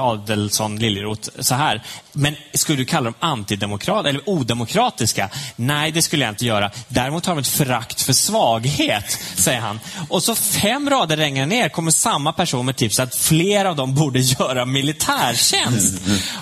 Adelsson 0.00 0.78
Liljeroth 0.78 1.28
så 1.40 1.54
här. 1.54 1.82
Men 2.18 2.36
skulle 2.54 2.78
du 2.78 2.84
kalla 2.84 3.04
dem 3.04 3.14
antidemokratiska 3.20 4.08
eller 4.08 4.28
odemokratiska? 4.28 5.30
Nej, 5.56 5.90
det 5.90 6.02
skulle 6.02 6.24
jag 6.24 6.32
inte 6.32 6.46
göra. 6.46 6.70
Däremot 6.88 7.26
har 7.26 7.34
de 7.34 7.40
ett 7.40 7.48
förakt 7.48 8.02
för 8.02 8.12
svaghet, 8.12 9.18
säger 9.34 9.60
han. 9.60 9.80
Och 10.08 10.22
så 10.22 10.34
fem 10.34 10.90
rader 10.90 11.16
längre 11.16 11.46
ner 11.46 11.68
kommer 11.68 11.90
samma 11.90 12.32
person 12.32 12.66
med 12.66 12.76
tips 12.76 13.00
att 13.00 13.14
flera 13.14 13.70
av 13.70 13.76
dem 13.76 13.94
borde 13.94 14.20
göra 14.20 14.64
militärtjänst. 14.64 15.94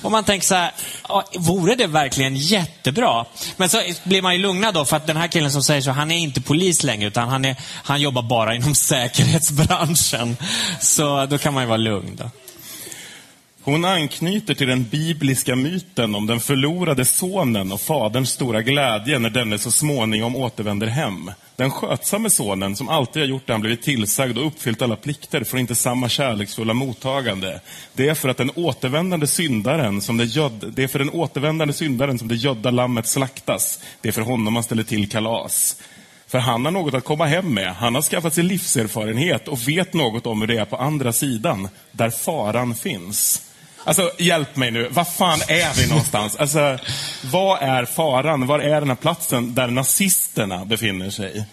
Och 0.02 0.10
man 0.10 0.24
tänker 0.24 0.46
så 0.46 0.54
här, 0.54 0.72
vore 1.38 1.74
det 1.74 1.86
verkligen 1.86 2.36
jättebra? 2.36 3.24
Men 3.56 3.68
så 3.68 3.82
blir 4.04 4.22
man 4.22 4.36
ju 4.36 4.42
lugnad 4.42 4.74
då, 4.74 4.84
för 4.84 4.96
att 4.96 5.06
den 5.06 5.16
här 5.16 5.28
killen 5.28 5.52
som 5.52 5.62
säger 5.62 5.80
så, 5.80 5.90
han 5.90 6.10
är 6.10 6.18
inte 6.18 6.40
polis 6.40 6.82
längre, 6.82 7.08
utan 7.08 7.28
han, 7.28 7.44
är, 7.44 7.56
han 7.84 8.00
jobbar 8.00 8.22
bara 8.22 8.54
inom 8.54 8.74
säkerhetsbranschen. 8.74 10.36
Så 10.80 11.26
då 11.26 11.38
kan 11.38 11.54
man 11.54 11.62
ju 11.62 11.66
vara 11.66 11.76
lugn. 11.76 12.16
Då. 12.16 12.30
Hon 13.66 13.84
anknyter 13.84 14.54
till 14.54 14.68
den 14.68 14.84
bibliska 14.84 15.56
myten 15.56 16.14
om 16.14 16.26
den 16.26 16.40
förlorade 16.40 17.04
sonen 17.04 17.72
och 17.72 17.80
faderns 17.80 18.30
stora 18.30 18.62
glädje 18.62 19.18
när 19.18 19.30
denne 19.30 19.58
så 19.58 19.70
småningom 19.70 20.36
återvänder 20.36 20.86
hem. 20.86 21.30
Den 21.56 21.70
skötsamme 21.70 22.30
sonen, 22.30 22.76
som 22.76 22.88
alltid 22.88 23.22
har 23.22 23.28
gjort 23.28 23.46
det 23.46 23.52
han 23.52 23.60
blivit 23.60 23.82
tillsagd 23.82 24.38
och 24.38 24.46
uppfyllt 24.46 24.82
alla 24.82 24.96
plikter, 24.96 25.44
får 25.44 25.58
inte 25.58 25.74
samma 25.74 26.08
kärleksfulla 26.08 26.74
mottagande. 26.74 27.60
Det 27.92 28.08
är 28.08 28.14
för 28.14 28.28
att 28.28 28.36
den 28.36 28.50
återvändande 28.54 29.26
syndaren 29.26 30.00
som 30.00 30.16
det, 30.16 30.24
göd, 30.24 30.72
det 30.76 30.82
är 30.82 30.88
för 30.88 30.98
den 30.98 31.10
återvändande 31.10 31.74
syndaren 31.74 32.18
som 32.18 32.28
det 32.28 32.36
gödda 32.36 32.70
lammet 32.70 33.06
slaktas. 33.06 33.80
Det 34.00 34.08
är 34.08 34.12
för 34.12 34.22
honom 34.22 34.52
man 34.52 34.62
ställer 34.62 34.82
till 34.82 35.10
kalas. 35.10 35.76
För 36.26 36.38
han 36.38 36.64
har 36.64 36.72
något 36.72 36.94
att 36.94 37.04
komma 37.04 37.26
hem 37.26 37.54
med. 37.54 37.74
Han 37.74 37.94
har 37.94 38.02
skaffat 38.02 38.34
sig 38.34 38.44
livserfarenhet 38.44 39.48
och 39.48 39.68
vet 39.68 39.94
något 39.94 40.26
om 40.26 40.40
hur 40.40 40.48
det 40.48 40.58
är 40.58 40.64
på 40.64 40.76
andra 40.76 41.12
sidan, 41.12 41.68
där 41.92 42.10
faran 42.10 42.74
finns. 42.74 43.45
Alltså, 43.86 44.10
hjälp 44.18 44.56
mig 44.56 44.70
nu. 44.70 44.88
Var 44.88 45.04
fan 45.04 45.38
är 45.48 45.74
vi 45.74 45.88
någonstans? 45.88 46.36
Alltså, 46.36 46.78
vad 47.24 47.62
är 47.62 47.84
faran? 47.84 48.46
Var 48.46 48.58
är 48.58 48.80
den 48.80 48.88
här 48.88 48.96
platsen 48.96 49.54
där 49.54 49.66
nazisterna 49.66 50.64
befinner 50.64 51.10
sig? 51.10 51.44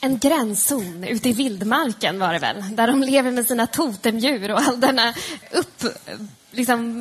En 0.00 0.18
gränszon 0.18 1.04
ute 1.04 1.28
i 1.28 1.32
vildmarken 1.32 2.18
var 2.18 2.32
det 2.32 2.38
väl, 2.38 2.76
där 2.76 2.86
de 2.86 3.02
lever 3.02 3.30
med 3.30 3.46
sina 3.46 3.66
totemdjur 3.66 4.50
och 4.50 4.60
all 4.60 4.80
denna 4.80 5.14
upp... 5.52 5.84
Liksom, 6.50 7.00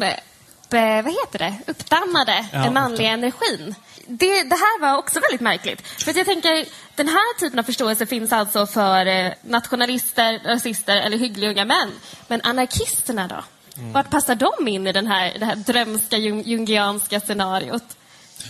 vad 0.70 1.14
heter 1.14 1.40
det? 1.40 1.54
Uppdammade 1.68 2.46
ja, 2.54 2.72
manliga 2.72 3.10
energin 3.10 3.76
det, 4.08 4.44
det, 4.44 4.56
här 4.56 4.82
var 4.82 4.98
också 4.98 5.20
väldigt 5.20 5.42
märkligt. 5.42 5.88
För 5.88 6.18
jag 6.18 6.26
tänker, 6.26 6.66
den 6.96 7.08
här 7.08 7.40
typen 7.40 7.60
av 7.60 7.64
förståelse 7.64 8.06
finns 8.06 8.34
alltså 8.34 8.66
för 8.66 9.06
eh, 9.06 9.32
nationalister, 9.42 10.40
rasister 10.46 10.98
eller 10.98 11.18
hyggliga 11.18 11.50
unga 11.50 11.66
män. 11.66 11.92
Men 12.28 12.42
anarkisterna 12.42 13.28
då? 13.28 13.44
Mm. 13.78 13.92
Vart 13.94 14.10
passar 14.10 14.36
de 14.36 14.68
in 14.68 14.88
i 14.88 14.92
den 14.92 15.08
här, 15.08 15.40
det 15.40 15.46
här 15.46 15.56
drömska 15.56 16.18
jungianska 16.18 17.20
scenariot? 17.20 17.84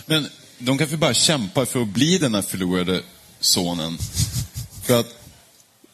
Men 0.06 0.28
de 0.58 0.78
kanske 0.78 0.96
bara 0.96 1.14
kämpar 1.14 1.64
för 1.64 1.82
att 1.82 1.88
bli 1.88 2.18
den 2.18 2.34
här 2.34 2.42
förlorade 2.42 3.02
sonen. 3.40 3.98
För 4.86 5.00
att 5.00 5.24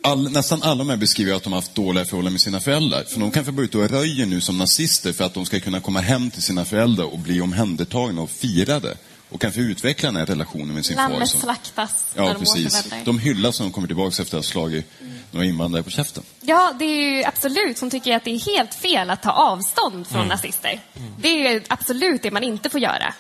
all, 0.03 0.33
nästan 0.33 0.62
alla 0.62 0.78
de 0.78 0.89
här 0.89 0.97
beskriver 0.97 1.35
att 1.35 1.43
de 1.43 1.53
har 1.53 1.61
haft 1.61 1.74
dåliga 1.74 2.05
förhållanden 2.05 2.33
med 2.33 2.41
sina 2.41 2.61
föräldrar. 2.61 3.05
För 3.05 3.20
de 3.20 3.31
kanske 3.31 3.53
börjar 3.53 3.68
ut 3.68 3.74
och 3.74 3.91
röjer 3.91 4.26
nu 4.26 4.41
som 4.41 4.59
nazister 4.59 5.12
för 5.12 5.24
att 5.24 5.35
de 5.35 5.47
ska 5.47 5.61
kunna 5.61 5.81
komma 5.81 6.01
hem 6.01 6.31
till 6.31 6.43
sina 6.43 6.64
föräldrar 6.64 7.05
och 7.05 7.18
bli 7.18 7.41
omhändertagna 7.41 8.22
och 8.22 8.31
firade 8.31 8.97
och 9.31 9.41
kanske 9.41 9.61
utveckla 9.61 10.09
den 10.09 10.16
här 10.16 10.26
relationen 10.26 10.74
med 10.74 10.85
sin 10.87 10.97
Lammet 10.97 11.11
far. 11.11 11.18
Lammet 11.18 11.28
slaktas 11.28 12.05
ja, 12.14 12.22
när 12.22 12.35
de 12.35 12.41
precis. 12.41 12.85
De 13.05 13.18
hyllas 13.18 13.61
när 13.61 13.66
de 13.66 13.72
kommer 13.72 13.87
tillbaka 13.87 14.22
efter 14.22 14.39
att 14.39 14.45
ha 14.45 14.51
slagit 14.51 14.87
mm. 15.01 15.18
några 15.31 15.47
invandrare 15.47 15.83
på 15.83 15.91
käften. 15.91 16.22
Ja, 16.41 16.72
det 16.78 16.85
är 16.85 17.16
ju 17.16 17.24
absolut. 17.24 17.81
Hon 17.81 17.91
tycker 17.91 18.16
att 18.16 18.24
det 18.24 18.31
är 18.31 18.39
helt 18.57 18.74
fel 18.74 19.11
att 19.11 19.22
ta 19.22 19.31
avstånd 19.31 20.07
från 20.07 20.20
mm. 20.20 20.28
nazister. 20.28 20.81
Mm. 20.97 21.12
Det 21.18 21.28
är 21.28 21.53
ju 21.53 21.62
absolut 21.68 22.22
det 22.22 22.31
man 22.31 22.43
inte 22.43 22.70
får 22.70 22.81
göra. 22.81 23.14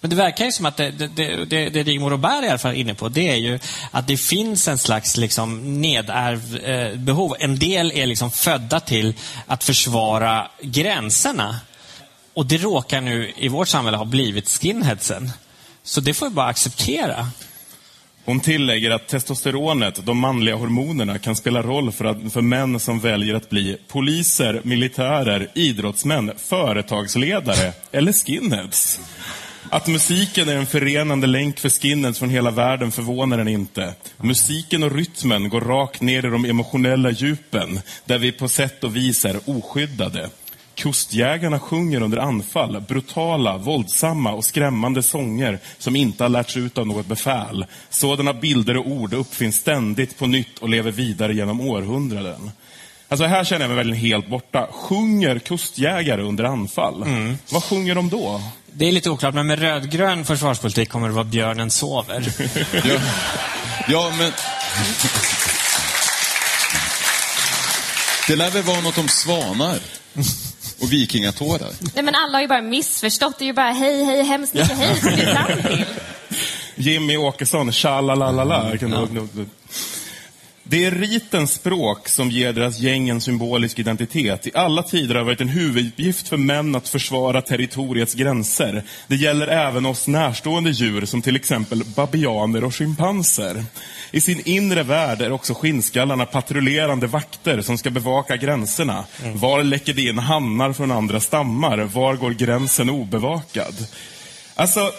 Men 0.00 0.10
det 0.10 0.16
verkar 0.16 0.44
ju 0.44 0.52
som 0.52 0.66
att 0.66 0.76
det, 0.76 0.90
det, 0.90 1.06
det, 1.06 1.44
det, 1.44 1.68
det 1.68 1.82
Rigmor 1.82 2.10
Robert 2.10 2.44
i 2.44 2.48
alla 2.48 2.58
fall 2.58 2.70
är 2.70 2.76
inne 2.76 2.94
på, 2.94 3.08
det 3.08 3.28
är 3.28 3.36
ju 3.36 3.58
att 3.90 4.06
det 4.06 4.16
finns 4.16 4.68
en 4.68 4.78
slags 4.78 5.16
liksom 5.16 5.80
nedärv 5.80 6.56
eh, 6.56 6.98
behov. 6.98 7.34
En 7.38 7.58
del 7.58 7.92
är 7.94 8.06
liksom 8.06 8.30
födda 8.30 8.80
till 8.80 9.14
att 9.46 9.64
försvara 9.64 10.50
gränserna 10.62 11.60
och 12.38 12.46
det 12.46 12.58
råkar 12.58 13.00
nu 13.00 13.32
i 13.36 13.48
vårt 13.48 13.68
samhälle 13.68 13.96
ha 13.96 14.04
blivit 14.04 14.48
skinheadsen. 14.48 15.30
Så 15.82 16.00
det 16.00 16.14
får 16.14 16.28
vi 16.28 16.34
bara 16.34 16.46
acceptera. 16.46 17.28
Hon 18.24 18.40
tillägger 18.40 18.90
att 18.90 19.08
testosteronet, 19.08 20.06
de 20.06 20.18
manliga 20.18 20.56
hormonerna, 20.56 21.18
kan 21.18 21.36
spela 21.36 21.62
roll 21.62 21.92
för, 21.92 22.04
att, 22.04 22.32
för 22.32 22.40
män 22.40 22.80
som 22.80 23.00
väljer 23.00 23.34
att 23.34 23.50
bli 23.50 23.76
poliser, 23.88 24.60
militärer, 24.64 25.50
idrottsmän, 25.54 26.32
företagsledare 26.36 27.72
eller 27.92 28.12
skinheads. 28.12 29.00
Att 29.70 29.86
musiken 29.86 30.48
är 30.48 30.56
en 30.56 30.66
förenande 30.66 31.26
länk 31.26 31.58
för 31.58 31.68
skinheads 31.68 32.18
från 32.18 32.30
hela 32.30 32.50
världen 32.50 32.92
förvånar 32.92 33.38
den 33.38 33.48
inte. 33.48 33.94
Musiken 34.16 34.82
och 34.82 34.92
rytmen 34.92 35.48
går 35.48 35.60
rakt 35.60 36.00
ner 36.00 36.26
i 36.26 36.30
de 36.30 36.44
emotionella 36.44 37.10
djupen, 37.10 37.80
där 38.04 38.18
vi 38.18 38.32
på 38.32 38.48
sätt 38.48 38.84
och 38.84 38.96
vis 38.96 39.24
är 39.24 39.40
oskyddade. 39.46 40.30
Kustjägarna 40.78 41.58
sjunger 41.58 42.02
under 42.02 42.18
anfall 42.18 42.80
brutala, 42.80 43.58
våldsamma 43.58 44.32
och 44.32 44.44
skrämmande 44.44 45.02
sånger 45.02 45.58
som 45.78 45.96
inte 45.96 46.24
har 46.24 46.28
lärts 46.28 46.56
ut 46.56 46.78
av 46.78 46.86
något 46.86 47.06
befäl. 47.06 47.66
Sådana 47.90 48.32
bilder 48.32 48.76
och 48.76 48.86
ord 48.86 49.14
uppfinns 49.14 49.56
ständigt 49.56 50.18
på 50.18 50.26
nytt 50.26 50.58
och 50.58 50.68
lever 50.68 50.90
vidare 50.90 51.34
genom 51.34 51.60
århundraden. 51.60 52.50
Alltså 53.08 53.26
här 53.26 53.44
känner 53.44 53.60
jag 53.60 53.68
mig 53.68 53.76
verkligen 53.76 53.98
helt 53.98 54.28
borta. 54.28 54.68
Sjunger 54.72 55.38
kustjägare 55.38 56.22
under 56.22 56.44
anfall? 56.44 57.02
Mm. 57.02 57.38
Vad 57.50 57.64
sjunger 57.64 57.94
de 57.94 58.08
då? 58.08 58.42
Det 58.72 58.88
är 58.88 58.92
lite 58.92 59.10
oklart, 59.10 59.34
men 59.34 59.46
med 59.46 59.58
rödgrön 59.58 60.24
försvarspolitik 60.24 60.88
kommer 60.88 61.08
det 61.08 61.14
vara 61.14 61.24
Björnen 61.24 61.70
sover. 61.70 62.32
ja. 62.84 63.00
ja, 63.88 64.12
men... 64.18 64.32
Det 68.28 68.36
lär 68.36 68.50
väl 68.50 68.62
vara 68.62 68.80
något 68.80 68.98
om 68.98 69.08
svanar? 69.08 69.78
Och 70.80 70.92
vikingatårar. 70.92 71.70
Nej, 71.94 72.04
men 72.04 72.14
alla 72.14 72.32
har 72.32 72.42
ju 72.42 72.48
bara 72.48 72.62
missförstått. 72.62 73.38
Det 73.38 73.44
är 73.44 73.46
ju 73.46 73.52
bara 73.52 73.70
hej, 73.70 74.04
hej, 74.04 74.22
hemskt 74.22 74.54
mycket 74.54 74.76
hej 74.78 75.00
som 75.00 75.10
fram 75.10 75.62
till. 75.62 75.84
Jimmy 76.74 77.16
Åkesson, 77.16 77.72
tja-la-la-la-la. 77.72 78.76
Ja. 78.80 79.06
Det 80.70 80.84
är 80.84 80.90
ritens 80.90 81.52
språk 81.52 82.08
som 82.08 82.30
ger 82.30 82.52
deras 82.52 82.78
gäng 82.78 83.08
en 83.08 83.20
symbolisk 83.20 83.78
identitet. 83.78 84.46
I 84.46 84.50
alla 84.54 84.82
tider 84.82 85.14
har 85.14 85.20
det 85.20 85.26
varit 85.26 85.40
en 85.40 85.48
huvuduppgift 85.48 86.28
för 86.28 86.36
män 86.36 86.74
att 86.74 86.88
försvara 86.88 87.42
territoriets 87.42 88.14
gränser. 88.14 88.82
Det 89.06 89.16
gäller 89.16 89.46
även 89.46 89.86
oss 89.86 90.08
närstående 90.08 90.70
djur 90.70 91.04
som 91.04 91.22
till 91.22 91.36
exempel 91.36 91.84
babianer 91.84 92.64
och 92.64 92.74
schimpanser. 92.74 93.64
I 94.10 94.20
sin 94.20 94.42
inre 94.44 94.82
värld 94.82 95.22
är 95.22 95.32
också 95.32 95.54
skinnskallarna 95.54 96.26
patrullerande 96.26 97.06
vakter 97.06 97.60
som 97.60 97.78
ska 97.78 97.90
bevaka 97.90 98.36
gränserna. 98.36 99.04
Mm. 99.22 99.38
Var 99.38 99.64
läcker 99.64 99.94
det 99.94 100.02
in 100.02 100.18
hannar 100.18 100.72
från 100.72 100.90
andra 100.90 101.20
stammar? 101.20 101.78
Var 101.78 102.14
går 102.14 102.30
gränsen 102.30 102.90
obevakad? 102.90 103.74
Alltså, 104.54 104.92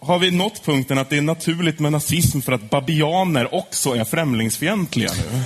har 0.00 0.18
vi 0.18 0.30
nått 0.30 0.64
punkten 0.64 0.98
att 0.98 1.10
det 1.10 1.16
är 1.16 1.22
naturligt 1.22 1.78
med 1.78 1.92
nazism 1.92 2.40
för 2.40 2.52
att 2.52 2.70
babianer 2.70 3.54
också 3.54 3.96
är 3.96 4.04
främlingsfientliga 4.04 5.10
nu? 5.12 5.42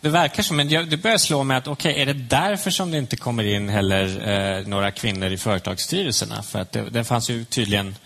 Det 0.00 0.08
verkar 0.08 0.42
som, 0.42 0.56
men 0.56 0.68
det 0.68 1.02
börjar 1.02 1.18
slå 1.18 1.44
mig 1.44 1.56
att 1.56 1.68
okej, 1.68 2.02
är 2.02 2.06
det 2.06 2.12
därför 2.12 2.70
som 2.70 2.90
det 2.90 2.98
inte 2.98 3.16
kommer 3.16 3.44
in 3.44 3.68
heller 3.68 4.28
eh, 4.58 4.66
några 4.66 4.90
kvinnor 4.90 5.32
i 5.32 5.36
företagsstyrelserna? 5.36 6.42
För 6.42 6.58
att 6.58 6.72
det, 6.72 6.90
det 6.90 7.04
fanns 7.04 7.30
ju 7.30 7.44
tydligen 7.44 7.96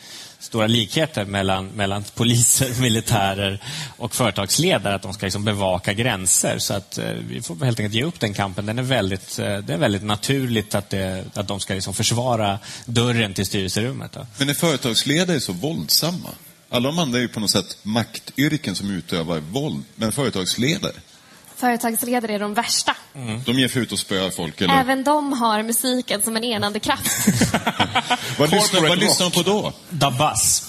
stora 0.43 0.67
likheter 0.67 1.25
mellan, 1.25 1.67
mellan 1.67 2.05
poliser, 2.15 2.75
militärer 2.81 3.63
och 3.97 4.15
företagsledare, 4.15 4.95
att 4.95 5.03
de 5.03 5.13
ska 5.13 5.27
liksom 5.27 5.45
bevaka 5.45 5.93
gränser. 5.93 6.59
Så 6.59 6.75
att 6.75 6.99
eh, 6.99 7.11
vi 7.29 7.43
får 7.43 7.65
helt 7.65 7.81
enkelt 7.81 7.95
ge 7.95 8.05
upp 8.05 8.21
den 8.21 8.35
kampen. 8.35 8.67
Den 8.67 8.79
är 8.79 8.83
väldigt, 8.83 9.39
eh, 9.39 9.59
det 9.59 9.73
är 9.73 9.79
väldigt 9.79 10.03
naturligt 10.03 10.75
att, 10.75 10.91
det, 10.91 11.25
att 11.35 11.49
de 11.49 11.61
ska 11.61 11.75
liksom 11.75 11.95
försvara 11.95 12.59
dörren 12.87 13.35
till 13.35 13.47
styrelserummet. 13.47 14.13
Då. 14.13 14.27
Men 14.39 14.49
är 14.49 14.55
företagsledare 14.55 15.41
så 15.41 15.53
våldsamma? 15.53 16.31
Alla 16.71 16.89
de 16.89 16.99
andra 16.99 17.19
är 17.19 17.23
ju 17.23 17.29
på 17.29 17.41
något 17.41 17.51
sätt 17.51 17.77
maktyrken 17.83 18.75
som 18.75 18.91
utövar 18.91 19.39
våld. 19.39 19.85
Men 19.95 20.13
företagsledare, 20.13 20.93
Företagsledare 21.63 22.35
är 22.35 22.39
de 22.39 22.55
värsta. 22.55 22.97
de 23.47 23.59
ger 23.59 23.69
sig 23.69 23.83
ut 23.83 23.93
och 23.93 23.99
spöar 23.99 24.31
folk, 24.31 24.61
eller? 24.61 24.81
Även 24.81 25.05
de 25.05 25.33
har 25.33 25.63
musiken 25.63 26.23
som 26.23 26.37
en 26.37 26.45
enande 26.45 26.81
kraft. 26.81 27.29
Vad 28.39 28.51
lyssnar, 28.51 28.89
vad 28.89 28.99
lyssnar 28.99 29.31
de 29.31 29.43
på 29.45 29.51
då? 29.51 29.73
Da 29.91 30.11
Buzz. 30.11 30.69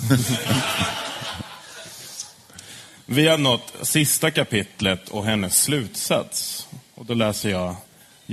Vi 3.06 3.28
har 3.28 3.38
nått 3.38 3.74
sista 3.82 4.32
kapitlet 4.32 5.10
och 5.10 5.26
hennes 5.26 5.64
slutsats. 5.64 6.68
Och 6.96 7.06
då 7.06 7.14
läser 7.14 7.50
jag. 7.50 7.76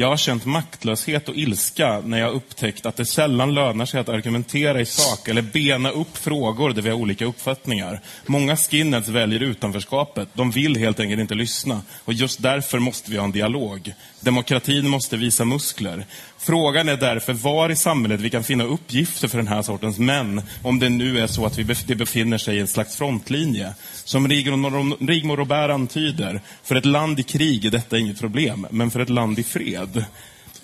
Jag 0.00 0.08
har 0.08 0.16
känt 0.16 0.44
maktlöshet 0.44 1.28
och 1.28 1.36
ilska 1.36 2.00
när 2.04 2.18
jag 2.18 2.34
upptäckt 2.34 2.86
att 2.86 2.96
det 2.96 3.06
sällan 3.06 3.54
lönar 3.54 3.86
sig 3.86 4.00
att 4.00 4.08
argumentera 4.08 4.80
i 4.80 4.86
sak 4.86 5.28
eller 5.28 5.42
bena 5.42 5.90
upp 5.90 6.16
frågor 6.16 6.70
där 6.70 6.82
vi 6.82 6.90
har 6.90 6.96
olika 6.96 7.24
uppfattningar. 7.24 8.00
Många 8.26 8.56
skinheads 8.56 9.08
väljer 9.08 9.40
utanförskapet. 9.40 10.28
De 10.32 10.50
vill 10.50 10.76
helt 10.76 11.00
enkelt 11.00 11.20
inte 11.20 11.34
lyssna. 11.34 11.82
Och 12.04 12.12
just 12.12 12.42
därför 12.42 12.78
måste 12.78 13.10
vi 13.10 13.16
ha 13.16 13.24
en 13.24 13.32
dialog. 13.32 13.94
Demokratin 14.20 14.88
måste 14.88 15.16
visa 15.16 15.44
muskler. 15.44 16.06
Frågan 16.38 16.88
är 16.88 16.96
därför 16.96 17.32
var 17.32 17.70
i 17.70 17.76
samhället 17.76 18.20
vi 18.20 18.30
kan 18.30 18.44
finna 18.44 18.64
uppgifter 18.64 19.28
för 19.28 19.36
den 19.36 19.48
här 19.48 19.62
sortens 19.62 19.98
män, 19.98 20.42
om 20.62 20.78
det 20.78 20.88
nu 20.88 21.18
är 21.18 21.26
så 21.26 21.46
att 21.46 21.58
vi 21.58 21.64
bef- 21.64 21.84
det 21.86 21.94
befinner 21.94 22.38
sig 22.38 22.56
i 22.56 22.60
en 22.60 22.68
slags 22.68 22.96
frontlinje. 22.96 23.74
Som 24.04 24.28
Rigmor 24.28 25.06
Rigmor 25.06 25.36
Robert 25.36 25.70
antyder, 25.70 26.40
för 26.62 26.74
ett 26.74 26.84
land 26.84 27.20
i 27.20 27.22
krig 27.22 27.64
är 27.64 27.70
detta 27.70 27.98
inget 27.98 28.20
problem, 28.20 28.66
men 28.70 28.90
för 28.90 29.00
ett 29.00 29.08
land 29.08 29.38
i 29.38 29.42
fred 29.42 29.89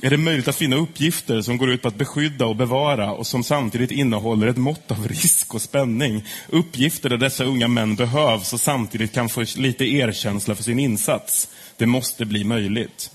är 0.01 0.11
det 0.11 0.16
möjligt 0.16 0.49
att 0.49 0.57
finna 0.57 0.77
uppgifter 0.77 1.43
som 1.43 1.59
går 1.59 1.70
ut 1.70 1.83
på 1.83 1.89
att 1.89 1.95
beskydda 1.95 2.47
och 2.47 2.57
bevara 2.57 3.12
och 3.12 3.27
som 3.27 3.45
samtidigt 3.45 3.91
innehåller 3.91 4.47
ett 4.47 4.57
mått 4.57 4.91
av 4.91 5.09
risk 5.09 5.55
och 5.55 5.62
spänning. 5.62 6.24
Uppgifter 6.49 7.09
där 7.09 7.16
dessa 7.16 7.45
unga 7.45 7.68
män 7.68 7.97
behövs 7.97 8.53
och 8.53 8.61
samtidigt 8.61 9.12
kan 9.12 9.29
få 9.29 9.45
lite 9.57 9.85
erkänsla 9.85 10.55
för 10.55 10.62
sin 10.62 10.79
insats. 10.79 11.49
Det 11.77 11.87
måste 11.87 12.24
bli 12.24 12.45
möjligt. 12.45 13.11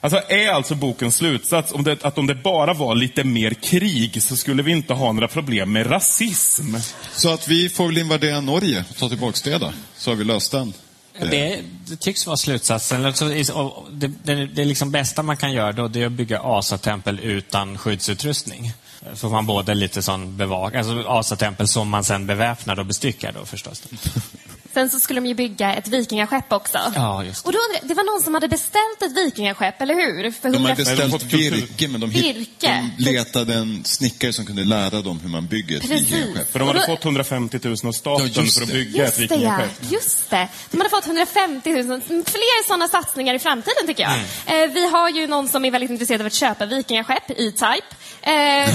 Alltså 0.00 0.20
är 0.28 0.48
alltså 0.48 0.74
bokens 0.74 1.16
slutsats 1.16 1.72
om 1.72 1.84
det, 1.84 2.04
att 2.04 2.18
om 2.18 2.26
det 2.26 2.34
bara 2.34 2.74
var 2.74 2.94
lite 2.94 3.24
mer 3.24 3.50
krig 3.50 4.22
så 4.22 4.36
skulle 4.36 4.62
vi 4.62 4.72
inte 4.72 4.94
ha 4.94 5.12
några 5.12 5.28
problem 5.28 5.72
med 5.72 5.90
rasism? 5.90 6.76
Så 7.12 7.34
att 7.34 7.48
vi 7.48 7.68
får 7.68 7.86
väl 7.86 7.98
invadera 7.98 8.40
Norge 8.40 8.84
och 8.90 8.96
ta 8.96 9.08
tillbaka 9.08 9.50
det 9.50 9.58
då. 9.58 9.72
Så 9.96 10.10
har 10.10 10.16
vi 10.16 10.24
löst 10.24 10.52
den. 10.52 10.72
Det, 11.20 11.62
det 11.86 11.96
tycks 11.96 12.26
vara 12.26 12.36
slutsatsen. 12.36 13.02
Det, 13.02 14.08
det, 14.22 14.46
det 14.46 14.64
liksom 14.64 14.90
bästa 14.90 15.22
man 15.22 15.36
kan 15.36 15.52
göra 15.52 15.72
då, 15.72 15.88
det 15.88 16.02
är 16.02 16.06
att 16.06 16.12
bygga 16.12 16.40
asatempel 16.42 17.20
utan 17.20 17.78
skyddsutrustning. 17.78 18.72
Så 19.10 19.16
får 19.16 19.30
man 19.30 19.46
både 19.46 19.74
lite 19.74 20.02
sån 20.02 20.36
bevak, 20.36 20.74
alltså 20.74 21.04
asatempel 21.08 21.68
som 21.68 21.88
man 21.88 22.04
sen 22.04 22.26
beväpnar 22.26 22.78
och 22.78 22.86
bestyckar 22.86 23.32
då 23.32 23.44
förstås. 23.44 23.82
Sen 24.74 24.90
så 24.90 25.00
skulle 25.00 25.20
de 25.20 25.26
ju 25.26 25.34
bygga 25.34 25.74
ett 25.74 25.88
vikingaskepp 25.88 26.52
också. 26.52 26.78
Ja, 26.94 27.24
just 27.24 27.44
det. 27.44 27.48
Och 27.48 27.52
då, 27.52 27.58
undrar 27.58 27.80
jag, 27.80 27.88
det 27.88 27.94
var 27.94 28.04
någon 28.04 28.22
som 28.22 28.34
hade 28.34 28.48
beställt 28.48 29.02
ett 29.02 29.16
vikingaskepp, 29.16 29.82
eller 29.82 29.94
hur? 29.94 30.30
För 30.30 30.48
De 30.48 30.54
100 30.54 30.70
har 30.70 30.76
beställt 30.76 31.22
virke, 31.32 31.88
men 31.88 32.00
de, 32.00 32.10
hit, 32.10 32.36
Virke. 32.36 32.90
de 32.98 33.04
letade 33.04 33.54
en 33.54 33.84
snickare 33.84 34.32
som 34.32 34.46
kunde 34.46 34.64
lära 34.64 35.02
dem 35.02 35.20
hur 35.20 35.28
man 35.28 35.46
bygger 35.46 35.76
ett 35.76 35.82
Precis. 35.88 36.10
vikingaskepp. 36.10 36.52
För 36.52 36.58
de 36.58 36.68
hade 36.68 36.80
då- 36.80 36.86
fått 36.86 37.04
150 37.04 37.58
000 37.62 37.72
av 37.72 37.78
Ja, 37.84 37.92
staten 37.92 38.44
just 38.44 38.56
för 38.58 38.64
att 38.64 38.72
bygga 38.72 39.04
ett 39.06 39.14
ja. 39.18 39.20
vikingaskepp. 39.22 39.70
Just 39.92 40.30
det. 40.30 40.48
De 40.70 40.76
hade 40.78 40.90
fått 40.90 41.06
150 41.06 41.70
000. 41.72 41.84
Fler 42.26 42.66
sådana 42.66 42.88
satsningar 42.88 43.34
i 43.34 43.38
framtiden, 43.38 43.86
tycker 43.86 44.02
jag. 44.02 44.12
Mm. 44.46 44.70
Eh, 44.70 44.74
vi 44.74 44.88
har 44.90 45.08
ju 45.10 45.26
någon 45.26 45.48
som 45.48 45.64
är 45.64 45.70
väldigt 45.70 45.90
intresserad 45.90 46.20
av 46.20 46.26
att 46.26 46.34
köpa 46.34 46.66
vikingaskepp, 46.66 47.30
E-Type. 47.30 47.86
Eh, 48.22 48.74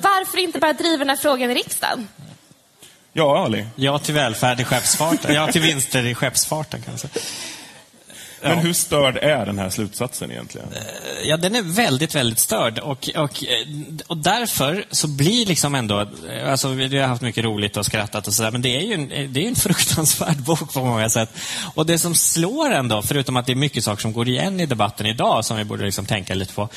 varför 0.00 0.38
inte 0.38 0.58
bara 0.58 0.72
driva 0.72 0.96
den 0.98 1.08
här 1.08 1.16
frågan 1.16 1.50
i 1.50 1.54
riksdagen? 1.54 2.08
Ja, 3.12 3.44
Ali. 3.44 3.66
Ja 3.76 3.98
till 3.98 4.14
välfärd 4.14 4.60
i 4.60 4.64
skeppsfarten. 4.64 5.34
Ja 5.34 5.52
till 5.52 5.62
vinster 5.62 6.06
i 6.06 6.14
skeppsfarten 6.14 6.82
kanske. 6.82 7.08
Men 8.42 8.58
hur 8.58 8.72
störd 8.72 9.16
är 9.16 9.46
den 9.46 9.58
här 9.58 9.70
slutsatsen 9.70 10.30
egentligen? 10.30 10.68
Ja, 11.24 11.36
den 11.36 11.54
är 11.54 11.62
väldigt, 11.62 12.14
väldigt 12.14 12.38
störd. 12.38 12.78
Och, 12.78 13.10
och, 13.16 13.44
eh, 13.44 13.66
och 14.06 14.16
därför 14.16 14.84
så 14.90 15.08
blir 15.08 15.46
liksom 15.46 15.74
ändå... 15.74 16.06
Alltså, 16.46 16.68
vi 16.68 16.98
har 16.98 17.08
haft 17.08 17.22
mycket 17.22 17.44
roligt 17.44 17.76
och 17.76 17.86
skrattat 17.86 18.26
och 18.26 18.34
sådär, 18.34 18.50
men 18.50 18.62
det 18.62 18.76
är 18.76 18.80
ju 18.80 18.94
en, 18.94 19.32
det 19.32 19.44
är 19.44 19.48
en 19.48 19.54
fruktansvärd 19.66 20.36
bok 20.36 20.72
på 20.74 20.84
många 20.84 21.10
sätt. 21.10 21.30
Och 21.74 21.86
det 21.86 21.98
som 21.98 22.14
slår 22.14 22.70
ändå, 22.70 23.02
förutom 23.02 23.36
att 23.36 23.46
det 23.46 23.52
är 23.52 23.56
mycket 23.56 23.84
saker 23.84 24.02
som 24.02 24.12
går 24.12 24.28
igen 24.28 24.60
i 24.60 24.66
debatten 24.66 25.06
idag, 25.06 25.44
som 25.44 25.56
vi 25.56 25.64
borde 25.64 25.84
liksom 25.84 26.06
tänka 26.06 26.34
lite 26.34 26.54
på, 26.54 26.68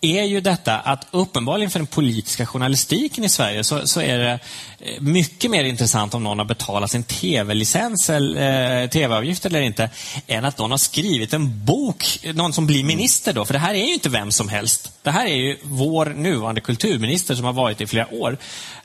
är 0.00 0.22
ju 0.22 0.40
detta 0.40 0.78
att 0.78 1.06
uppenbarligen 1.10 1.70
för 1.70 1.78
den 1.78 1.86
politiska 1.86 2.46
journalistiken 2.46 3.24
i 3.24 3.28
Sverige 3.28 3.64
så, 3.64 3.86
så 3.86 4.00
är 4.00 4.18
det 4.18 4.38
eh, 4.78 5.00
mycket 5.00 5.50
mer 5.50 5.64
intressant 5.64 6.14
om 6.14 6.22
någon 6.22 6.38
har 6.38 6.46
betalat 6.46 6.90
sin 6.90 7.02
tv-licens 7.02 8.10
eller 8.10 8.82
eh, 8.82 8.88
tv-avgift 8.88 9.46
eller 9.46 9.60
inte, 9.60 9.90
än 10.26 10.44
att 10.44 10.58
någon 10.58 10.70
har 10.70 10.78
skrivit 10.78 11.03
skrivit 11.04 11.32
en 11.32 11.64
bok, 11.64 12.18
någon 12.34 12.52
som 12.52 12.66
blir 12.66 12.84
minister 12.84 13.32
då. 13.32 13.44
För 13.44 13.52
det 13.52 13.58
här 13.58 13.74
är 13.74 13.86
ju 13.86 13.94
inte 13.94 14.08
vem 14.08 14.32
som 14.32 14.48
helst. 14.48 14.92
Det 15.02 15.10
här 15.10 15.26
är 15.26 15.36
ju 15.36 15.58
vår 15.62 16.06
nuvarande 16.06 16.60
kulturminister 16.60 17.34
som 17.34 17.44
har 17.44 17.52
varit 17.52 17.80
i 17.80 17.86
flera 17.86 18.14
år. 18.14 18.38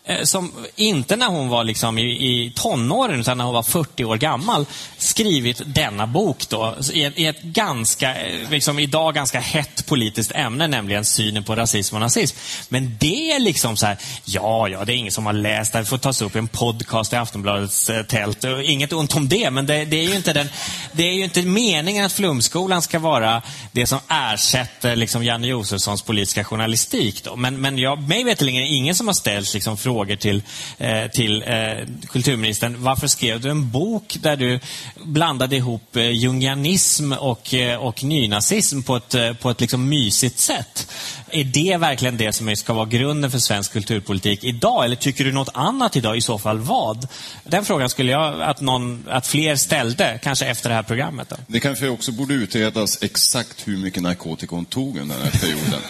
Eh, 0.09 0.23
som 0.23 0.51
inte 0.75 1.15
när 1.15 1.27
hon 1.27 1.49
var 1.49 1.63
liksom 1.63 1.97
i, 1.97 2.01
i 2.01 2.53
tonåren, 2.55 3.19
utan 3.19 3.37
när 3.37 3.45
hon 3.45 3.53
var 3.53 3.63
40 3.63 4.05
år 4.05 4.17
gammal, 4.17 4.65
skrivit 4.97 5.61
denna 5.65 6.07
bok 6.07 6.49
då, 6.49 6.75
i 6.93 7.03
ett, 7.03 7.19
i 7.19 7.25
ett 7.25 7.41
ganska, 7.41 8.15
eh, 8.15 8.49
liksom 8.51 8.79
idag 8.79 9.15
ganska 9.15 9.39
hett 9.39 9.85
politiskt 9.85 10.31
ämne, 10.31 10.67
nämligen 10.67 11.05
synen 11.05 11.43
på 11.43 11.55
rasism 11.55 11.95
och 11.95 12.01
nazism. 12.01 12.37
Men 12.69 12.97
det 12.99 13.31
är 13.31 13.39
liksom 13.39 13.77
så 13.77 13.85
här, 13.85 13.97
ja, 14.25 14.67
ja, 14.67 14.85
det 14.85 14.93
är 14.93 14.95
ingen 14.95 15.11
som 15.11 15.25
har 15.25 15.33
läst 15.33 15.73
det, 15.73 15.79
det 15.79 15.85
får 15.85 15.97
tas 15.97 16.21
upp 16.21 16.35
i 16.35 16.39
en 16.39 16.47
podcast 16.47 17.13
i 17.13 17.15
Aftonbladets 17.15 17.89
eh, 17.89 18.03
tält. 18.03 18.45
Inget 18.63 18.93
ont 18.93 19.15
om 19.15 19.29
det, 19.29 19.51
men 19.51 19.65
det, 19.65 19.85
det, 19.85 19.97
är 19.97 20.07
ju 20.07 20.15
inte 20.15 20.33
den, 20.33 20.49
det 20.91 21.03
är 21.03 21.13
ju 21.13 21.23
inte 21.23 21.41
meningen 21.41 22.08
att 22.09 22.13
Flumskolan 22.13 22.81
ska 22.81 22.99
vara 22.99 23.41
det 23.71 23.87
som 23.87 23.99
ersätter 24.09 24.95
liksom 24.95 25.23
Janne 25.23 25.47
Josefssons 25.47 26.01
politiska 26.01 26.43
journalistik. 26.43 27.23
Då. 27.23 27.35
Men, 27.35 27.61
men 27.61 27.77
jag, 27.77 28.01
mig 28.01 28.23
veterligen 28.23 28.61
är 28.61 28.65
det 28.65 28.73
ingen 28.73 28.95
som 28.95 29.07
har 29.07 29.13
ställt 29.13 29.53
liksom 29.53 29.77
frågor 29.77 30.15
till, 30.15 30.43
eh, 30.77 31.07
till 31.07 31.43
eh, 31.47 31.87
kulturministern. 32.07 32.75
Varför 32.83 33.07
skrev 33.07 33.41
du 33.41 33.49
en 33.49 33.71
bok 33.71 34.17
där 34.21 34.35
du 34.35 34.59
blandade 34.95 35.55
ihop 35.55 35.95
eh, 35.95 36.09
jungianism 36.09 37.11
och, 37.11 37.53
eh, 37.53 37.79
och 37.79 38.03
nynazism 38.03 38.81
på 38.81 38.95
ett, 38.95 39.15
eh, 39.15 39.33
på 39.33 39.49
ett 39.49 39.61
liksom 39.61 39.89
mysigt 39.89 40.39
sätt? 40.39 40.91
Är 41.31 41.43
det 41.43 41.77
verkligen 41.77 42.17
det 42.17 42.33
som 42.33 42.55
ska 42.55 42.73
vara 42.73 42.85
grunden 42.85 43.31
för 43.31 43.39
svensk 43.39 43.73
kulturpolitik 43.73 44.43
idag? 44.43 44.85
Eller 44.85 44.95
tycker 44.95 45.25
du 45.25 45.31
något 45.31 45.49
annat 45.53 45.95
idag? 45.95 46.17
I 46.17 46.21
så 46.21 46.39
fall 46.39 46.59
vad? 46.59 47.07
Den 47.43 47.65
frågan 47.65 47.89
skulle 47.89 48.11
jag 48.11 48.41
att, 48.41 48.61
någon, 48.61 49.05
att 49.09 49.27
fler 49.27 49.55
ställde, 49.55 50.19
kanske 50.23 50.45
efter 50.45 50.69
det 50.69 50.75
här 50.75 50.83
programmet. 50.83 51.29
Då. 51.29 51.35
Det 51.47 51.59
kanske 51.59 51.87
också 51.99 52.11
borde 52.11 52.33
utredas 52.33 53.03
exakt 53.03 53.67
hur 53.67 53.77
mycket 53.77 54.03
narkotika 54.03 54.55
hon 54.55 54.65
tog 54.65 54.97
under 54.97 55.15
den 55.15 55.25
här 55.25 55.39
perioden. 55.39 55.81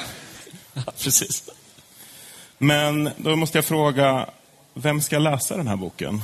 Precis. 1.04 1.44
Men 2.58 3.10
då 3.18 3.36
måste 3.36 3.58
jag 3.58 3.66
fråga, 3.66 4.30
vem 4.74 5.02
ska 5.02 5.20
läsa 5.20 5.58
den 5.58 5.68
här 5.68 5.76
boken? 5.76 6.22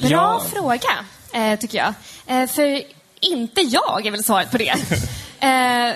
Bra 0.00 0.10
Ja. 0.10 0.44
fråga, 0.52 1.04
eh, 1.32 1.58
tycker 1.58 1.78
jag. 1.78 1.94
Eh, 2.26 2.48
för 2.48 2.82
inte 3.20 3.60
jag 3.60 4.06
är 4.06 4.10
väl 4.10 4.24
svaret 4.24 4.50
på 4.50 4.58
det. 4.58 4.74
eh, 5.40 5.94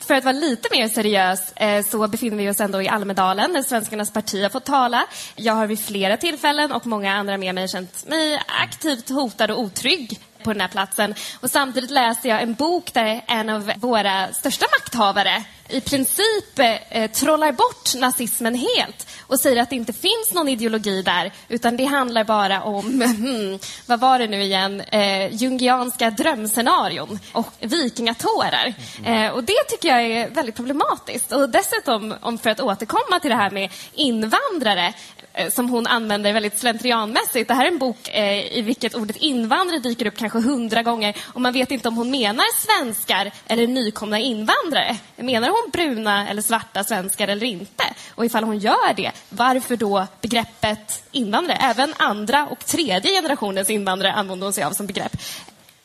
för 0.00 0.14
att 0.14 0.24
vara 0.24 0.32
lite 0.32 0.68
mer 0.72 0.88
seriös 0.88 1.52
eh, 1.52 1.84
så 1.84 2.08
befinner 2.08 2.36
vi 2.36 2.50
oss 2.50 2.60
ändå 2.60 2.82
i 2.82 2.88
Almedalen 2.88 3.52
där 3.52 3.62
Svenskarnas 3.62 4.12
parti 4.12 4.42
har 4.42 4.50
fått 4.50 4.64
tala. 4.64 5.06
Jag 5.36 5.54
har 5.54 5.66
vid 5.66 5.80
flera 5.80 6.16
tillfällen 6.16 6.72
och 6.72 6.86
många 6.86 7.14
andra 7.14 7.36
med 7.36 7.54
mig 7.54 7.68
känt 7.68 8.08
mig 8.08 8.42
aktivt 8.62 9.08
hotad 9.08 9.50
och 9.50 9.60
otrygg 9.60 10.20
på 10.44 10.52
den 10.52 10.60
här 10.60 10.68
platsen. 10.68 11.14
Och 11.40 11.50
samtidigt 11.50 11.90
läser 11.90 12.28
jag 12.28 12.42
en 12.42 12.54
bok 12.54 12.92
där 12.92 13.24
en 13.26 13.48
av 13.48 13.72
våra 13.76 14.32
största 14.32 14.66
makthavare 14.78 15.44
i 15.70 15.80
princip 15.80 16.58
eh, 16.88 17.10
trollar 17.10 17.52
bort 17.52 17.94
nazismen 17.94 18.54
helt 18.54 19.06
och 19.26 19.40
säger 19.40 19.62
att 19.62 19.70
det 19.70 19.76
inte 19.76 19.92
finns 19.92 20.32
någon 20.32 20.48
ideologi 20.48 21.02
där 21.02 21.32
utan 21.48 21.76
det 21.76 21.84
handlar 21.84 22.24
bara 22.24 22.62
om, 22.62 22.84
hmm, 23.02 23.58
vad 23.86 24.00
var 24.00 24.18
det 24.18 24.26
nu 24.26 24.42
igen, 24.42 24.80
eh, 24.80 25.34
jungianska 25.34 26.10
drömscenarion 26.10 27.18
och 27.32 27.52
vikingatårar. 27.60 28.74
Eh, 29.04 29.28
och 29.28 29.44
det 29.44 29.64
tycker 29.68 29.88
jag 29.88 30.02
är 30.02 30.30
väldigt 30.30 30.56
problematiskt. 30.56 31.32
Och 31.32 31.48
dessutom, 31.48 32.14
om 32.20 32.38
för 32.38 32.50
att 32.50 32.60
återkomma 32.60 33.20
till 33.20 33.30
det 33.30 33.36
här 33.36 33.50
med 33.50 33.70
invandrare, 33.94 34.94
Eh, 35.32 35.50
som 35.50 35.68
hon 35.70 35.86
använder 35.86 36.32
väldigt 36.32 36.58
slentrianmässigt. 36.58 37.48
Det 37.48 37.54
här 37.54 37.64
är 37.64 37.68
en 37.68 37.78
bok 37.78 38.08
eh, 38.08 38.58
i 38.58 38.62
vilket 38.62 38.94
ordet 38.94 39.16
invandrare 39.16 39.78
dyker 39.78 40.06
upp 40.06 40.16
kanske 40.16 40.40
hundra 40.40 40.82
gånger 40.82 41.16
och 41.26 41.40
man 41.40 41.52
vet 41.52 41.70
inte 41.70 41.88
om 41.88 41.96
hon 41.96 42.10
menar 42.10 42.44
svenskar 42.66 43.30
eller 43.46 43.66
nykomna 43.66 44.18
invandrare. 44.18 44.96
Menar 45.16 45.48
hon 45.48 45.70
bruna 45.72 46.28
eller 46.28 46.42
svarta 46.42 46.84
svenskar 46.84 47.28
eller 47.28 47.46
inte? 47.46 47.84
Och 48.14 48.24
ifall 48.24 48.44
hon 48.44 48.58
gör 48.58 48.94
det, 48.96 49.12
varför 49.28 49.76
då 49.76 50.06
begreppet 50.20 51.02
invandrare? 51.12 51.58
Även 51.60 51.94
andra 51.96 52.46
och 52.46 52.66
tredje 52.66 53.10
generationens 53.10 53.70
invandrare 53.70 54.12
använder 54.12 54.46
hon 54.46 54.52
sig 54.52 54.64
av 54.64 54.72
som 54.72 54.86
begrepp. 54.86 55.16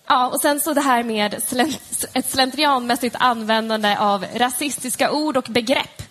Ja, 0.07 0.27
och 0.27 0.41
sen 0.41 0.59
så 0.59 0.73
det 0.73 0.81
här 0.81 1.03
med 1.03 1.43
slent, 1.43 2.05
ett 2.13 2.29
slentrianmässigt 2.29 3.15
användande 3.19 3.97
av 3.99 4.25
rasistiska 4.35 5.11
ord 5.11 5.37
och 5.37 5.47
begrepp. 5.49 6.05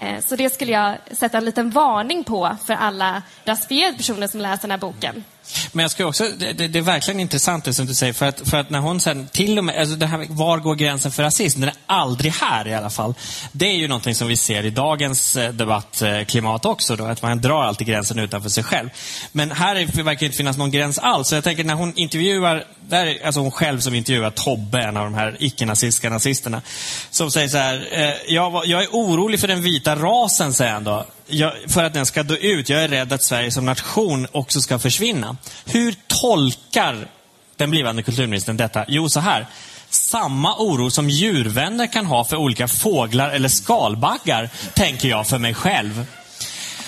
Eh, 0.00 0.20
så 0.20 0.36
det 0.36 0.50
skulle 0.50 0.72
jag 0.72 0.96
sätta 1.10 1.38
en 1.38 1.44
liten 1.44 1.70
varning 1.70 2.24
på 2.24 2.56
för 2.66 2.74
alla 2.74 3.22
rasifierade 3.44 3.96
personer 3.96 4.26
som 4.26 4.40
läser 4.40 4.62
den 4.62 4.70
här 4.70 4.78
boken. 4.78 5.24
Men 5.72 5.82
jag 5.82 5.90
ska 5.90 6.06
också, 6.06 6.24
det, 6.38 6.52
det, 6.68 6.78
är 6.78 6.82
verkligen 6.82 7.20
intressant 7.20 7.64
det 7.64 7.74
som 7.74 7.86
du 7.86 7.94
säger, 7.94 8.12
för 8.12 8.26
att, 8.26 8.48
för 8.48 8.56
att 8.56 8.70
när 8.70 8.78
hon 8.78 9.00
sen 9.00 9.28
till 9.28 9.58
och 9.58 9.64
med, 9.64 9.80
alltså 9.80 9.96
det 9.96 10.06
här, 10.06 10.26
var 10.28 10.58
går 10.58 10.74
gränsen 10.74 11.12
för 11.12 11.22
rasism? 11.22 11.60
Den 11.60 11.68
är 11.68 11.76
aldrig 11.86 12.32
här 12.32 12.68
i 12.68 12.74
alla 12.74 12.90
fall. 12.90 13.14
Det 13.52 13.66
är 13.66 13.76
ju 13.76 13.88
någonting 13.88 14.14
som 14.14 14.28
vi 14.28 14.36
ser 14.36 14.66
i 14.66 14.70
dagens 14.70 15.36
eh, 15.36 15.52
debattklimat 15.52 16.64
eh, 16.64 16.70
också, 16.70 16.96
då, 16.96 17.04
att 17.04 17.22
man 17.22 17.40
drar 17.40 17.62
alltid 17.62 17.86
gränsen 17.86 18.18
utanför 18.18 18.48
sig 18.50 18.64
själv. 18.64 18.88
Men 19.32 19.50
här 19.50 19.76
är, 19.76 19.86
verkar 20.02 20.20
det 20.20 20.26
inte 20.26 20.36
finnas 20.36 20.56
någon 20.56 20.70
gräns 20.70 20.98
alls. 20.98 21.28
Så 21.28 21.34
jag 21.34 21.44
tänker 21.44 21.64
när 21.64 21.74
hon 21.74 21.92
intervjuar, 21.96 22.64
där, 22.88 23.06
är- 23.06 23.26
alltså 23.26 23.40
hon 23.40 23.50
själv 23.50 23.80
som 23.80 23.94
intervjuar 23.94 24.30
Tobbe, 24.30 24.78
en 24.82 24.96
av 24.96 25.04
de 25.04 25.14
här 25.14 25.36
icke-nazistiska 25.40 26.10
nazisterna, 26.10 26.62
som 27.10 27.30
säger 27.30 27.48
så 27.48 27.58
här, 27.58 27.88
eh, 27.92 28.14
jag, 28.34 28.50
var- 28.50 28.64
jag 28.64 28.82
är 28.82 28.88
orolig 28.92 29.40
för 29.40 29.48
den 29.48 29.62
vita 29.62 29.96
rasen, 29.96 30.52
säger 30.54 30.72
han 30.72 30.84
då. 30.84 31.06
Jag, 31.30 31.52
för 31.68 31.84
att 31.84 31.94
den 31.94 32.06
ska 32.06 32.22
dö 32.22 32.36
ut. 32.36 32.68
Jag 32.68 32.84
är 32.84 32.88
rädd 32.88 33.12
att 33.12 33.22
Sverige 33.22 33.50
som 33.50 33.66
nation 33.66 34.26
också 34.32 34.60
ska 34.60 34.78
försvinna. 34.78 35.36
Hur 35.64 35.94
tolkar 36.06 37.08
den 37.56 37.70
blivande 37.70 38.02
kulturministern 38.02 38.56
detta? 38.56 38.84
Jo, 38.88 39.08
så 39.08 39.20
här. 39.20 39.46
Samma 39.90 40.56
oro 40.58 40.90
som 40.90 41.10
djurvänner 41.10 41.86
kan 41.86 42.06
ha 42.06 42.24
för 42.24 42.36
olika 42.36 42.68
fåglar 42.68 43.30
eller 43.30 43.48
skalbaggar, 43.48 44.50
tänker 44.74 45.08
jag 45.08 45.26
för 45.26 45.38
mig 45.38 45.54
själv. 45.54 46.06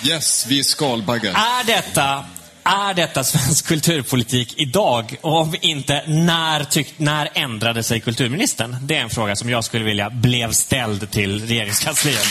Yes, 0.03 0.45
vi 0.49 0.59
är 0.59 0.63
skalbaggar. 0.63 1.31
Är 1.31 1.63
detta, 1.63 2.25
är 2.63 2.93
detta 2.93 3.23
svensk 3.23 3.67
kulturpolitik 3.67 4.53
idag? 4.57 5.15
Och 5.21 5.41
om 5.41 5.55
inte, 5.61 6.03
när, 6.07 6.63
tyck, 6.63 6.93
när 6.97 7.29
ändrade 7.33 7.83
sig 7.83 7.99
kulturministern? 7.99 8.77
Det 8.81 8.95
är 8.95 9.01
en 9.01 9.09
fråga 9.09 9.35
som 9.35 9.49
jag 9.49 9.63
skulle 9.63 9.83
vilja 9.83 10.09
blev 10.09 10.51
ställd 10.51 11.11
till 11.11 11.47
regeringskansliet. 11.47 12.27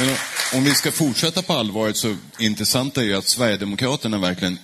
Men 0.00 0.16
om 0.58 0.64
vi 0.64 0.74
ska 0.74 0.92
fortsätta 0.92 1.42
på 1.42 1.52
allvaret 1.52 1.96
så 1.96 2.16
intressant 2.38 2.96
är 2.96 3.02
ju 3.02 3.16
att 3.16 3.28
Sverigedemokraterna 3.28 4.18
verkligen 4.18 4.58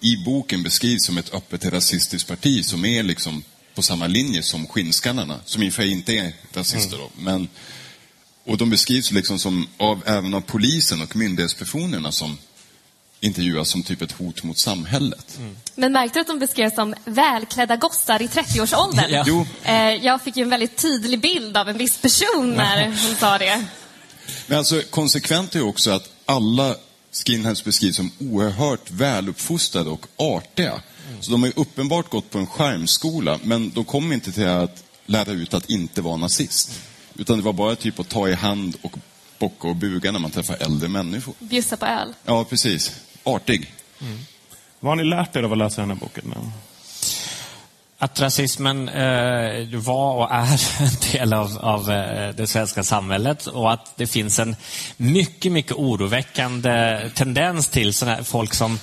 i 0.00 0.16
boken 0.16 0.62
beskrivs 0.62 1.04
som 1.06 1.18
ett 1.18 1.34
öppet 1.34 1.64
rasistiskt 1.64 2.28
parti 2.28 2.64
som 2.64 2.84
är 2.84 3.02
liksom 3.02 3.42
på 3.74 3.82
samma 3.82 4.06
linje 4.06 4.42
som 4.42 4.66
Skinnskallarna, 4.66 5.40
som 5.44 5.62
i 5.62 5.68
och 5.68 5.72
för 5.72 5.82
sig 5.82 5.92
inte 5.92 6.12
är 6.12 6.32
rasister 6.54 6.96
då. 6.98 7.10
Men, 7.18 7.48
och 8.44 8.56
de 8.56 8.70
beskrivs 8.70 9.10
liksom 9.10 9.38
som, 9.38 9.68
av, 9.76 10.02
även 10.06 10.34
av 10.34 10.40
polisen 10.40 11.02
och 11.02 11.16
myndighetspersonerna 11.16 12.12
som 12.12 12.38
intervjuas 13.20 13.68
som 13.68 13.82
typ 13.82 14.02
ett 14.02 14.12
hot 14.12 14.42
mot 14.42 14.58
samhället. 14.58 15.38
Men 15.74 15.92
märkte 15.92 16.18
du 16.18 16.20
att 16.20 16.26
de 16.26 16.38
beskrevs 16.38 16.74
som 16.74 16.94
välklädda 17.04 17.76
gossar 17.76 18.22
i 18.22 18.26
30-årsåldern? 18.26 19.10
Ja. 19.10 19.24
Jo. 19.26 19.46
Eh, 19.64 19.74
Jag 19.94 20.22
fick 20.22 20.36
ju 20.36 20.42
en 20.42 20.50
väldigt 20.50 20.76
tydlig 20.76 21.20
bild 21.20 21.56
av 21.56 21.68
en 21.68 21.78
viss 21.78 21.98
person 21.98 22.54
när 22.56 22.86
hon 22.86 23.16
sa 23.20 23.38
det. 23.38 23.64
Men 24.46 24.58
alltså 24.58 24.82
konsekvent 24.90 25.54
är 25.54 25.58
ju 25.58 25.64
också 25.64 25.90
att 25.90 26.08
alla 26.26 26.76
skinheads 27.12 27.64
beskrivs 27.64 27.96
som 27.96 28.10
oerhört 28.18 28.90
väluppfostrade 28.90 29.90
och 29.90 30.06
artiga. 30.16 30.82
Så 31.20 31.30
de 31.30 31.42
har 31.42 31.48
ju 31.48 31.52
uppenbart 31.56 32.10
gått 32.10 32.30
på 32.30 32.38
en 32.38 32.46
skärmskola, 32.46 33.38
men 33.42 33.70
de 33.70 33.84
kom 33.84 34.12
inte 34.12 34.32
till 34.32 34.48
att 34.48 34.84
lära 35.06 35.32
ut 35.32 35.54
att 35.54 35.70
inte 35.70 36.02
vara 36.02 36.16
nazist. 36.16 36.80
Utan 37.14 37.38
det 37.38 37.44
var 37.44 37.52
bara 37.52 37.76
typ 37.76 38.00
att 38.00 38.08
ta 38.08 38.28
i 38.28 38.34
hand 38.34 38.76
och 38.82 38.96
bocka 39.38 39.68
och 39.68 39.76
buga 39.76 40.12
när 40.12 40.18
man 40.18 40.30
träffar 40.30 40.56
äldre 40.60 40.88
människor. 40.88 41.34
Bjussa 41.38 41.76
på 41.76 41.86
öl. 41.86 42.14
Ja, 42.24 42.44
precis. 42.44 42.92
Artig. 43.24 43.72
Vad 44.80 44.90
har 44.90 44.96
ni 44.96 45.04
lärt 45.04 45.36
er 45.36 45.42
av 45.42 45.52
att 45.52 45.58
läsa 45.58 45.80
den 45.80 45.90
här 45.90 45.96
boken? 45.96 46.34
Att 48.02 48.20
rasismen 48.20 48.88
eh, 48.88 49.78
var 49.78 50.14
och 50.14 50.30
är 50.30 50.82
en 50.82 51.12
del 51.12 51.34
av, 51.34 51.58
av 51.60 51.90
eh, 51.90 52.34
det 52.34 52.46
svenska 52.46 52.82
samhället 52.82 53.46
och 53.46 53.72
att 53.72 53.92
det 53.96 54.06
finns 54.06 54.38
en 54.38 54.56
mycket, 54.96 55.52
mycket 55.52 55.72
oroväckande 55.72 57.00
tendens 57.14 57.68
till 57.68 57.94
såna 57.94 58.14
här 58.14 58.22
folk 58.22 58.54
som 58.54 58.78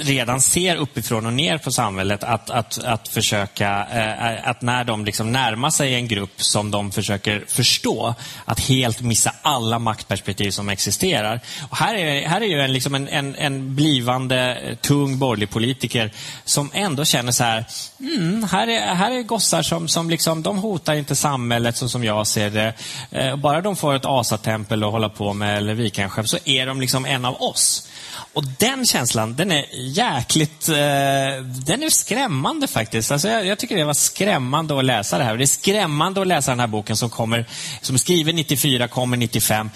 redan 0.00 0.40
ser 0.40 0.76
uppifrån 0.76 1.26
och 1.26 1.32
ner 1.32 1.58
på 1.58 1.72
samhället 1.72 2.24
att, 2.24 2.50
att, 2.50 2.84
att 2.84 3.08
försöka, 3.08 3.86
eh, 3.90 4.32
eh, 4.32 4.48
att 4.48 4.62
när 4.62 4.84
de 4.84 5.04
liksom 5.04 5.32
närmar 5.32 5.70
sig 5.70 5.94
en 5.94 6.08
grupp 6.08 6.42
som 6.42 6.70
de 6.70 6.92
försöker 6.92 7.44
förstå, 7.48 8.14
att 8.44 8.60
helt 8.60 9.00
missa 9.00 9.34
alla 9.42 9.78
maktperspektiv 9.78 10.50
som 10.50 10.68
existerar. 10.68 11.40
Och 11.70 11.76
här, 11.76 11.94
är, 11.94 12.28
här 12.28 12.40
är 12.40 12.46
ju 12.46 12.60
en, 12.60 12.72
liksom 12.72 12.94
en, 12.94 13.08
en, 13.08 13.34
en 13.34 13.74
blivande 13.74 14.54
eh, 14.54 14.76
tung 14.76 15.18
borgerlig 15.18 15.50
politiker 15.50 16.12
som 16.44 16.70
ändå 16.74 17.04
känner 17.04 17.32
så 17.32 17.44
här, 17.44 17.64
mm, 18.00 18.44
här, 18.44 18.68
är, 18.68 18.94
här 18.94 19.10
är 19.10 19.22
gossar 19.22 19.62
som, 19.62 19.88
som 19.88 20.10
liksom, 20.10 20.42
de 20.42 20.58
hotar 20.58 20.94
inte 20.94 21.16
samhället 21.16 21.76
så 21.76 21.88
som 21.88 22.04
jag 22.04 22.26
ser 22.26 22.50
det. 22.50 22.74
Eh, 23.10 23.36
bara 23.36 23.60
de 23.60 23.76
får 23.76 23.94
ett 23.94 24.04
asatempel 24.04 24.84
att 24.84 24.92
hålla 24.92 25.08
på 25.08 25.32
med 25.32 25.56
eller 25.56 25.74
vikanskepp 25.74 26.28
så 26.28 26.38
är 26.44 26.66
de 26.66 26.80
liksom 26.80 27.04
en 27.04 27.24
av 27.24 27.42
oss. 27.42 27.87
Och 28.32 28.44
den 28.58 28.86
känslan, 28.86 29.36
den 29.36 29.52
är 29.52 29.66
jäkligt... 29.72 30.68
Eh, 30.68 30.74
den 31.66 31.82
är 31.82 31.90
skrämmande 31.90 32.66
faktiskt. 32.66 33.12
Alltså 33.12 33.28
jag, 33.28 33.46
jag 33.46 33.58
tycker 33.58 33.76
det 33.76 33.84
var 33.84 33.94
skrämmande 33.94 34.78
att 34.78 34.84
läsa 34.84 35.18
det 35.18 35.24
här. 35.24 35.32
Och 35.32 35.38
det 35.38 35.44
är 35.44 35.46
skrämmande 35.46 36.20
att 36.20 36.26
läsa 36.26 36.50
den 36.50 36.60
här 36.60 36.66
boken 36.66 36.96
som, 36.96 37.10
kommer, 37.10 37.46
som 37.80 37.94
är 37.94 37.98
skriven 37.98 38.36
94, 38.36 38.88
kommer 38.88 39.16
95 39.16 39.70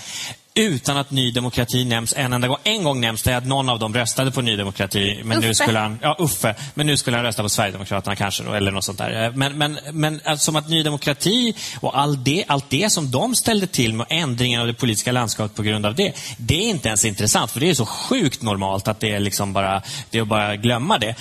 utan 0.55 0.97
att 0.97 1.11
Ny 1.11 1.31
Demokrati 1.31 1.85
nämns 1.85 2.15
en 2.17 2.33
enda 2.33 2.49
gång. 2.49 2.57
En 2.65 2.85
gång 2.85 3.01
nämns 3.01 3.23
det 3.23 3.37
att 3.37 3.47
någon 3.47 3.69
av 3.69 3.79
dem 3.79 3.95
röstade 3.95 4.31
på 4.31 4.41
Ny 4.43 4.57
Demokrati. 4.57 5.21
Men 5.25 5.41
nu 5.41 5.47
Uffe. 5.51 5.55
skulle 5.55 5.79
han, 5.79 5.99
ja, 6.03 6.17
Uffe. 6.19 6.55
Men 6.75 6.87
nu 6.87 6.97
skulle 6.97 7.17
han 7.17 7.27
rösta 7.27 7.43
på 7.43 7.49
Sverigedemokraterna 7.49 8.17
kanske, 8.17 8.43
då, 8.43 8.53
eller 8.53 8.71
något 8.71 8.85
sånt 8.85 8.99
där. 8.99 9.25
Eh, 9.25 9.33
Men, 9.33 9.59
men, 9.59 9.79
men 9.93 10.21
alltså, 10.25 10.45
som 10.45 10.57
att 10.57 10.69
Ny 10.69 10.83
Demokrati 10.83 11.55
och 11.81 11.99
all 11.99 12.25
det, 12.25 12.45
allt 12.49 12.71
det 12.71 12.93
som 12.93 13.11
de 13.11 13.35
ställde 13.35 13.67
till 13.67 13.95
med, 13.95 14.07
ändringen 14.11 14.61
av 14.61 14.67
det 14.67 14.75
politiska 14.75 15.13
landskapet 15.13 15.57
på 15.57 15.63
grund 15.63 15.87
av 15.87 15.95
det, 15.95 16.13
det 16.37 16.65
är 16.65 16.71
inte 16.71 16.89
ens 16.89 17.05
intressant. 17.05 17.51
För 17.51 17.61
det 17.61 17.71
är 17.71 17.75
så 17.75 17.87
sjukt 17.87 18.43
normalt 18.43 18.89
att 18.89 19.01
det 19.01 19.11
är 19.13 19.21
liksom 19.21 19.53
bara, 19.53 19.83
det 20.11 20.19
är 20.19 20.23
att 20.23 20.29
bara 20.29 20.57
glömma 20.57 20.99
det. 20.99 21.15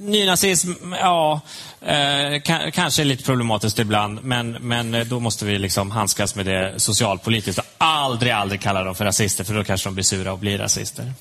Nynazism, 0.00 0.72
ja, 1.00 1.40
eh, 1.80 1.94
ka- 1.94 2.70
kanske 2.70 3.04
lite 3.04 3.24
problematiskt 3.24 3.78
ibland, 3.78 4.24
men, 4.24 4.50
men 4.52 4.94
eh, 4.94 5.04
då 5.06 5.20
måste 5.20 5.44
vi 5.44 5.58
liksom 5.58 5.90
handskas 5.90 6.34
med 6.34 6.46
det 6.46 6.74
socialpolitiskt 6.80 7.58
och 7.58 7.64
aldrig, 7.78 8.32
aldrig 8.32 8.60
kalla 8.60 8.84
dem 8.84 8.94
för 8.94 9.04
rasister, 9.04 9.44
för 9.44 9.54
då 9.54 9.64
kanske 9.64 9.88
de 9.88 9.94
blir 9.94 10.04
sura 10.04 10.32
och 10.32 10.38
blir 10.38 10.58
rasister. 10.58 11.12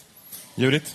Judith? 0.56 0.92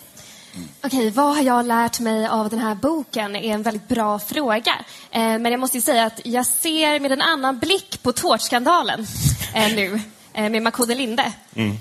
Okej, 0.85 1.11
vad 1.11 1.37
har 1.37 1.43
jag 1.43 1.67
lärt 1.67 2.01
mig 2.01 2.27
av 2.27 2.49
den 2.51 2.59
här 2.59 2.75
boken? 2.75 3.37
är 3.37 3.55
en 3.55 3.63
väldigt 3.63 3.89
bra 3.89 4.19
fråga. 4.19 4.73
Eh, 5.11 5.21
men 5.21 5.47
jag 5.47 5.61
måste 5.61 5.77
ju 5.77 5.81
säga 5.83 6.05
att 6.05 6.21
jag 6.25 6.47
ser 6.47 7.01
med 7.01 7.13
en 7.13 7.23
annan 7.23 7.59
blick 7.59 8.03
på 8.03 8.13
tårtskandalen 8.13 9.07
eh, 9.55 9.75
nu 9.75 10.01
med 10.35 10.63
Makode 10.63 10.95
Linde. 10.95 11.33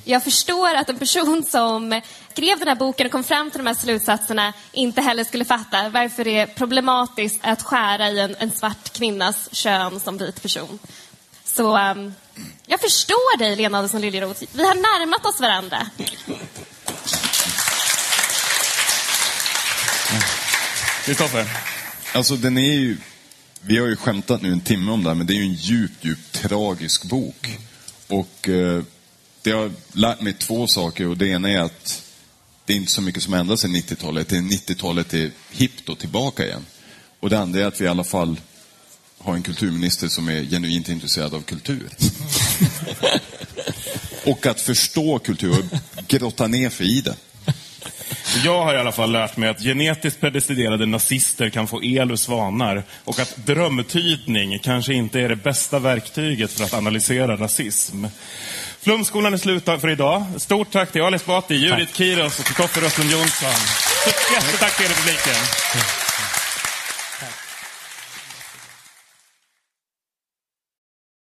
Jag 0.03 0.23
förstår 0.23 0.75
att 0.75 0.89
en 0.89 0.97
person 0.97 1.43
som 1.43 2.01
skrev 2.31 2.59
den 2.59 2.67
här 2.67 2.75
boken 2.75 3.05
och 3.05 3.11
kom 3.11 3.23
fram 3.23 3.51
till 3.51 3.57
de 3.57 3.67
här 3.67 3.73
slutsatserna 3.73 4.53
inte 4.71 5.01
heller 5.01 5.23
skulle 5.23 5.45
fatta 5.45 5.89
varför 5.89 6.23
det 6.23 6.37
är 6.37 6.45
problematiskt 6.47 7.39
att 7.41 7.63
skära 7.63 8.09
i 8.09 8.19
en, 8.19 8.35
en 8.39 8.51
svart 8.51 8.93
kvinnas 8.93 9.49
kön 9.51 9.99
som 9.99 10.17
vit 10.17 10.41
person. 10.41 10.79
Så 11.45 11.77
ehm, 11.77 12.13
jag 12.65 12.79
förstår 12.79 13.37
dig, 13.37 13.55
Lena 13.55 13.77
Adelsohn 13.77 14.01
Liljeroth. 14.01 14.43
Vi 14.53 14.63
har 14.67 14.75
närmat 14.75 15.25
oss 15.25 15.41
varandra. 15.41 15.87
Kristoffer? 21.05 21.47
Alltså 22.13 22.35
den 22.35 22.57
är 22.57 22.73
ju, 22.73 22.97
vi 23.61 23.77
har 23.77 23.87
ju 23.87 23.95
skämtat 23.95 24.41
nu 24.41 24.51
en 24.51 24.61
timme 24.61 24.91
om 24.91 25.03
det 25.03 25.09
här, 25.09 25.15
men 25.15 25.27
det 25.27 25.33
är 25.33 25.35
ju 25.35 25.43
en 25.43 25.53
djupt, 25.53 26.05
djupt 26.05 26.31
tragisk 26.31 27.03
bok. 27.03 27.59
Och 28.13 28.49
eh, 28.49 28.83
det 29.41 29.51
har 29.51 29.71
lärt 29.91 30.21
mig 30.21 30.33
två 30.33 30.67
saker 30.67 31.07
och 31.07 31.17
det 31.17 31.27
ena 31.27 31.49
är 31.49 31.59
att 31.59 32.03
det 32.65 32.73
är 32.73 32.77
inte 32.77 32.91
så 32.91 33.01
mycket 33.01 33.23
som 33.23 33.33
ändras 33.33 33.59
sedan 33.59 33.75
90-talet. 33.75 34.29
Det 34.29 34.37
är 34.37 34.41
90-talet 34.41 35.13
är 35.13 35.31
hippt 35.51 35.89
och 35.89 35.99
tillbaka 35.99 36.45
igen. 36.45 36.65
Och 37.19 37.29
det 37.29 37.39
andra 37.39 37.59
är 37.59 37.65
att 37.65 37.81
vi 37.81 37.85
i 37.85 37.87
alla 37.87 38.03
fall 38.03 38.39
har 39.17 39.35
en 39.35 39.43
kulturminister 39.43 40.07
som 40.07 40.29
är 40.29 40.43
genuint 40.43 40.89
intresserad 40.89 41.33
av 41.33 41.41
kultur. 41.41 41.89
och 44.25 44.45
att 44.45 44.61
förstå 44.61 45.19
kultur 45.19 45.51
och 45.51 46.07
grotta 46.07 46.47
ner 46.47 46.69
sig 46.69 46.97
i 46.97 47.01
det. 47.01 47.15
Jag 48.43 48.63
har 48.63 48.73
i 48.73 48.77
alla 48.77 48.91
fall 48.91 49.11
lärt 49.11 49.37
mig 49.37 49.49
att 49.49 49.61
genetiskt 49.61 50.21
predestinerade 50.21 50.85
nazister 50.85 51.49
kan 51.49 51.67
få 51.67 51.83
el 51.83 52.11
ur 52.11 52.15
svanar 52.15 52.83
och 53.03 53.19
att 53.19 53.35
drömtydning 53.45 54.59
kanske 54.59 54.93
inte 54.93 55.19
är 55.19 55.29
det 55.29 55.35
bästa 55.35 55.79
verktyget 55.79 56.51
för 56.51 56.63
att 56.63 56.73
analysera 56.73 57.37
rasism. 57.37 58.05
Flumskolan 58.81 59.33
är 59.33 59.37
slut 59.37 59.65
för 59.65 59.89
idag. 59.89 60.25
Stort 60.37 60.71
tack 60.71 60.91
till 60.91 61.01
Ali 61.01 61.15
Esbati, 61.15 61.55
Judith 61.55 61.93
Kiros 61.93 62.39
och 62.39 62.45
Kristoffer 62.45 62.85
Östlund 62.85 63.11
Jonsson. 63.11 63.49
Jättetack 64.33 64.77
till 64.77 64.85
er 64.85 64.89
i 64.89 64.93
publiken. 64.93 66.02